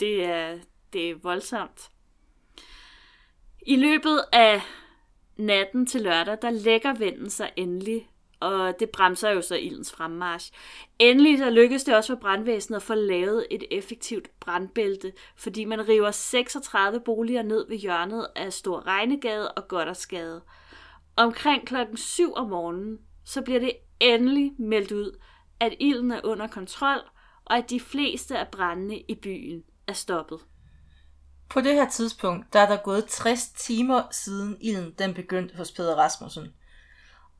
Det 0.00 0.24
er, 0.24 0.58
det 0.92 1.10
er 1.10 1.14
voldsomt. 1.14 1.90
I 3.66 3.76
løbet 3.76 4.24
af 4.32 4.60
natten 5.36 5.86
til 5.86 6.00
lørdag, 6.00 6.38
der 6.42 6.50
lægger 6.50 6.94
vinden 6.94 7.30
sig 7.30 7.52
endelig, 7.56 8.08
og 8.40 8.74
det 8.80 8.90
bremser 8.90 9.30
jo 9.30 9.42
så 9.42 9.56
ildens 9.56 9.92
fremmarsch. 9.92 10.52
Endelig 10.98 11.38
så 11.38 11.50
lykkes 11.50 11.84
det 11.84 11.96
også 11.96 12.12
for 12.12 12.20
brandvæsenet 12.20 12.76
at 12.76 12.82
få 12.82 12.94
lavet 12.94 13.46
et 13.50 13.64
effektivt 13.70 14.40
brandbælte, 14.40 15.12
fordi 15.36 15.64
man 15.64 15.88
river 15.88 16.10
36 16.10 17.00
boliger 17.00 17.42
ned 17.42 17.68
ved 17.68 17.76
hjørnet 17.76 18.26
af 18.36 18.52
Stor 18.52 18.86
Regnegade 18.86 19.52
og 19.52 19.68
Goddersgade. 19.68 20.42
Omkring 21.16 21.66
klokken 21.66 21.96
7 21.96 22.34
om 22.34 22.48
morgenen, 22.48 22.98
så 23.24 23.42
bliver 23.42 23.60
det 23.60 23.72
endelig 24.00 24.52
meldt 24.58 24.92
ud, 24.92 25.18
at 25.60 25.74
ilden 25.80 26.10
er 26.10 26.20
under 26.24 26.46
kontrol, 26.46 27.00
og 27.44 27.56
at 27.56 27.70
de 27.70 27.80
fleste 27.80 28.38
af 28.38 28.48
brændene 28.48 29.00
i 29.00 29.14
byen 29.14 29.62
er 29.86 29.92
stoppet. 29.92 30.40
På 31.48 31.60
det 31.60 31.74
her 31.74 31.88
tidspunkt, 31.88 32.52
der 32.52 32.58
er 32.58 32.68
der 32.68 32.76
gået 32.76 33.04
60 33.04 33.48
timer 33.48 34.02
siden 34.10 34.56
ilden 34.60 34.94
den 34.98 35.14
begyndte 35.14 35.56
hos 35.56 35.72
Peder 35.72 35.94
Rasmussen. 35.94 36.48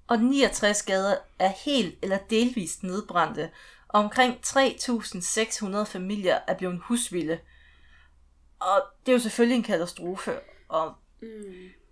Og 0.07 0.19
69 0.19 0.83
gader 0.83 1.17
er 1.39 1.53
helt 1.65 1.99
eller 2.03 2.19
delvist 2.31 2.83
nedbrændte, 2.83 3.51
og 3.89 4.01
omkring 4.01 4.35
3.600 4.47 5.83
familier 5.83 6.39
er 6.47 6.55
blevet 6.55 6.81
husvilde. 6.85 7.39
Og 8.61 8.83
det 9.07 9.13
er 9.13 9.17
jo 9.17 9.23
selvfølgelig 9.23 9.57
en 9.57 9.63
katastrofe, 9.63 10.33
og... 10.69 10.95
Mm. 11.23 11.29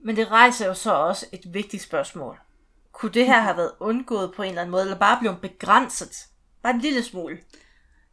men 0.05 0.17
det 0.17 0.31
rejser 0.31 0.67
jo 0.67 0.75
så 0.75 0.93
også 0.93 1.27
et 1.33 1.55
vigtigt 1.55 1.83
spørgsmål. 1.83 2.39
Kunne 2.93 3.13
det 3.13 3.27
her 3.27 3.41
have 3.41 3.57
været 3.57 3.73
undgået 3.81 4.33
på 4.37 4.43
en 4.43 4.49
eller 4.49 4.61
anden 4.61 4.71
måde, 4.71 4.83
eller 4.83 4.99
bare 4.99 5.19
blevet 5.21 5.41
begrænset? 5.41 6.17
Bare 6.63 6.75
en 6.75 6.81
lille 6.81 7.03
smule. 7.03 7.39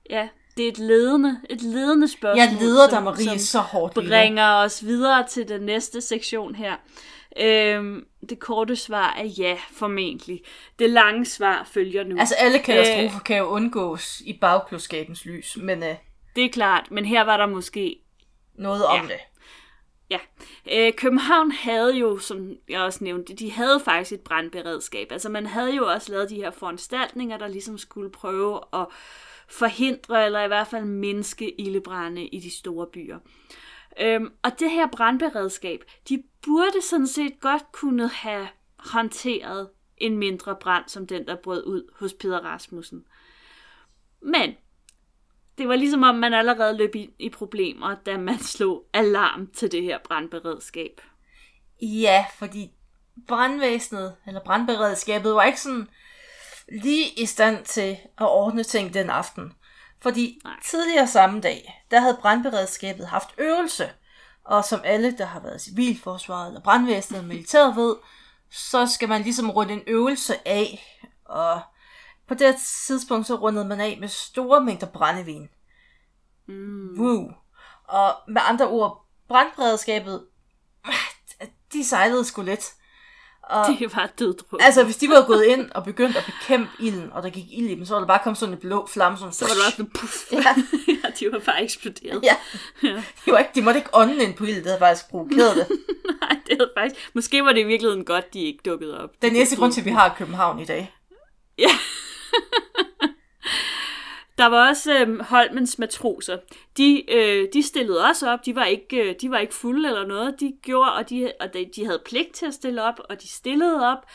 Ja, 0.10 0.30
det 0.58 0.66
er 0.66 0.72
et 0.72 0.78
ledende, 0.78 1.42
et 1.50 1.62
ledende 1.62 2.08
spørgsmål. 2.08 2.38
Jeg 2.38 2.58
leder 2.62 2.90
dig, 2.90 3.04
Marie, 3.04 3.40
så 3.40 3.60
hårdt. 3.60 3.94
bringer 3.94 4.54
os 4.54 4.86
videre 4.86 5.28
til 5.28 5.48
den 5.48 5.62
næste 5.62 6.02
sektion 6.02 6.56
her. 6.56 6.76
Øhm, 7.38 8.06
det 8.30 8.39
korte 8.39 8.76
svar 8.76 9.13
er 9.18 9.26
ja, 9.26 9.58
formentlig. 9.72 10.42
Det 10.80 10.89
lange 10.89 11.26
svar 11.26 11.63
følger 11.72 12.04
nu. 12.04 12.20
Altså 12.20 12.36
alle 12.38 12.60
katastrofer 12.60 13.20
øh, 13.20 13.24
kan 13.24 13.38
jo 13.38 13.46
undgås 13.46 14.22
i 14.26 14.38
bagklodskabens 14.42 15.26
lys, 15.26 15.58
men... 15.62 15.84
Øh, 15.84 15.96
det 16.36 16.46
er 16.46 16.50
klart, 16.50 16.92
men 16.92 17.06
her 17.06 17.22
var 17.22 17.38
der 17.38 17.46
måske... 17.46 18.00
Noget 18.56 18.86
om 18.86 18.96
ja. 18.96 19.13
det. 19.13 19.20
Ja. 20.10 20.20
Øh, 20.72 20.94
København 20.94 21.52
havde 21.52 21.98
jo, 21.98 22.18
som 22.18 22.56
jeg 22.70 22.82
også 22.82 23.04
nævnte, 23.04 23.36
de 23.36 23.52
havde 23.52 23.80
faktisk 23.86 24.12
et 24.12 24.22
brandberedskab. 24.22 25.12
Altså 25.12 25.30
man 25.30 25.46
havde 25.46 25.76
jo 25.76 25.88
også 25.88 26.12
lavet 26.12 26.30
de 26.30 26.36
her 26.36 26.52
foranstaltninger, 26.52 27.38
der 27.38 27.48
ligesom 27.48 27.78
skulle 27.78 28.12
prøve 28.12 28.60
at 28.74 28.86
forhindre 29.50 30.26
eller 30.26 30.44
i 30.44 30.48
hvert 30.48 30.68
fald 30.68 30.86
mindske 30.86 31.62
ildebrænde 31.62 32.26
i 32.26 32.39
de 32.39 32.52
store 32.58 32.88
byer. 32.88 33.18
Øhm, 34.02 34.34
og 34.44 34.60
det 34.60 34.72
her 34.72 34.88
brandberedskab, 34.88 35.84
de 36.10 36.24
burde 36.42 36.82
sådan 36.90 37.08
set 37.08 37.40
godt 37.40 37.72
kunne 37.72 38.08
have 38.08 38.48
håndteret 38.78 39.70
en 39.98 40.18
mindre 40.18 40.56
brand, 40.56 40.84
som 40.88 41.08
den, 41.08 41.28
der 41.28 41.36
brød 41.36 41.66
ud 41.66 41.94
hos 42.00 42.14
Peter 42.14 42.40
Rasmussen. 42.40 43.06
Men 44.22 44.56
det 45.58 45.68
var 45.68 45.76
ligesom 45.76 46.04
om, 46.04 46.16
man 46.16 46.34
allerede 46.34 46.78
løb 46.78 46.96
i, 46.96 47.10
i 47.20 47.30
problemer, 47.30 47.96
da 48.06 48.18
man 48.18 48.40
slog 48.54 48.86
alarm 48.94 49.48
til 49.48 49.72
det 49.72 49.84
her 49.84 49.98
brandberedskab. 50.04 51.02
Ja, 51.82 52.26
fordi 52.38 52.72
brandvæsenet, 53.28 54.16
eller 54.28 54.44
brandberedskabet, 54.44 55.34
var 55.34 55.44
ikke 55.44 55.62
sådan 55.62 55.90
lige 56.72 57.06
i 57.18 57.26
stand 57.26 57.66
til 57.66 57.98
at 58.18 58.30
ordne 58.30 58.64
ting 58.64 58.94
den 58.94 59.10
aften. 59.10 59.54
Fordi 60.02 60.42
Nej. 60.44 60.54
tidligere 60.66 61.08
samme 61.08 61.42
dag, 61.42 61.86
der 61.92 62.00
havde 62.00 62.18
brandberedskabet 62.22 63.08
haft 63.08 63.30
øvelse, 63.38 63.92
og 64.44 64.66
som 64.66 64.82
alle, 64.84 65.18
der 65.18 65.26
har 65.26 65.40
været 65.40 65.62
civilforsvaret 65.62 66.48
eller 66.48 66.62
brandvæsenet 66.62 67.18
eller 67.18 67.28
militæret 67.28 67.76
ved, 67.76 67.96
så 68.52 68.88
skal 68.88 69.10
man 69.10 69.22
ligesom 69.22 69.50
runde 69.50 69.74
en 69.74 69.84
øvelse 69.88 70.48
af, 70.48 71.00
og 71.26 71.62
på 72.28 72.34
det 72.34 72.56
tidspunkt 72.88 73.28
så 73.28 73.36
rundede 73.36 73.66
man 73.66 73.80
af 73.80 73.98
med 74.00 74.08
store 74.08 74.62
mængder 74.62 74.88
brændevin. 74.88 75.50
Mm. 76.48 77.00
Woo. 77.00 77.32
Og 77.84 78.16
med 78.28 78.42
andre 78.46 78.68
ord, 78.68 79.06
brandberedskabet, 79.28 80.26
de 81.74 81.86
sejlede 81.86 82.26
sgu 82.26 82.42
lidt. 82.42 82.74
Og, 83.50 83.66
det 83.80 83.96
var 83.96 84.10
døddruk. 84.20 84.60
Altså, 84.64 84.84
hvis 84.84 84.98
de 84.98 85.10
var 85.10 85.26
gået 85.28 85.44
ind 85.44 85.72
og 85.72 85.84
begyndt 85.84 86.18
at 86.18 86.26
bekæmpe 86.26 86.70
ilden, 86.80 87.10
og 87.14 87.24
der 87.24 87.30
gik 87.30 87.46
ild 87.52 87.70
i 87.70 87.76
dem, 87.76 87.86
så 87.86 87.94
var 87.94 88.00
der 88.00 88.08
bare 88.08 88.20
kommet 88.24 88.38
sådan 88.38 88.54
en 88.54 88.60
blå 88.60 88.88
flamme. 88.88 89.18
Sådan, 89.18 89.34
så 89.34 89.46
var 89.46 89.50
det 89.50 89.62
bare 89.64 89.72
sådan 89.72 89.92
puff. 89.92 90.32
Ja. 90.32 90.56
ja, 91.04 91.10
de 91.20 91.32
var 91.32 91.40
bare 91.40 91.64
eksploderet. 91.64 92.24
Ja. 92.24 92.36
ja. 92.84 93.04
De, 93.26 93.32
var 93.32 93.38
ikke, 93.38 93.52
de 93.56 93.62
måtte 93.62 93.80
ikke 93.80 93.90
ånde 93.94 94.24
ind 94.24 94.34
på 94.34 94.44
ilden, 94.44 94.58
det 94.58 94.66
havde 94.66 94.80
faktisk 94.80 95.10
provokeret 95.10 95.56
det. 95.56 95.68
Nej, 96.22 96.38
det 96.48 96.58
havde 96.60 96.72
faktisk... 96.78 97.10
Måske 97.14 97.44
var 97.44 97.52
det 97.52 97.62
i 97.62 97.64
virkeligheden 97.64 98.06
godt, 98.06 98.34
de 98.34 98.42
ikke 98.42 98.60
dukkede 98.66 99.04
op. 99.04 99.10
Den 99.22 99.34
næste 99.34 99.56
grund 99.56 99.74
til, 99.74 99.82
at 99.82 99.86
vi 99.86 99.92
har 99.92 100.16
København 100.18 100.60
i 100.60 100.66
dag. 100.66 100.94
Ja. 101.58 101.70
Der 104.39 104.45
var 104.45 104.69
også 104.69 104.99
øh, 104.99 105.19
Holmens 105.19 105.80
matroser. 105.80 106.38
De, 106.78 107.13
øh, 107.15 107.47
de 107.54 107.63
stillede 107.63 108.06
også 108.06 108.30
op. 108.30 108.45
De 108.45 108.56
var, 108.56 108.65
ikke, 108.65 109.10
øh, 109.10 109.15
de 109.21 109.32
var 109.32 109.38
ikke 109.38 109.54
fulde 109.54 109.89
eller 109.89 110.08
noget. 110.08 110.36
De 110.39 110.54
gjorde, 110.62 110.93
og, 110.93 111.10
de, 111.10 111.32
og 111.39 111.54
de, 111.54 111.69
de 111.75 111.86
havde 111.86 112.02
pligt 112.06 112.34
til 112.34 112.45
at 112.45 112.54
stille 112.54 112.84
op, 112.84 112.99
og 113.10 113.21
de 113.21 113.28
stillede 113.28 113.91
op. 113.91 114.06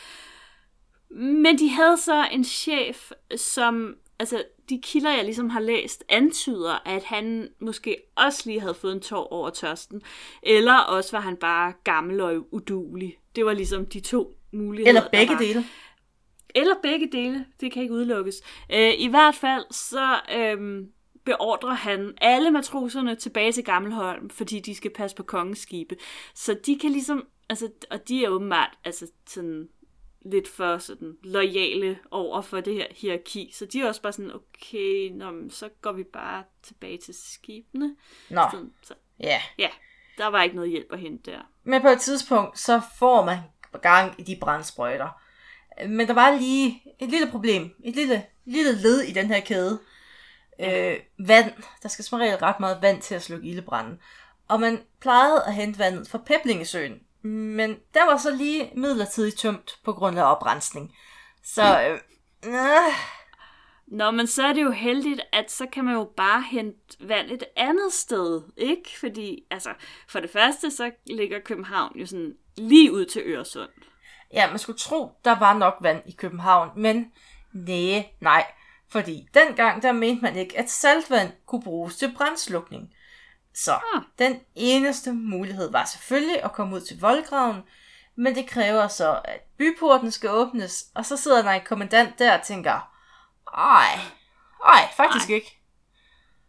Men 1.09 1.59
de 1.59 1.69
havde 1.69 1.97
så 1.97 2.27
en 2.31 2.43
chef, 2.43 3.11
som, 3.35 3.95
altså 4.19 4.43
de 4.69 4.79
kilder, 4.83 5.15
jeg 5.15 5.23
ligesom 5.23 5.49
har 5.49 5.59
læst, 5.59 6.03
antyder, 6.09 6.87
at 6.87 7.03
han 7.03 7.49
måske 7.59 7.97
også 8.15 8.41
lige 8.45 8.59
havde 8.59 8.73
fået 8.73 8.93
en 8.93 9.01
tår 9.01 9.33
over 9.33 9.49
tørsten. 9.49 10.01
Eller 10.43 10.77
også 10.77 11.11
var 11.11 11.21
han 11.21 11.35
bare 11.35 11.73
gammel 11.83 12.21
og 12.21 12.47
udulig. 12.51 13.17
Det 13.35 13.45
var 13.45 13.53
ligesom 13.53 13.85
de 13.85 13.99
to 13.99 14.37
muligheder. 14.51 14.89
Eller 14.89 15.09
begge 15.11 15.37
dele. 15.39 15.65
Eller 16.55 16.75
begge 16.83 17.09
dele, 17.11 17.45
det 17.61 17.71
kan 17.71 17.81
ikke 17.81 17.93
udelukkes. 17.93 18.35
Øh, 18.69 18.93
I 18.97 19.07
hvert 19.07 19.35
fald 19.35 19.65
så 19.71 20.19
øh, 20.35 20.85
beordrer 21.25 21.73
han 21.73 22.13
alle 22.21 22.51
matroserne 22.51 23.15
tilbage 23.15 23.51
til 23.51 23.63
Gammelholm, 23.63 24.29
fordi 24.29 24.59
de 24.59 24.75
skal 24.75 24.91
passe 24.95 25.15
på 25.15 25.23
kongens 25.23 25.59
skibe. 25.59 25.95
Så 26.35 26.59
de 26.65 26.79
kan 26.79 26.91
ligesom, 26.91 27.27
altså, 27.49 27.69
og 27.91 28.07
de 28.07 28.25
er 28.25 28.29
åbenbart 28.29 28.77
altså, 28.85 29.07
sådan 29.27 29.69
lidt 30.25 30.47
for 30.47 30.77
sådan 30.77 31.17
lojale 31.23 31.99
over 32.11 32.41
for 32.41 32.61
det 32.61 32.73
her 32.73 32.87
hierarki. 32.91 33.51
Så 33.53 33.65
de 33.65 33.81
er 33.81 33.87
også 33.87 34.01
bare 34.01 34.13
sådan, 34.13 34.31
okay, 34.35 35.09
nå, 35.11 35.49
så 35.49 35.69
går 35.81 35.91
vi 35.91 36.03
bare 36.03 36.43
tilbage 36.63 36.97
til 36.97 37.13
skibene. 37.13 37.95
Nå, 38.29 38.41
sådan, 38.51 38.71
så, 38.83 38.93
ja. 39.19 39.41
Ja, 39.57 39.69
der 40.17 40.27
var 40.27 40.43
ikke 40.43 40.55
noget 40.55 40.71
hjælp 40.71 40.93
at 40.93 40.99
hente 40.99 41.31
der. 41.31 41.39
Men 41.63 41.81
på 41.81 41.87
et 41.87 41.99
tidspunkt, 41.99 42.59
så 42.59 42.81
får 42.99 43.25
man 43.25 43.37
gang 43.81 44.19
i 44.19 44.23
de 44.23 44.37
brændsprøjter. 44.41 45.21
Men 45.87 46.07
der 46.07 46.13
var 46.13 46.37
lige 46.37 46.81
et 46.99 47.09
lille 47.09 47.31
problem, 47.31 47.75
et 47.83 47.95
lille, 47.95 48.25
lille 48.45 48.81
led 48.81 49.01
i 49.01 49.11
den 49.11 49.27
her 49.27 49.39
kæde. 49.39 49.79
Øh, 50.59 50.99
vand. 51.19 51.51
Der 51.83 51.89
skal 51.89 52.05
som 52.05 52.19
regel 52.19 52.37
ret 52.37 52.59
meget 52.59 52.81
vand 52.81 53.01
til 53.01 53.15
at 53.15 53.23
slukke 53.23 53.47
ildebranden. 53.47 53.99
Og 54.47 54.59
man 54.59 54.81
plejede 55.01 55.43
at 55.47 55.53
hente 55.53 55.79
vandet 55.79 56.07
fra 56.07 56.17
Peblingesøen. 56.17 56.99
Men 57.21 57.79
der 57.93 58.05
var 58.05 58.17
så 58.17 58.35
lige 58.35 58.71
midlertidigt 58.75 59.37
tømt 59.37 59.79
på 59.83 59.93
grund 59.93 60.19
af 60.19 60.31
oprensning. 60.31 60.95
Så, 61.43 61.81
øh, 61.81 61.99
øh, 62.45 62.93
Nå, 63.87 64.11
men 64.11 64.27
så 64.27 64.43
er 64.43 64.53
det 64.53 64.63
jo 64.63 64.71
heldigt, 64.71 65.21
at 65.33 65.51
så 65.51 65.65
kan 65.71 65.85
man 65.85 65.93
jo 65.93 66.11
bare 66.17 66.41
hente 66.51 67.07
vand 67.07 67.31
et 67.31 67.43
andet 67.55 67.93
sted, 67.93 68.41
ikke? 68.57 68.99
Fordi, 68.99 69.43
altså, 69.51 69.69
for 70.07 70.19
det 70.19 70.29
første, 70.29 70.71
så 70.71 70.91
ligger 71.07 71.39
København 71.39 71.99
jo 71.99 72.05
sådan 72.05 72.33
lige 72.57 72.93
ud 72.93 73.05
til 73.05 73.21
Øresund. 73.25 73.69
Ja, 74.33 74.49
man 74.49 74.59
skulle 74.59 74.79
tro, 74.79 75.11
der 75.25 75.39
var 75.39 75.53
nok 75.53 75.75
vand 75.81 76.01
i 76.05 76.11
København, 76.11 76.69
men 76.75 77.11
nej, 77.53 78.05
nej. 78.21 78.45
Fordi 78.89 79.27
dengang, 79.33 79.81
der 79.83 79.91
mente 79.91 80.21
man 80.21 80.35
ikke, 80.35 80.57
at 80.59 80.69
saltvand 80.69 81.31
kunne 81.45 81.61
bruges 81.63 81.95
til 81.95 82.13
brændslukning. 82.17 82.93
Så 83.53 83.71
Ah. 83.73 84.01
den 84.19 84.39
eneste 84.55 85.13
mulighed 85.13 85.71
var 85.71 85.85
selvfølgelig 85.85 86.43
at 86.43 86.51
komme 86.53 86.75
ud 86.75 86.81
til 86.81 86.99
voldgraven, 86.99 87.61
men 88.15 88.35
det 88.35 88.47
kræver 88.47 88.87
så, 88.87 89.21
at 89.25 89.39
byporten 89.57 90.11
skal 90.11 90.29
åbnes, 90.29 90.85
og 90.95 91.05
så 91.05 91.17
sidder 91.17 91.41
der 91.41 91.51
en 91.51 91.61
kommandant 91.65 92.19
der 92.19 92.37
og 92.37 92.43
tænker, 92.43 92.91
ej, 93.57 93.99
ej, 94.65 94.89
faktisk 94.97 95.29
Ej. 95.29 95.35
ikke. 95.35 95.61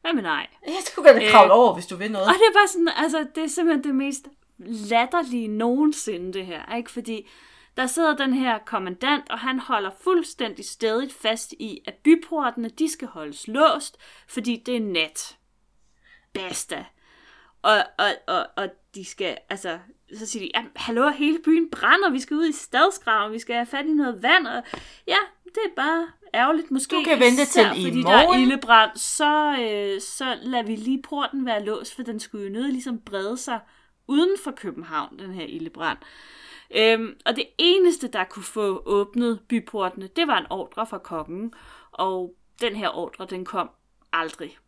Hvad 0.00 0.12
med 0.12 0.22
nej? 0.22 0.46
Ja, 0.66 0.72
du 0.96 1.02
kan 1.02 1.14
da 1.16 1.24
Øh, 1.24 1.30
kravle 1.30 1.52
over, 1.52 1.74
hvis 1.74 1.86
du 1.86 1.96
vil 1.96 2.12
noget. 2.12 2.26
Og 2.28 2.34
det 2.34 2.40
er 2.48 2.58
bare 2.58 2.68
sådan, 2.68 2.88
altså, 2.96 3.26
det 3.34 3.44
er 3.44 3.48
simpelthen 3.48 3.84
det 3.84 3.94
mest 3.94 4.26
latterlige 4.58 5.48
nogensinde, 5.48 6.32
det 6.32 6.46
her, 6.46 6.74
ikke? 6.76 6.90
Fordi 6.90 7.28
der 7.76 7.86
sidder 7.86 8.16
den 8.16 8.32
her 8.32 8.58
kommandant, 8.58 9.30
og 9.30 9.38
han 9.38 9.58
holder 9.58 9.90
fuldstændig 10.00 10.64
stedigt 10.64 11.12
fast 11.12 11.52
i, 11.52 11.80
at 11.86 11.94
byportene, 11.94 12.68
de 12.68 12.90
skal 12.90 13.08
holdes 13.08 13.48
låst, 13.48 13.96
fordi 14.28 14.62
det 14.66 14.76
er 14.76 14.80
nat. 14.80 15.36
Basta. 16.32 16.84
Og, 17.62 17.76
og, 17.98 18.06
og, 18.26 18.46
og 18.56 18.68
de 18.94 19.04
skal, 19.04 19.38
altså, 19.48 19.78
så 20.18 20.26
siger 20.26 20.46
de, 20.46 20.50
ja, 20.54 20.64
hallo, 20.76 21.08
hele 21.08 21.38
byen 21.44 21.70
brænder, 21.70 22.10
vi 22.10 22.20
skal 22.20 22.36
ud 22.36 22.48
i 22.48 22.52
stadsgraven, 22.52 23.32
vi 23.32 23.38
skal 23.38 23.54
have 23.54 23.66
fat 23.66 23.86
i 23.86 23.92
noget 23.92 24.22
vand, 24.22 24.46
og 24.46 24.62
ja, 25.06 25.16
det 25.44 25.62
er 25.70 25.74
bare 25.76 26.08
ærgerligt, 26.34 26.70
måske 26.70 26.96
Du 26.96 27.02
kan 27.04 27.20
vente 27.20 27.42
især 27.42 27.72
til 27.72 27.82
i 27.82 27.88
fordi 27.88 28.02
der 28.02 28.10
er 28.10 28.24
morgen. 28.24 28.40
ildebrand, 28.40 28.90
så, 28.96 29.56
øh, 29.60 30.00
så 30.00 30.38
lader 30.42 30.64
vi 30.64 30.76
lige 30.76 31.02
porten 31.02 31.46
være 31.46 31.64
låst, 31.64 31.94
for 31.94 32.02
den 32.02 32.20
skulle 32.20 32.44
jo 32.44 32.52
nødt 32.52 32.72
ligesom 32.72 33.00
brede 33.00 33.36
sig 33.36 33.60
uden 34.06 34.36
for 34.44 34.50
København, 34.50 35.18
den 35.18 35.34
her 35.34 35.44
ildebrand. 35.46 35.98
Øhm, 36.70 37.18
og 37.26 37.36
det 37.36 37.46
eneste, 37.58 38.08
der 38.08 38.24
kunne 38.24 38.44
få 38.44 38.82
åbnet 38.86 39.40
byportene, 39.48 40.06
det 40.06 40.26
var 40.26 40.38
en 40.38 40.46
ordre 40.50 40.86
fra 40.86 40.98
kongen, 40.98 41.52
og 41.92 42.34
den 42.60 42.76
her 42.76 42.88
ordre, 42.88 43.26
den 43.30 43.44
kom 43.44 43.70
aldrig. 44.12 44.58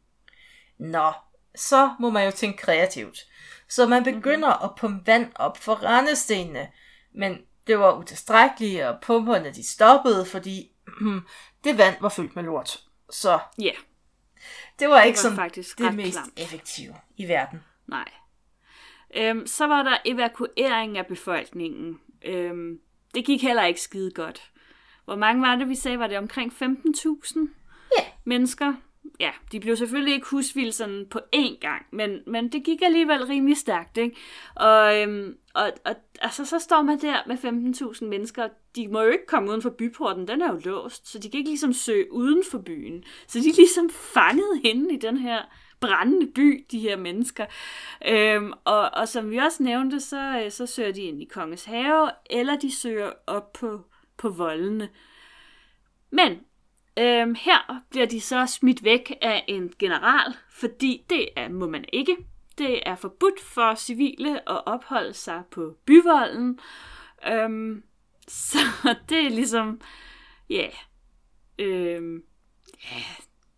Nå, 0.78 1.12
så 1.54 1.90
må 2.00 2.10
man 2.10 2.24
jo 2.24 2.30
tænke 2.30 2.58
kreativt. 2.58 3.18
Så 3.68 3.86
man 3.86 4.04
begynder 4.04 4.48
Mhm. 4.56 4.64
at 4.64 4.70
pumpe 4.76 5.06
vand 5.06 5.32
op 5.34 5.56
for 5.58 5.84
rendestenene, 5.84 6.68
men 7.14 7.38
det 7.66 7.78
var 7.78 7.96
utilstrækkeligt, 7.98 8.82
og 8.84 8.98
pumperne 9.02 9.50
de 9.50 9.66
stoppede, 9.68 10.26
fordi 10.26 10.70
det 11.64 11.78
vand 11.78 11.96
var 12.00 12.08
fyldt 12.08 12.36
med 12.36 12.42
lort. 12.44 12.78
Så 13.10 13.38
Ja, 13.58 13.72
det 14.78 14.88
var 14.88 15.02
ikke 15.02 15.16
var 15.16 15.22
sådan 15.22 15.36
faktisk 15.36 15.78
det 15.78 15.94
mest 15.94 16.12
klamt. 16.18 16.32
effektive 16.40 16.94
i 17.16 17.28
verden. 17.28 17.64
nej. 17.86 18.08
Øhm, 19.16 19.46
så 19.46 19.66
var 19.66 19.82
der 19.82 19.96
evakuering 20.04 20.98
af 20.98 21.06
befolkningen. 21.06 22.00
Øhm, 22.24 22.78
det 23.14 23.24
gik 23.24 23.42
heller 23.42 23.64
ikke 23.64 23.80
skide 23.80 24.10
godt. 24.10 24.50
Hvor 25.04 25.16
mange 25.16 25.42
var 25.42 25.56
det, 25.56 25.68
vi 25.68 25.74
sagde? 25.74 25.98
Var 25.98 26.06
det 26.06 26.18
omkring 26.18 26.52
15.000 26.52 27.48
Ja. 27.98 28.04
mennesker? 28.24 28.74
Ja, 29.20 29.30
de 29.52 29.60
blev 29.60 29.76
selvfølgelig 29.76 30.14
ikke 30.14 30.26
husvilde 30.26 30.72
sådan 30.72 31.06
på 31.10 31.20
én 31.36 31.58
gang, 31.60 31.86
men, 31.92 32.18
men 32.26 32.48
det 32.48 32.64
gik 32.64 32.82
alligevel 32.82 33.24
rimelig 33.26 33.56
stærkt, 33.56 33.96
ikke? 33.96 34.16
Og, 34.54 35.02
øhm, 35.02 35.36
og, 35.54 35.72
og 35.84 35.94
altså, 36.20 36.44
så 36.44 36.58
står 36.58 36.82
man 36.82 36.98
der 37.00 37.16
med 37.26 37.36
15.000 37.98 38.04
mennesker. 38.04 38.48
De 38.76 38.88
må 38.88 39.02
jo 39.02 39.10
ikke 39.10 39.26
komme 39.26 39.48
uden 39.50 39.62
for 39.62 39.70
byporten, 39.70 40.28
den 40.28 40.42
er 40.42 40.52
jo 40.52 40.60
låst, 40.64 41.08
så 41.08 41.18
de 41.18 41.30
kan 41.30 41.38
ikke 41.38 41.50
ligesom 41.50 41.72
søge 41.72 42.12
uden 42.12 42.42
for 42.50 42.58
byen. 42.58 43.04
Så 43.26 43.38
de 43.40 43.48
er 43.48 43.54
ligesom 43.56 43.90
fanget 43.90 44.60
henne 44.64 44.94
i 44.94 44.96
den 44.96 45.16
her 45.16 45.42
brændende 45.80 46.32
by, 46.34 46.66
de 46.70 46.78
her 46.78 46.96
mennesker. 46.96 47.46
Øhm, 48.06 48.52
og, 48.64 48.90
og 48.90 49.08
som 49.08 49.30
vi 49.30 49.36
også 49.36 49.62
nævnte, 49.62 50.00
så, 50.00 50.42
øh, 50.44 50.50
så 50.50 50.66
søger 50.66 50.92
de 50.92 51.02
ind 51.02 51.22
i 51.22 51.24
Kongens 51.24 51.64
Have, 51.64 52.10
eller 52.30 52.56
de 52.56 52.76
søger 52.76 53.12
op 53.26 53.52
på, 53.52 53.84
på 54.16 54.28
voldene. 54.28 54.88
Men 56.10 56.40
øhm, 56.98 57.34
her 57.34 57.82
bliver 57.90 58.06
de 58.06 58.20
så 58.20 58.46
smidt 58.46 58.84
væk 58.84 59.12
af 59.22 59.44
en 59.48 59.72
general, 59.78 60.36
fordi 60.50 61.04
det 61.10 61.28
er, 61.36 61.48
må 61.48 61.68
man 61.68 61.84
ikke. 61.92 62.16
Det 62.58 62.88
er 62.88 62.94
forbudt 62.94 63.40
for 63.40 63.74
civile 63.74 64.50
at 64.50 64.66
opholde 64.66 65.14
sig 65.14 65.42
på 65.50 65.76
byvolden. 65.84 66.58
Øhm, 67.28 67.82
så 68.28 68.58
det 69.08 69.26
er 69.26 69.30
ligesom, 69.30 69.80
ja, 70.50 70.68
yeah, 71.58 71.96
øhm, 71.96 72.22
ja, 72.84 73.02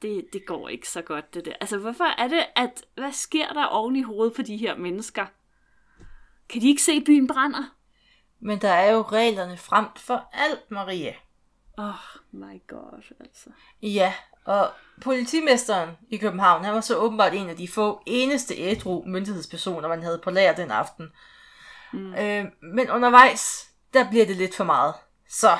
det, 0.02 0.26
det 0.32 0.46
går 0.46 0.68
ikke 0.68 0.88
så 0.88 1.02
godt, 1.02 1.34
det 1.34 1.44
der. 1.44 1.52
Altså, 1.60 1.78
hvorfor 1.78 2.04
er 2.04 2.28
det, 2.28 2.46
at, 2.56 2.84
hvad 2.94 3.12
sker 3.12 3.48
der 3.48 3.64
oven 3.64 3.96
i 3.96 4.02
hovedet 4.02 4.34
på 4.34 4.42
de 4.42 4.56
her 4.56 4.76
mennesker? 4.76 5.26
Kan 6.48 6.60
de 6.60 6.68
ikke 6.68 6.82
se, 6.82 6.92
at 6.92 7.02
byen 7.06 7.26
brænder? 7.26 7.74
Men 8.40 8.60
der 8.60 8.72
er 8.72 8.92
jo 8.92 9.02
reglerne 9.02 9.56
frem 9.56 9.86
for 9.96 10.28
alt, 10.32 10.70
Maria. 10.70 11.14
Oh 11.78 11.94
my 12.32 12.62
god, 12.68 13.02
altså. 13.20 13.50
Ja, 13.82 14.14
og 14.44 14.70
politimesteren 15.02 15.90
i 16.10 16.16
København, 16.16 16.64
han 16.64 16.74
var 16.74 16.80
så 16.80 16.96
åbenbart 16.96 17.34
en 17.34 17.48
af 17.48 17.56
de 17.56 17.68
få 17.68 18.02
eneste 18.06 18.54
ædru 18.58 19.04
myndighedspersoner, 19.06 19.88
man 19.88 20.02
havde 20.02 20.20
på 20.24 20.30
lager 20.30 20.54
den 20.54 20.70
aften. 20.70 21.12
Mm. 21.92 22.14
Øh, 22.14 22.44
men 22.62 22.90
undervejs, 22.90 23.70
der 23.94 24.10
bliver 24.10 24.26
det 24.26 24.36
lidt 24.36 24.54
for 24.54 24.64
meget. 24.64 24.94
Så, 25.28 25.58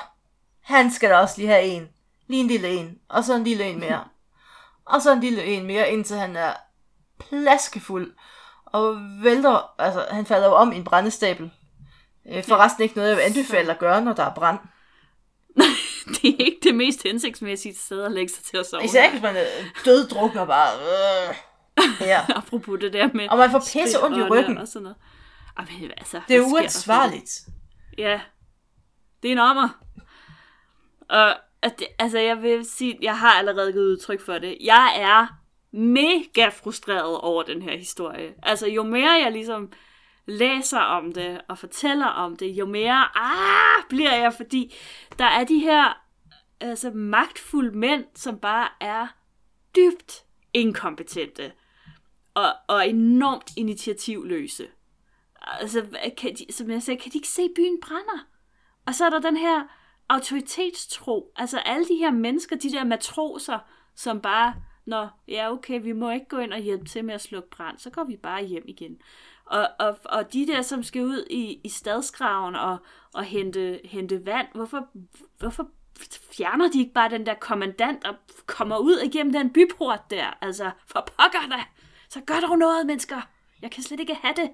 han 0.61 0.91
skal 0.91 1.11
da 1.11 1.17
også 1.17 1.35
lige 1.39 1.49
have 1.49 1.65
en. 1.65 1.89
Lige 2.27 2.41
en 2.41 2.47
lille 2.47 2.69
en, 2.69 2.99
og 3.09 3.25
så 3.25 3.37
en 3.37 3.45
lille 3.45 3.65
en 3.65 3.81
mere. 3.81 4.09
Og 4.91 5.03
så 5.03 5.13
en 5.13 5.21
lille 5.21 5.45
en 5.45 5.67
mere, 5.67 5.91
indtil 5.91 6.17
han 6.17 6.37
er 6.37 6.53
plaskefuld. 7.19 8.15
Og 8.67 8.97
vælter, 9.23 9.75
altså 9.81 10.07
han 10.11 10.27
falder 10.27 10.49
jo 10.49 10.55
om 10.55 10.73
i 10.73 10.77
en 10.77 10.85
brændestabel. 10.85 11.51
Øh, 12.33 12.45
forresten 12.45 12.83
ikke 12.83 12.97
noget, 12.97 13.09
jeg 13.09 13.17
vil 13.17 13.23
anbefale 13.23 13.71
at 13.71 13.79
gøre, 13.79 14.03
når 14.03 14.13
der 14.13 14.25
er 14.25 14.35
brand. 14.35 14.59
det 16.23 16.31
er 16.31 16.45
ikke 16.45 16.59
det 16.63 16.75
mest 16.75 17.03
hensigtsmæssige 17.03 17.75
sted 17.75 18.03
at 18.03 18.13
lægge 18.13 18.33
sig 18.33 18.45
til 18.45 18.57
at 18.57 18.67
sove. 18.67 18.85
Især 18.85 19.05
ikke, 19.05 19.13
hvis 19.13 19.23
man 19.23 19.37
er 19.37 19.45
døddrukner 19.85 20.45
bare. 20.45 20.71
Øh. 20.79 21.35
Ja. 22.01 22.21
Apropos 22.39 22.81
det 22.81 22.93
der 22.93 23.09
med... 23.15 23.29
Og 23.29 23.39
man 23.39 23.51
får 23.51 23.59
pisse 23.59 24.05
ondt 24.05 24.19
i 24.19 24.23
ryggen. 24.23 24.59
Og 24.59 24.69
sådan 24.69 24.83
noget. 24.83 24.97
Jamen, 25.71 25.91
altså, 25.97 26.21
Det 26.29 26.37
er 26.37 26.41
uansvarligt. 26.41 27.41
Ja. 27.99 28.21
Det 29.23 29.29
er 29.29 29.33
en 29.33 29.39
ommer. 29.39 29.69
Og 31.09 31.35
at 31.63 31.79
det, 31.79 31.87
altså, 31.99 32.19
jeg 32.19 32.43
vil 32.43 32.65
sige, 32.65 32.99
jeg 33.03 33.19
har 33.19 33.31
allerede 33.33 33.73
givet 33.73 33.85
udtryk 33.85 34.21
for 34.21 34.39
det. 34.39 34.59
Jeg 34.61 34.93
er 34.97 35.27
mega 35.73 36.49
frustreret 36.49 37.19
over 37.21 37.43
den 37.43 37.63
her 37.63 37.77
historie. 37.77 38.35
Altså, 38.43 38.67
jo 38.67 38.83
mere 38.83 39.11
jeg 39.11 39.33
ligesom 39.33 39.73
læser 40.27 40.79
om 40.79 41.13
det 41.13 41.41
og 41.49 41.59
fortæller 41.59 42.07
om 42.07 42.37
det, 42.37 42.47
jo 42.47 42.67
mere 42.67 43.19
ah, 43.19 43.83
bliver 43.89 44.15
jeg, 44.15 44.33
fordi 44.35 44.75
der 45.19 45.25
er 45.25 45.45
de 45.45 45.59
her 45.59 46.01
altså, 46.61 46.91
magtfulde 46.91 47.79
mænd, 47.79 48.05
som 48.15 48.39
bare 48.39 48.69
er 48.81 49.07
dybt 49.77 50.25
inkompetente 50.55 51.53
og, 52.35 52.53
og 52.69 52.89
enormt 52.89 53.51
initiativløse. 53.57 54.69
Altså, 55.43 55.81
hvad- 55.81 56.17
kan 56.17 56.35
de, 56.35 56.53
som 56.53 56.71
jeg 56.71 56.83
sagde, 56.83 57.01
kan 57.01 57.13
de 57.13 57.19
ikke 57.19 57.29
se, 57.29 57.49
byen 57.57 57.81
brænder? 57.81 58.27
Og 58.87 58.95
så 58.95 59.05
er 59.05 59.11
der 59.11 59.19
den 59.21 59.37
her 59.37 59.63
autoritetstro. 60.11 61.33
Altså 61.37 61.59
alle 61.59 61.85
de 61.85 61.97
her 61.97 62.11
mennesker, 62.11 62.57
de 62.57 62.73
der 62.73 62.85
matroser, 62.85 63.59
som 63.95 64.21
bare, 64.21 64.55
når 64.85 65.23
ja 65.29 65.53
okay, 65.53 65.81
vi 65.83 65.93
må 65.93 66.11
ikke 66.11 66.29
gå 66.29 66.39
ind 66.39 66.53
og 66.53 66.59
hjælpe 66.59 66.85
til 66.85 67.05
med 67.05 67.15
at 67.15 67.21
slukke 67.21 67.51
brand, 67.51 67.79
så 67.79 67.91
går 67.91 68.05
vi 68.05 68.17
bare 68.17 68.45
hjem 68.45 68.65
igen. 68.67 68.97
Og, 69.47 69.69
og, 69.79 69.99
og 70.05 70.33
de 70.33 70.47
der, 70.47 70.63
som 70.63 70.83
skal 70.83 71.03
ud 71.03 71.27
i, 71.31 71.61
i 71.65 71.69
stadsgraven 71.69 72.57
og, 72.57 72.79
og 73.15 73.25
hente, 73.25 73.81
hente 73.85 74.27
vand, 74.27 74.47
hvorfor, 74.55 74.87
hvorfor 75.39 75.69
fjerner 76.33 76.71
de 76.71 76.79
ikke 76.79 76.93
bare 76.93 77.11
den 77.11 77.27
der 77.27 77.35
kommandant 77.35 78.05
og 78.05 78.15
kommer 78.47 78.79
ud 78.79 78.99
igennem 78.99 79.33
den 79.33 79.53
byport 79.53 80.01
der? 80.11 80.39
Altså, 80.41 80.71
for 80.87 81.01
pokker 81.01 81.49
da! 81.51 81.63
Så 82.09 82.21
gør 82.21 82.41
dog 82.41 82.59
noget, 82.59 82.87
mennesker! 82.87 83.21
Jeg 83.63 83.71
kan 83.71 83.83
slet 83.83 84.01
ikke 84.01 84.15
have 84.15 84.35
det. 84.37 84.51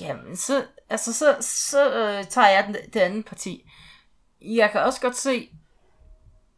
Jamen, 0.00 0.36
så, 0.36 0.64
altså, 0.88 1.12
så, 1.12 1.36
så 1.40 1.94
øh, 1.94 2.24
tager 2.24 2.48
jeg 2.48 2.64
den, 2.66 2.92
det 2.92 3.00
andet 3.00 3.24
parti. 3.24 3.64
Jeg 4.42 4.70
kan 4.70 4.80
også 4.80 5.00
godt 5.00 5.16
se, 5.16 5.50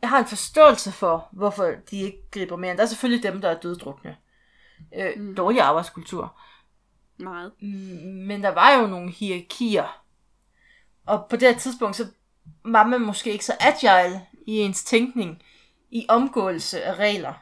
jeg 0.02 0.10
har 0.10 0.18
en 0.18 0.26
forståelse 0.26 0.92
for, 0.92 1.28
hvorfor 1.32 1.72
de 1.90 2.00
ikke 2.00 2.18
griber 2.30 2.56
mere. 2.56 2.76
Der 2.76 2.82
er 2.82 2.86
selvfølgelig 2.86 3.22
dem, 3.22 3.40
der 3.40 3.48
er 3.48 3.60
døddrukne. 3.60 4.16
Øh, 4.96 5.12
mm. 5.16 5.34
Dårlig 5.34 5.60
arbejdskultur. 5.60 6.38
Meget. 7.18 7.62
Men 8.02 8.42
der 8.42 8.48
var 8.48 8.72
jo 8.80 8.86
nogle 8.86 9.10
hierarkier. 9.10 10.02
Og 11.06 11.26
på 11.30 11.36
det 11.36 11.48
her 11.48 11.58
tidspunkt, 11.58 11.96
så 11.96 12.06
var 12.64 12.86
man 12.86 13.00
måske 13.00 13.32
ikke 13.32 13.44
så 13.44 13.56
agile 13.60 14.26
i 14.46 14.58
ens 14.58 14.84
tænkning, 14.84 15.42
i 15.90 16.06
omgåelse 16.08 16.82
af 16.82 16.94
regler. 16.94 17.34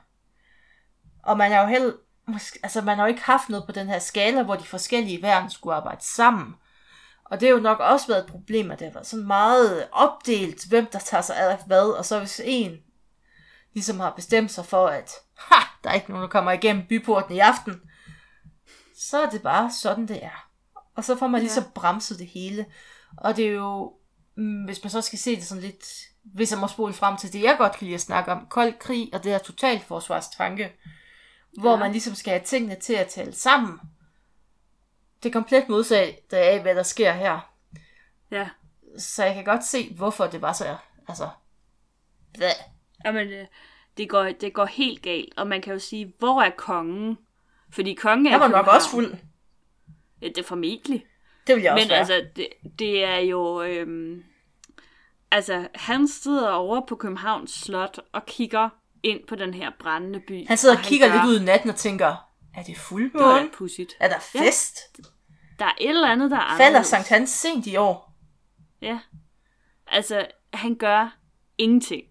Og 1.22 1.38
man 1.38 1.52
har 1.52 1.60
jo 1.60 1.68
heller, 1.68 1.92
altså 2.62 2.82
man 2.82 2.96
har 2.96 3.04
jo 3.04 3.08
ikke 3.08 3.24
haft 3.24 3.48
noget 3.48 3.66
på 3.66 3.72
den 3.72 3.86
her 3.86 3.98
skala, 3.98 4.42
hvor 4.42 4.56
de 4.56 4.64
forskellige 4.64 5.22
værn 5.22 5.50
skulle 5.50 5.76
arbejde 5.76 6.04
sammen. 6.04 6.54
Og 7.30 7.40
det 7.40 7.48
har 7.48 7.54
jo 7.54 7.62
nok 7.62 7.80
også 7.80 8.06
været 8.06 8.24
et 8.24 8.30
problem, 8.30 8.70
at 8.70 8.78
det 8.78 8.86
har 8.86 8.92
været 8.92 9.06
sådan 9.06 9.26
meget 9.26 9.88
opdelt, 9.92 10.68
hvem 10.68 10.86
der 10.86 10.98
tager 10.98 11.22
sig 11.22 11.36
af 11.36 11.58
hvad, 11.66 11.88
og 11.98 12.04
så 12.04 12.18
hvis 12.18 12.40
en 12.44 12.76
ligesom 13.74 14.00
har 14.00 14.12
bestemt 14.16 14.50
sig 14.50 14.64
for, 14.66 14.86
at 14.86 15.10
ha, 15.38 15.56
der 15.84 15.90
er 15.90 15.94
ikke 15.94 16.10
nogen, 16.10 16.22
der 16.22 16.28
kommer 16.28 16.52
igennem 16.52 16.86
byporten 16.88 17.34
i 17.36 17.38
aften, 17.38 17.80
så 18.96 19.22
er 19.22 19.30
det 19.30 19.42
bare 19.42 19.70
sådan, 19.82 20.08
det 20.08 20.24
er. 20.24 20.48
Og 20.96 21.04
så 21.04 21.16
får 21.16 21.26
man 21.26 21.40
ligesom 21.40 21.64
ja. 21.64 21.70
bremset 21.74 22.18
det 22.18 22.26
hele. 22.26 22.66
Og 23.16 23.36
det 23.36 23.46
er 23.46 23.52
jo, 23.52 23.92
mm, 24.36 24.64
hvis 24.64 24.84
man 24.84 24.90
så 24.90 25.00
skal 25.00 25.18
se 25.18 25.36
det 25.36 25.44
sådan 25.44 25.62
lidt, 25.62 25.84
hvis 26.34 26.50
jeg 26.50 26.58
må 26.60 26.66
spole 26.66 26.92
frem 26.94 27.16
til 27.16 27.32
det, 27.32 27.42
jeg 27.42 27.54
godt 27.58 27.72
kan 27.72 27.84
lide 27.84 27.94
at 27.94 28.00
snakke 28.00 28.32
om, 28.32 28.46
kold 28.50 28.78
krig 28.78 29.10
og 29.12 29.24
det 29.24 29.32
her 29.32 29.38
totalforsvarstanke, 29.38 30.72
hvor 31.60 31.72
Ja. 31.72 31.76
man 31.76 31.92
ligesom 31.92 32.14
skal 32.14 32.30
have 32.30 32.44
tingene 32.44 32.74
til 32.74 32.92
at 32.92 33.08
tale 33.08 33.32
sammen. 33.34 33.80
Det 35.22 35.28
er 35.28 35.32
komplet 35.32 35.68
modsat 35.68 36.32
af, 36.32 36.62
hvad 36.62 36.74
der 36.74 36.82
sker 36.82 37.12
her. 37.12 37.52
Ja. 38.30 38.48
Så 38.98 39.24
jeg 39.24 39.34
kan 39.34 39.44
godt 39.44 39.64
se, 39.64 39.94
hvorfor 39.96 40.26
det 40.26 40.42
var 40.42 40.52
så, 40.52 40.76
altså, 41.08 41.28
blæh. 42.34 42.50
Jamen, 43.04 43.28
øh, 43.28 43.46
det 43.96 44.08
går, 44.08 44.22
det 44.40 44.52
går 44.54 44.64
helt 44.66 45.02
galt. 45.02 45.34
Og 45.38 45.46
man 45.46 45.62
kan 45.62 45.72
jo 45.72 45.78
sige, 45.78 46.12
hvor 46.18 46.42
er 46.42 46.50
kongen? 46.50 47.18
Fordi 47.70 47.94
kongen 47.94 48.26
er 48.26 48.30
Jeg 48.30 48.38
i 48.38 48.40
var 48.40 48.48
nok 48.48 48.66
også 48.66 48.90
fuld. 48.90 49.14
Ja, 50.22 50.26
det 50.28 50.38
er 50.38 50.42
formentlig. 50.42 51.06
Det 51.46 51.56
vil 51.56 51.62
jeg 51.62 51.72
også 51.72 51.84
Men 51.84 51.90
være. 51.90 51.98
altså, 51.98 52.26
det, 52.36 52.48
det 52.78 53.04
er 53.04 53.18
jo... 53.18 53.62
Øhm, 53.62 54.24
altså, 55.30 55.68
han 55.74 56.08
sidder 56.08 56.50
over 56.50 56.86
på 56.86 56.96
Københavns 56.96 57.50
Slot 57.52 58.00
og 58.12 58.26
kigger 58.26 58.68
ind 59.02 59.20
på 59.28 59.34
den 59.34 59.54
her 59.54 59.70
brændende 59.78 60.20
by. 60.20 60.46
han 60.48 60.56
sidder 60.56 60.76
og 60.76 60.82
kigger 60.82 61.08
gør- 61.08 61.14
lidt 61.14 61.24
ud 61.26 61.40
i 61.40 61.44
natten 61.44 61.70
og 61.70 61.76
tænker, 61.76 62.27
er 62.58 62.62
det 62.62 62.66
Det 62.66 62.76
var 62.76 62.82
fuldmåne? 62.82 63.50
pudsigt. 63.54 63.94
Er 64.00 64.08
der 64.08 64.14
Ja. 64.34 64.40
fest? 64.48 64.78
Der 65.58 65.64
er 65.64 65.72
et 65.80 65.88
eller 65.90 66.08
andet, 66.08 66.30
der 66.30 66.36
er 66.36 66.56
Falder. 66.56 66.82
Sankt 66.82 67.08
Hans 67.08 67.30
sent 67.30 67.66
i 67.66 67.76
år? 67.76 68.12
Ja. 68.82 68.98
Altså, 69.86 70.26
han 70.54 70.74
gør 70.74 71.16
ingenting, 71.58 72.02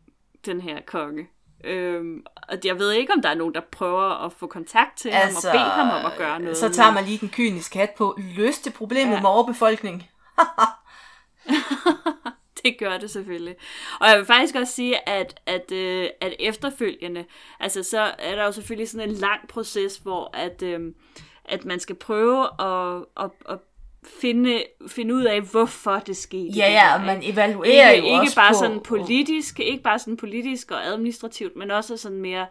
den 0.46 0.62
her 0.62 0.82
konge. 0.88 1.28
Øhm, 1.64 2.24
og 2.50 2.58
jeg 2.66 2.80
ved 2.80 2.92
ikke, 2.92 3.14
om 3.14 3.22
der 3.22 3.30
er 3.30 3.36
nogen, 3.36 3.54
der 3.54 3.62
prøver 3.72 4.26
at 4.26 4.34
få 4.34 4.48
kontakt 4.48 4.98
til 4.98 5.10
altså, 5.10 5.50
ham 5.50 5.58
og 5.58 5.62
bede 5.64 5.72
ham 5.72 5.90
om 6.06 6.12
at 6.12 6.18
gøre 6.18 6.40
noget. 6.40 6.58
Så 6.58 6.70
tager 6.70 6.92
man 6.92 7.04
lige 7.06 7.18
den 7.18 7.30
kyniske 7.30 7.80
hat 7.80 7.90
på. 7.98 8.18
Løs 8.36 8.60
det 8.60 8.74
problemet 8.74 9.14
Ja. 9.14 9.22
med 9.22 9.30
overbefolkning. 9.30 10.10
Det 12.64 12.78
gør 12.80 12.98
det 12.98 13.10
selvfølgelig. 13.10 13.56
Og 14.00 14.08
jeg 14.08 14.18
vil 14.18 14.26
faktisk 14.26 14.56
også 14.56 14.74
sige, 14.74 15.10
at, 15.10 15.40
at, 15.46 15.72
øh, 15.72 16.10
at 16.22 16.34
efterfølgende, 16.40 17.26
altså 17.60 17.84
så 17.84 18.00
er 18.20 18.36
der 18.36 18.46
jo 18.46 18.52
selvfølgelig 18.52 18.90
sådan 18.90 19.10
en 19.10 19.16
lang 19.16 19.48
proces, 19.48 19.98
hvor 19.98 20.30
at, 20.34 20.64
øh, 20.64 20.94
at 21.46 21.66
man 21.66 21.80
skal 21.80 21.96
prøve 21.96 22.62
at, 22.62 23.06
at, 23.18 23.30
at 23.50 23.60
finde, 24.22 24.64
finde 24.88 25.16
ud 25.16 25.24
af, 25.24 25.42
hvorfor 25.42 26.00
det 26.00 26.18
skete. 26.18 26.58
Ja, 26.58 26.72
ja, 26.72 26.96
og 26.96 27.02
man 27.02 27.20
evaluerer 27.24 27.92
ikke, 27.92 28.08
jo 28.08 28.14
ikke 28.14 28.22
også 28.22 28.36
bare 28.36 28.54
på... 28.54 28.60
sådan 28.60 28.80
politisk, 28.80 29.60
ikke 29.60 29.84
bare 29.84 30.00
sådan 30.00 30.18
politisk 30.18 30.72
og 30.72 30.86
administrativt, 30.86 31.56
men 31.56 31.72
også 31.72 31.98
sådan 31.98 32.18
mere, 32.18 32.46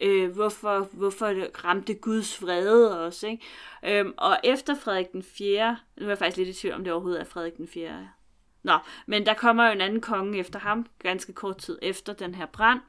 øh, 0.00 0.30
hvorfor, 0.30 0.88
hvorfor 0.92 1.26
det 1.26 1.64
ramte 1.64 1.94
Guds 1.94 2.42
vrede 2.42 3.06
også, 3.06 3.26
ikke? 3.26 3.44
Øhm, 3.84 4.14
og 4.16 4.38
efter 4.44 4.74
Frederik 4.74 5.12
den 5.12 5.22
4., 5.22 5.76
nu 5.96 6.04
er 6.04 6.08
jeg 6.08 6.18
faktisk 6.18 6.36
lidt 6.36 6.48
i 6.48 6.60
tvivl, 6.60 6.74
om 6.74 6.84
det 6.84 6.92
overhovedet 6.92 7.20
er 7.20 7.24
Frederik 7.24 7.56
den 7.56 7.68
4. 7.68 8.08
Nå, 8.62 8.78
men 9.06 9.26
der 9.26 9.34
kommer 9.34 9.66
jo 9.66 9.72
en 9.72 9.80
anden 9.80 10.00
konge 10.00 10.38
efter 10.38 10.58
ham, 10.58 10.86
ganske 10.98 11.32
kort 11.32 11.58
tid 11.58 11.78
efter 11.82 12.12
den 12.12 12.34
her 12.34 12.46
brand. 12.46 12.80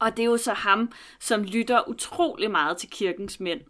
Og 0.00 0.16
det 0.16 0.22
er 0.22 0.26
jo 0.26 0.36
så 0.36 0.52
ham, 0.52 0.92
som 1.20 1.42
lytter 1.42 1.88
utrolig 1.88 2.50
meget 2.50 2.76
til 2.76 2.90
kirkens 2.90 3.40
mænd, 3.40 3.60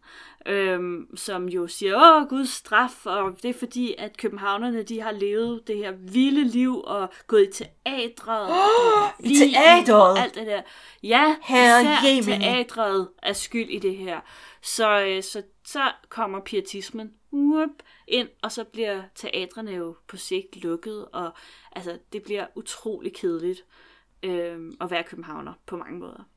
øhm, 0.46 1.16
som 1.16 1.48
jo 1.48 1.66
siger, 1.66 1.96
åh, 1.96 2.28
Guds 2.28 2.50
straf, 2.50 3.06
og 3.06 3.42
det 3.42 3.48
er 3.50 3.58
fordi, 3.58 3.94
at 3.98 4.16
københavnerne, 4.16 4.82
de 4.82 5.00
har 5.00 5.10
levet 5.12 5.66
det 5.66 5.76
her 5.76 5.92
vilde 5.92 6.44
liv, 6.44 6.80
og 6.84 7.10
gået 7.26 7.42
i 7.42 7.64
teatret, 7.64 8.48
og 8.50 9.24
i 9.24 9.34
teatret? 9.34 10.02
og 10.02 10.18
alt 10.18 10.34
det 10.34 10.46
der. 10.46 10.62
Ja, 11.02 11.36
Herre 11.42 11.80
især 11.80 12.08
Jemini. 12.08 12.44
teatret 12.44 13.08
er 13.22 13.32
skyld 13.32 13.68
i 13.68 13.78
det 13.78 13.96
her. 13.96 14.20
Så, 14.62 15.04
øh, 15.04 15.22
så, 15.22 15.42
så 15.64 15.92
kommer 16.08 16.40
pietismen 16.40 17.10
whoop, 17.32 17.70
ind, 18.10 18.28
og 18.42 18.52
så 18.52 18.64
bliver 18.64 19.02
teatrene 19.14 19.70
jo 19.70 19.96
på 20.08 20.16
sigt 20.16 20.56
lukket, 20.56 21.08
og 21.12 21.32
altså, 21.72 21.98
det 22.12 22.22
bliver 22.22 22.46
utrolig 22.54 23.14
kedeligt 23.14 23.64
øh, 24.22 24.72
at 24.80 24.90
være 24.90 25.02
københavner 25.02 25.52
på 25.66 25.76
mange 25.76 25.98
måder. 25.98 26.28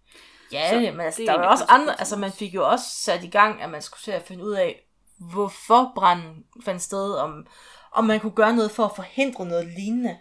Ja, 0.51 0.69
Så 0.69 0.79
men 0.79 1.01
altså, 1.01 1.21
er 1.21 1.25
der 1.25 1.37
var 1.37 1.47
også 1.47 1.65
andre, 1.69 1.99
altså 1.99 2.17
man 2.17 2.31
fik 2.31 2.55
jo 2.55 2.69
også 2.69 2.85
sat 2.89 3.23
i 3.23 3.29
gang, 3.29 3.61
at 3.61 3.69
man 3.69 3.81
skulle 3.81 4.01
til 4.01 4.11
at 4.11 4.27
finde 4.27 4.43
ud 4.43 4.53
af, 4.53 4.85
hvorfor 5.31 5.91
branden 5.95 6.45
fandt 6.65 6.81
sted, 6.81 7.13
om, 7.15 7.47
om 7.91 8.03
man 8.03 8.19
kunne 8.19 8.31
gøre 8.31 8.55
noget 8.55 8.71
for 8.71 8.85
at 8.85 8.95
forhindre 8.95 9.45
noget 9.45 9.67
lignende. 9.67 10.17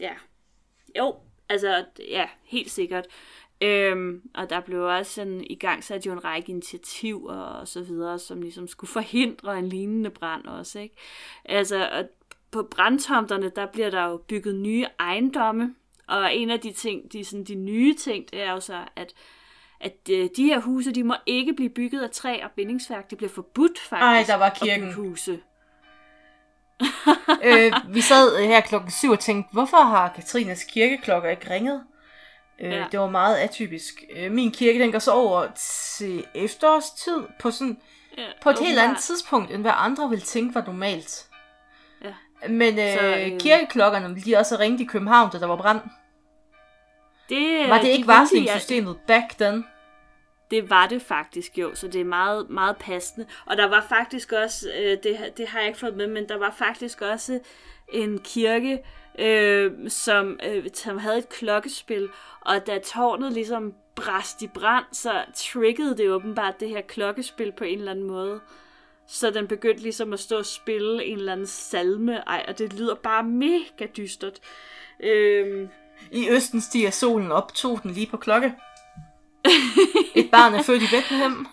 Ja. 0.00 0.12
Jo, 0.98 1.16
altså, 1.48 1.84
ja, 2.08 2.28
helt 2.44 2.70
sikkert. 2.70 3.06
Øhm, 3.60 4.22
og 4.34 4.50
der 4.50 4.60
blev 4.60 4.82
også 4.82 5.12
sådan 5.12 5.44
i 5.50 5.54
gang 5.54 5.84
sat 5.84 6.06
jo 6.06 6.12
en 6.12 6.24
række 6.24 6.50
initiativer 6.50 7.34
og 7.34 7.68
så 7.68 7.82
videre, 7.82 8.18
som 8.18 8.42
ligesom 8.42 8.68
skulle 8.68 8.90
forhindre 8.90 9.58
en 9.58 9.68
lignende 9.68 10.10
brand 10.10 10.44
også, 10.46 10.78
ikke? 10.78 10.96
Altså, 11.44 11.88
og 11.92 12.04
på 12.50 12.62
brandtomterne, 12.70 13.50
der 13.56 13.66
bliver 13.66 13.90
der 13.90 14.04
jo 14.04 14.16
bygget 14.16 14.54
nye 14.54 14.86
ejendomme, 15.00 15.74
og 16.08 16.34
en 16.34 16.50
af 16.50 16.60
de 16.60 16.72
ting, 16.72 17.12
de, 17.12 17.24
sådan, 17.24 17.44
de 17.44 17.54
nye 17.54 17.94
ting, 17.94 18.30
det 18.30 18.42
er 18.42 18.52
jo 18.52 18.60
så, 18.60 18.84
at 18.96 19.14
at 19.80 19.96
øh, 20.10 20.28
de 20.36 20.44
her 20.44 20.60
huse, 20.60 20.92
de 20.92 21.04
må 21.04 21.14
ikke 21.26 21.52
blive 21.52 21.70
bygget 21.70 22.02
af 22.02 22.10
træ 22.10 22.40
og 22.44 22.50
bindingsværk. 22.50 23.10
Det 23.10 23.18
bliver 23.18 23.30
forbudt 23.30 23.78
faktisk 23.78 24.02
Ej, 24.02 24.24
der 24.26 24.36
var 24.36 24.46
at 24.46 24.58
kirken. 24.58 24.80
bygge 24.80 24.94
huse. 24.94 25.40
øh, 27.44 27.72
vi 27.94 28.00
sad 28.00 28.46
her 28.46 28.60
klokken 28.60 28.90
syv 28.90 29.10
og 29.10 29.18
tænkte, 29.18 29.52
hvorfor 29.52 29.76
har 29.76 30.08
Katrines 30.08 30.64
kirkeklokker 30.64 31.30
ikke 31.30 31.50
ringet? 31.54 31.84
Øh, 32.60 32.72
Ja. 32.72 32.84
Det 32.92 33.00
var 33.00 33.10
meget 33.10 33.36
atypisk. 33.36 34.04
Øh, 34.16 34.32
min 34.32 34.50
kirke, 34.52 34.80
den 34.80 34.92
går 34.92 34.98
så 34.98 35.10
over 35.12 35.46
til 35.98 36.24
efterårstid 36.34 37.22
på 37.40 37.50
sådan 37.50 37.78
Ja, 38.18 38.26
på 38.42 38.50
et 38.50 38.58
helt 38.58 38.78
andet 38.78 38.98
tidspunkt, 38.98 39.50
end 39.50 39.62
hvad 39.62 39.72
andre 39.74 40.08
ville 40.10 40.24
tænke 40.24 40.54
var 40.54 40.64
normalt. 40.66 41.26
Ja. 42.04 42.48
Men 42.48 42.78
øh, 42.78 42.98
Så, 42.98 43.00
øh, 43.06 43.32
øh... 43.32 43.40
kirkeklokkerne 43.40 44.14
ville 44.14 44.30
de 44.32 44.36
også 44.38 44.56
ringe 44.58 44.84
i 44.84 44.86
København, 44.86 45.30
da 45.30 45.38
der 45.38 45.46
var 45.46 45.56
brand. 45.56 45.80
Det, 47.28 47.68
Var 47.68 47.74
det 47.74 47.84
de 47.84 47.90
ikke 47.90 48.06
ville 48.06 48.18
varslingssystemet 48.18 48.96
back 49.06 49.38
then? 49.38 49.64
Det 50.50 50.70
var 50.70 50.86
det 50.86 51.02
faktisk 51.02 51.58
jo, 51.58 51.74
så 51.74 51.88
det 51.88 52.00
er 52.00 52.04
meget, 52.04 52.50
meget 52.50 52.76
passende. 52.76 53.26
Og 53.46 53.56
der 53.56 53.68
var 53.68 53.86
faktisk 53.88 54.32
også, 54.32 54.68
øh, 54.78 54.98
det, 55.02 55.32
det 55.36 55.48
har 55.48 55.58
jeg 55.58 55.68
ikke 55.68 55.78
fået 55.80 55.96
med, 55.96 56.06
men 56.06 56.28
der 56.28 56.38
var 56.38 56.54
faktisk 56.58 57.00
også 57.02 57.40
en 57.92 58.18
kirke, 58.18 58.78
øh, 59.18 59.72
som, 59.88 60.40
øh, 60.46 60.66
som 60.74 60.98
havde 60.98 61.18
et 61.18 61.28
klokkespil, 61.28 62.08
og 62.40 62.66
da 62.66 62.78
tårnet 62.78 63.32
ligesom 63.32 63.74
brast 63.94 64.42
i 64.42 64.46
brand, 64.46 64.84
så 64.92 65.24
triggede 65.34 65.96
det 65.96 66.10
åbenbart 66.10 66.60
det 66.60 66.68
her 66.68 66.80
klokkespil 66.80 67.52
på 67.52 67.64
en 67.64 67.78
eller 67.78 67.90
anden 67.90 68.06
måde. 68.06 68.40
Så 69.08 69.30
den 69.30 69.46
begyndte 69.46 69.82
ligesom 69.82 70.12
at 70.12 70.20
stå 70.20 70.38
og 70.38 70.46
spille 70.46 71.04
en 71.04 71.18
eller 71.18 71.32
anden 71.32 71.46
salme, 71.46 72.16
ej, 72.16 72.44
og 72.48 72.58
det 72.58 72.72
lyder 72.72 72.94
bare 72.94 73.22
mega 73.22 73.86
dystert. 73.96 74.40
Øh, 75.00 75.68
I 76.12 76.28
Østen 76.30 76.60
stiger 76.60 76.90
solen 76.90 77.32
op, 77.32 77.54
tog 77.54 77.80
den 77.82 77.90
lige 77.90 78.06
på 78.06 78.16
klokke. 78.16 78.54
Et 80.14 80.30
barn 80.30 80.54
er 80.54 80.62
født 80.62 80.82
i 80.82 80.86
Bethlehem. 80.90 81.46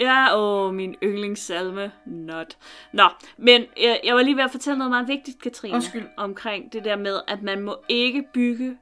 Ja, 0.00 0.36
åh, 0.38 0.74
min 0.74 0.94
yndlingssalme. 1.02 1.92
Not. 2.06 2.56
Nå, 2.92 3.08
men 3.36 3.64
jeg, 3.80 4.00
jeg 4.04 4.14
var 4.14 4.22
lige 4.22 4.36
ved 4.36 4.44
at 4.44 4.50
fortælle 4.50 4.78
noget 4.78 4.90
meget 4.90 5.08
vigtigt, 5.08 5.42
Katrine. 5.42 5.74
Undskyld. 5.74 6.06
Omkring 6.16 6.72
det 6.72 6.84
der 6.84 6.96
med, 6.96 7.20
at 7.28 7.42
man 7.42 7.60
må 7.60 7.76
ikke 7.88 8.24
bygge 8.32 8.76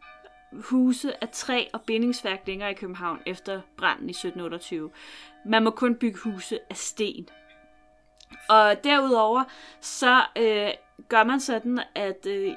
huse 0.52 1.22
af 1.22 1.28
træ 1.28 1.64
og 1.72 1.80
bindingsværk 1.80 2.42
længere 2.46 2.70
i 2.70 2.74
København 2.74 3.18
efter 3.26 3.60
branden 3.76 4.08
i 4.08 4.10
1728. 4.10 4.90
Man 5.46 5.64
må 5.64 5.70
kun 5.70 5.94
bygge 5.94 6.18
huse 6.18 6.58
af 6.70 6.76
sten. 6.76 7.28
Og 8.48 8.84
derudover, 8.84 9.44
så 9.80 10.22
øh, 10.36 10.70
gør 11.08 11.24
man 11.24 11.40
sådan, 11.40 11.80
at 11.94 12.26
øh, 12.26 12.52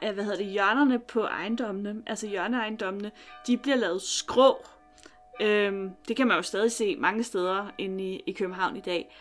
hvad 0.00 0.24
hedder 0.24 0.36
det, 0.36 0.46
hjørnerne 0.46 0.98
på 0.98 1.22
ejendommene, 1.22 2.02
altså 2.06 2.26
hjørneejendommene, 2.26 3.10
de 3.46 3.56
bliver 3.56 3.76
lavet 3.76 4.02
skrå. 4.02 4.66
Øhm, 5.40 5.90
det 6.08 6.16
kan 6.16 6.26
man 6.26 6.36
jo 6.36 6.42
stadig 6.42 6.72
se 6.72 6.96
mange 6.96 7.22
steder 7.22 7.66
inde 7.78 8.04
i, 8.04 8.22
i 8.26 8.32
København 8.32 8.76
i 8.76 8.80
dag. 8.80 9.14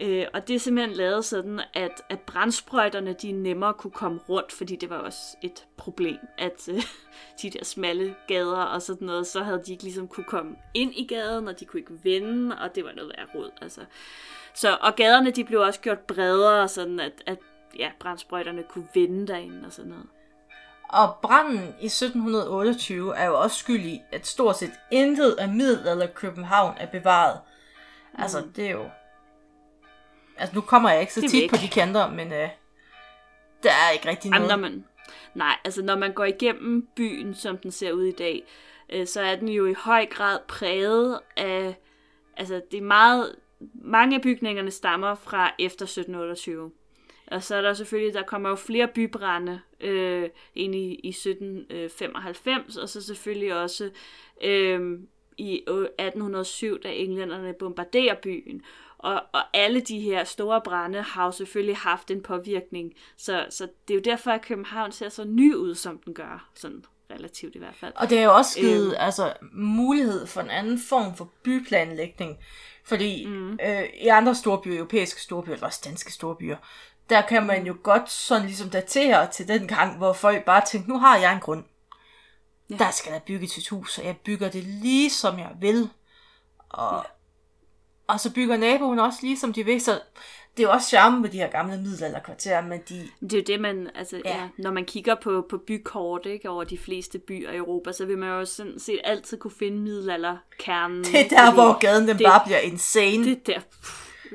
Øh, 0.00 0.26
og 0.34 0.48
det 0.48 0.56
er 0.56 0.60
simpelthen 0.60 0.96
lavet 0.96 1.24
sådan, 1.24 1.60
at, 1.74 2.02
at 2.08 2.20
brandsprøjterne 2.20 3.12
de 3.12 3.32
nemmere 3.32 3.74
kunne 3.74 3.90
komme 3.90 4.20
rundt, 4.28 4.52
fordi 4.52 4.76
det 4.76 4.90
var 4.90 4.96
også 4.96 5.36
et 5.42 5.66
problem, 5.76 6.18
at 6.38 6.68
øh, 6.68 6.82
de 7.42 7.50
der 7.50 7.64
smalle 7.64 8.14
gader 8.28 8.62
og 8.62 8.82
sådan 8.82 9.06
noget, 9.06 9.26
så 9.26 9.42
havde 9.42 9.62
de 9.66 9.72
ikke 9.72 9.84
ligesom 9.84 10.08
kunne 10.08 10.24
komme 10.24 10.56
ind 10.74 10.92
i 10.96 11.06
gaden, 11.06 11.48
og 11.48 11.60
de 11.60 11.64
kunne 11.64 11.80
ikke 11.80 12.04
vende, 12.04 12.58
og 12.58 12.74
det 12.74 12.84
var 12.84 12.92
noget 12.92 13.12
af 13.18 13.34
råd. 13.34 13.50
Altså. 13.62 13.80
Så, 14.54 14.78
og 14.80 14.96
gaderne 14.96 15.30
de 15.30 15.44
blev 15.44 15.60
også 15.60 15.80
gjort 15.80 16.00
bredere, 16.00 16.68
sådan 16.68 17.00
at, 17.00 17.22
at 17.26 17.38
ja, 17.78 17.90
brandsprøjterne 18.00 18.62
kunne 18.62 18.88
vende 18.94 19.26
derinde 19.26 19.66
og 19.66 19.72
sådan 19.72 19.90
noget. 19.90 20.06
Og 20.88 21.16
branden 21.22 21.74
i 21.80 21.86
1728 21.86 23.16
er 23.16 23.26
jo 23.26 23.40
også 23.40 23.56
skyld 23.56 23.84
i, 23.84 24.00
at 24.12 24.26
stort 24.26 24.56
set 24.56 24.72
intet 24.90 25.32
af 25.32 25.48
middelalder 25.48 26.06
København 26.06 26.74
er 26.78 26.86
bevaret. 26.86 27.40
Altså, 28.18 28.46
det 28.56 28.66
er 28.66 28.70
jo... 28.70 28.84
Altså, 30.36 30.54
nu 30.54 30.60
kommer 30.60 30.90
jeg 30.90 31.00
ikke 31.00 31.14
så 31.14 31.20
tit 31.20 31.42
væk. 31.42 31.50
på 31.50 31.56
de 31.56 31.68
kanter, 31.68 32.10
men 32.10 32.32
øh, 32.32 32.48
der 33.62 33.70
er 33.70 33.90
ikke 33.90 34.08
rigtig 34.08 34.28
Jamen, 34.32 34.48
noget. 34.48 34.60
når 34.60 34.68
man, 34.68 34.84
nej, 35.34 35.56
altså 35.64 35.82
når 35.82 35.96
man 35.96 36.12
går 36.12 36.24
igennem 36.24 36.88
byen, 36.96 37.34
som 37.34 37.58
den 37.58 37.70
ser 37.70 37.92
ud 37.92 38.04
i 38.04 38.12
dag, 38.12 38.42
øh, 38.90 39.06
så 39.06 39.20
er 39.20 39.36
den 39.36 39.48
jo 39.48 39.66
i 39.66 39.74
høj 39.74 40.06
grad 40.06 40.38
præget 40.48 41.20
af, 41.36 41.76
altså 42.36 42.60
det 42.70 42.78
er 42.78 42.82
meget, 42.82 43.36
mange 43.74 44.16
af 44.16 44.22
bygningerne 44.22 44.70
stammer 44.70 45.14
fra 45.14 45.54
efter 45.58 45.84
1728. 45.84 46.70
Og 47.30 47.42
så 47.42 47.54
er 47.56 47.60
der 47.60 47.74
selvfølgelig, 47.74 48.14
der 48.14 48.22
kommer 48.22 48.48
jo 48.48 48.54
flere 48.54 48.88
bybrænde 48.88 49.60
øh, 49.80 50.28
ind 50.54 50.74
i, 50.74 50.94
i 50.94 51.08
1795, 51.08 52.76
og 52.76 52.88
så 52.88 53.02
selvfølgelig 53.02 53.54
også 53.54 53.90
øh, 54.44 54.98
i 55.38 55.54
1807, 55.54 56.82
da 56.82 56.88
englænderne 56.92 57.52
bombarderer 57.52 58.14
byen. 58.22 58.62
Og, 58.98 59.22
og 59.32 59.40
alle 59.54 59.80
de 59.80 60.00
her 60.00 60.24
store 60.24 60.60
brænde 60.64 61.02
har 61.02 61.24
jo 61.24 61.30
selvfølgelig 61.30 61.76
haft 61.76 62.10
en 62.10 62.22
påvirkning. 62.22 62.94
Så, 63.16 63.46
så 63.50 63.68
det 63.88 63.94
er 63.94 63.98
jo 63.98 64.02
derfor, 64.04 64.30
at 64.30 64.42
København 64.42 64.92
ser 64.92 65.08
så 65.08 65.24
ny 65.24 65.54
ud, 65.54 65.74
som 65.74 65.98
den 65.98 66.14
gør. 66.14 66.50
Sådan 66.54 66.84
relativt 67.10 67.54
i 67.54 67.58
hvert 67.58 67.74
fald. 67.76 67.92
Og 67.96 68.10
det 68.10 68.18
er 68.18 68.22
jo 68.22 68.34
også 68.34 68.60
givet 68.60 68.86
øhm. 68.86 68.94
altså, 68.98 69.32
mulighed 69.52 70.26
for 70.26 70.40
en 70.40 70.50
anden 70.50 70.78
form 70.78 71.16
for 71.16 71.32
byplanlægning. 71.42 72.38
Fordi 72.84 73.26
mm. 73.26 73.52
øh, 73.52 73.84
i 74.00 74.06
andre 74.06 74.34
storbyer, 74.34 74.76
europæiske 74.76 75.20
storbyer, 75.20 75.52
eller 75.52 75.66
også 75.66 75.82
danske 75.84 76.12
storbyer, 76.12 76.56
der 77.10 77.20
kan 77.20 77.46
man 77.46 77.66
jo 77.66 77.76
godt 77.82 78.10
sådan 78.10 78.46
ligesom 78.46 78.70
datere 78.70 79.26
til 79.26 79.48
den 79.48 79.68
gang, 79.68 79.96
hvor 79.96 80.12
folk 80.12 80.44
bare 80.44 80.64
tænkte, 80.66 80.90
nu 80.90 80.98
har 80.98 81.16
jeg 81.16 81.32
en 81.32 81.40
grund. 81.40 81.64
Ja. 82.70 82.76
Der 82.76 82.90
skal 82.90 83.12
der 83.12 83.18
bygges 83.18 83.58
et 83.58 83.68
hus, 83.68 83.98
og 83.98 84.04
jeg 84.04 84.16
bygger 84.16 84.50
det 84.50 84.64
lige 84.64 85.10
som 85.10 85.38
jeg 85.38 85.50
vil. 85.60 85.90
Og, 86.68 86.94
ja. 86.94 87.00
og 88.06 88.20
så 88.20 88.32
bygger 88.34 88.56
naboen 88.56 88.98
også 88.98 89.18
lige 89.22 89.38
som 89.38 89.52
de 89.52 89.64
vil. 89.64 89.80
Så 89.80 90.00
det 90.56 90.64
er 90.64 90.68
jo 90.68 90.72
også 90.72 90.88
charme 90.88 91.20
med 91.20 91.28
de 91.28 91.36
her 91.36 91.48
gamle 91.48 91.76
middelalderkvarterer, 91.76 92.62
men 92.62 92.80
de... 92.88 93.08
Det 93.20 93.32
er 93.32 93.36
jo 93.36 93.44
det, 93.46 93.60
man, 93.60 93.90
altså, 93.94 94.22
ja. 94.24 94.36
Ja, 94.36 94.48
når 94.58 94.70
man 94.70 94.84
kigger 94.84 95.14
på, 95.14 95.46
på 95.50 95.58
bykort 95.66 96.26
ikke, 96.26 96.50
over 96.50 96.64
de 96.64 96.78
fleste 96.78 97.18
byer 97.18 97.50
i 97.50 97.56
Europa, 97.56 97.92
så 97.92 98.06
vil 98.06 98.18
man 98.18 98.28
jo 98.28 98.44
sådan 98.44 98.78
set 98.78 99.00
altid 99.04 99.38
kunne 99.38 99.50
finde 99.58 99.78
middelalderkernen. 99.78 101.04
Det 101.04 101.20
er 101.20 101.28
der, 101.28 101.54
hvor 101.54 101.78
gaden 101.78 102.08
den 102.08 102.18
det, 102.18 102.26
bare 102.26 102.40
bliver 102.44 102.58
insane. 102.58 103.24
Det 103.24 103.46
der. 103.46 103.60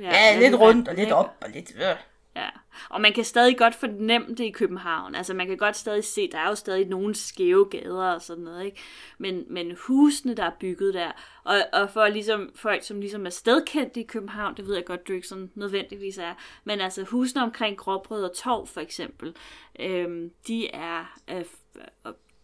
Ja, 0.02 0.10
ja 0.10 0.40
lidt 0.40 0.56
rundt 0.56 0.88
og 0.88 0.96
lidt 0.96 1.12
op 1.12 1.36
og 1.42 1.50
lidt... 1.50 1.72
Øh. 1.76 1.96
Ja, 2.36 2.50
og 2.90 3.02
man 3.02 3.14
kan 3.14 3.24
stadig 3.24 3.58
godt 3.58 3.76
fornemme 3.76 4.28
det 4.30 4.44
i 4.44 4.52
København. 4.52 5.16
Altså 5.16 5.34
man 5.34 5.48
kan 5.48 5.58
godt 5.58 5.78
stadig 5.78 6.04
se, 6.04 6.32
der 6.32 6.38
er 6.38 6.50
jo 6.50 6.56
stadig 6.56 6.88
nogle 6.88 7.16
skæve 7.16 7.66
gader 7.66 8.14
og 8.14 8.22
sådan 8.22 8.44
noget, 8.44 8.66
ikke? 8.66 8.78
Men, 9.18 9.44
men 9.50 9.78
husene, 9.88 10.34
der 10.34 10.44
er 10.44 10.52
bygget 10.60 10.94
der, 10.94 11.12
og, 11.44 11.56
og 11.74 11.90
for 11.90 12.08
ligesom, 12.08 12.52
folk, 12.56 12.84
som 12.84 13.00
ligesom 13.00 13.26
er 13.26 13.30
stedkendte 13.30 14.00
i 14.00 14.04
København, 14.04 14.58
det 14.58 14.68
ved 14.68 14.76
jeg 14.76 14.86
godt, 14.86 15.08
du 15.08 15.14
ikke 15.14 15.28
sådan 15.28 15.52
nødvendigvis 15.56 16.18
er, 16.18 16.34
men 16.64 16.82
altså 16.82 17.04
husene 17.04 17.44
omkring 17.44 17.78
Gråbrød 17.78 18.24
og 18.24 18.36
Torv 18.36 18.68
for 18.68 18.82
eksempel, 18.82 19.36
øhm, 19.80 20.32
de 20.48 20.70
er 20.70 21.20
øh, 21.30 21.46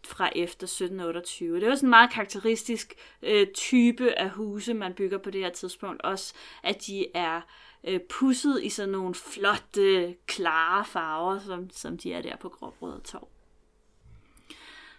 fra 0.09 0.29
efter 0.35 0.67
1728. 0.67 1.55
Det 1.55 1.63
er 1.63 1.67
jo 1.67 1.75
sådan 1.75 1.87
en 1.87 1.89
meget 1.89 2.11
karakteristisk 2.11 2.93
øh, 3.21 3.47
type 3.53 4.19
af 4.19 4.29
huse, 4.29 4.73
man 4.73 4.93
bygger 4.93 5.17
på 5.17 5.29
det 5.29 5.41
her 5.41 5.49
tidspunkt. 5.49 6.01
Også 6.01 6.33
at 6.63 6.83
de 6.87 7.05
er 7.13 7.41
øh, 7.83 7.99
pusset 8.09 8.63
i 8.63 8.69
sådan 8.69 8.91
nogle 8.91 9.15
flotte, 9.15 10.15
klare 10.25 10.85
farver, 10.85 11.39
som, 11.39 11.69
som 11.69 11.97
de 11.97 12.13
er 12.13 12.21
der 12.21 12.37
på 12.37 12.49
Gråbrød 12.49 13.01
Torv. 13.01 13.27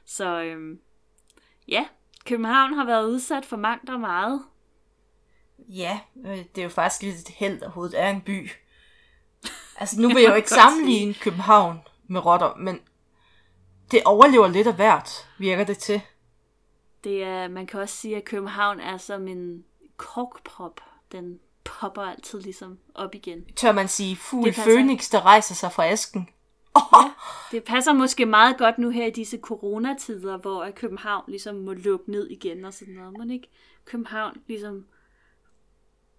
Så 0.05 0.43
øh, 0.43 0.79
ja, 1.69 1.87
København 2.27 2.73
har 2.73 2.85
været 2.85 3.09
udsat 3.09 3.45
for 3.45 3.57
mangt 3.57 3.91
og 3.91 4.01
meget. 4.01 4.43
Ja, 5.59 6.01
øh, 6.27 6.39
det 6.39 6.59
er 6.59 6.63
jo 6.63 6.69
faktisk 6.69 7.03
lidt 7.03 7.17
et 7.17 7.29
held, 7.29 7.63
at 7.63 7.71
hovedet 7.71 8.01
er 8.01 8.11
en 8.11 8.21
by. 8.21 8.51
Altså 9.77 10.01
nu 10.01 10.09
vil 10.09 10.23
jeg 10.23 10.31
jo 10.31 10.35
ikke 10.35 10.51
sammenligne 10.63 11.15
København 11.15 11.79
med 12.07 12.27
rotter, 12.27 12.55
men 12.57 12.81
det 13.91 14.03
overlever 14.05 14.49
lidt 14.49 14.66
af 14.66 14.74
hvert, 14.74 15.28
virker 15.38 15.64
det 15.64 15.78
til. 15.78 16.01
Det 17.05 17.22
er, 17.22 17.49
man 17.49 17.66
kan 17.66 17.80
også 17.80 17.97
sige, 17.97 18.16
at 18.16 18.24
København 18.24 18.80
er 18.80 18.97
som 18.97 19.28
en 19.28 19.64
korkprop. 19.97 20.80
Den 21.12 21.41
popper 21.64 22.03
altid 22.03 22.41
ligesom 22.41 22.78
op 22.95 23.14
igen. 23.14 23.45
Tør 23.57 23.72
man 23.72 23.88
sige, 23.88 24.16
fugl 24.16 24.53
Phoenix, 24.53 25.11
der 25.11 25.26
rejser 25.26 25.55
sig 25.55 25.72
fra 25.72 25.86
asken? 25.86 26.28
Oh. 26.74 26.82
Ja, 26.93 27.11
det 27.57 27.64
passer 27.64 27.93
måske 27.93 28.26
meget 28.26 28.59
godt 28.59 28.78
nu 28.78 28.91
her 28.91 29.07
i 29.07 29.11
disse 29.11 29.38
coronatider, 29.38 30.36
hvor 30.36 30.70
København 30.70 31.24
ligesom 31.28 31.55
må 31.57 31.72
lukke 31.72 32.11
ned 32.11 32.30
igen 32.30 32.64
og 32.64 32.74
sådan 32.74 32.95
noget. 32.95 33.18
Man 33.18 33.30
ikke 33.30 33.49
København 33.84 34.36
ligesom 34.47 34.86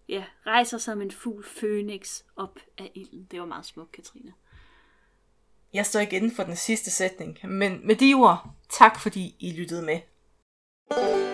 ja, 0.09 0.23
rejser 0.45 0.77
som 0.77 1.01
en 1.01 1.11
fugl 1.11 1.45
Phoenix 1.59 2.23
op 2.35 2.59
af 2.77 2.91
ilden. 2.95 3.27
Det 3.31 3.39
var 3.39 3.45
meget 3.45 3.65
smukt, 3.65 3.91
Katrine. 3.91 4.33
Jeg 5.73 5.85
står 5.85 5.99
igen 5.99 6.31
for 6.31 6.43
den 6.43 6.55
sidste 6.55 6.91
sætning, 6.91 7.37
men 7.43 7.87
med 7.87 7.95
de 7.95 8.13
ord, 8.13 8.49
tak 8.69 8.99
fordi 8.99 9.35
I 9.39 9.51
lyttede 9.51 9.81
med. 9.81 9.99
thank 10.91 11.25
you 11.25 11.30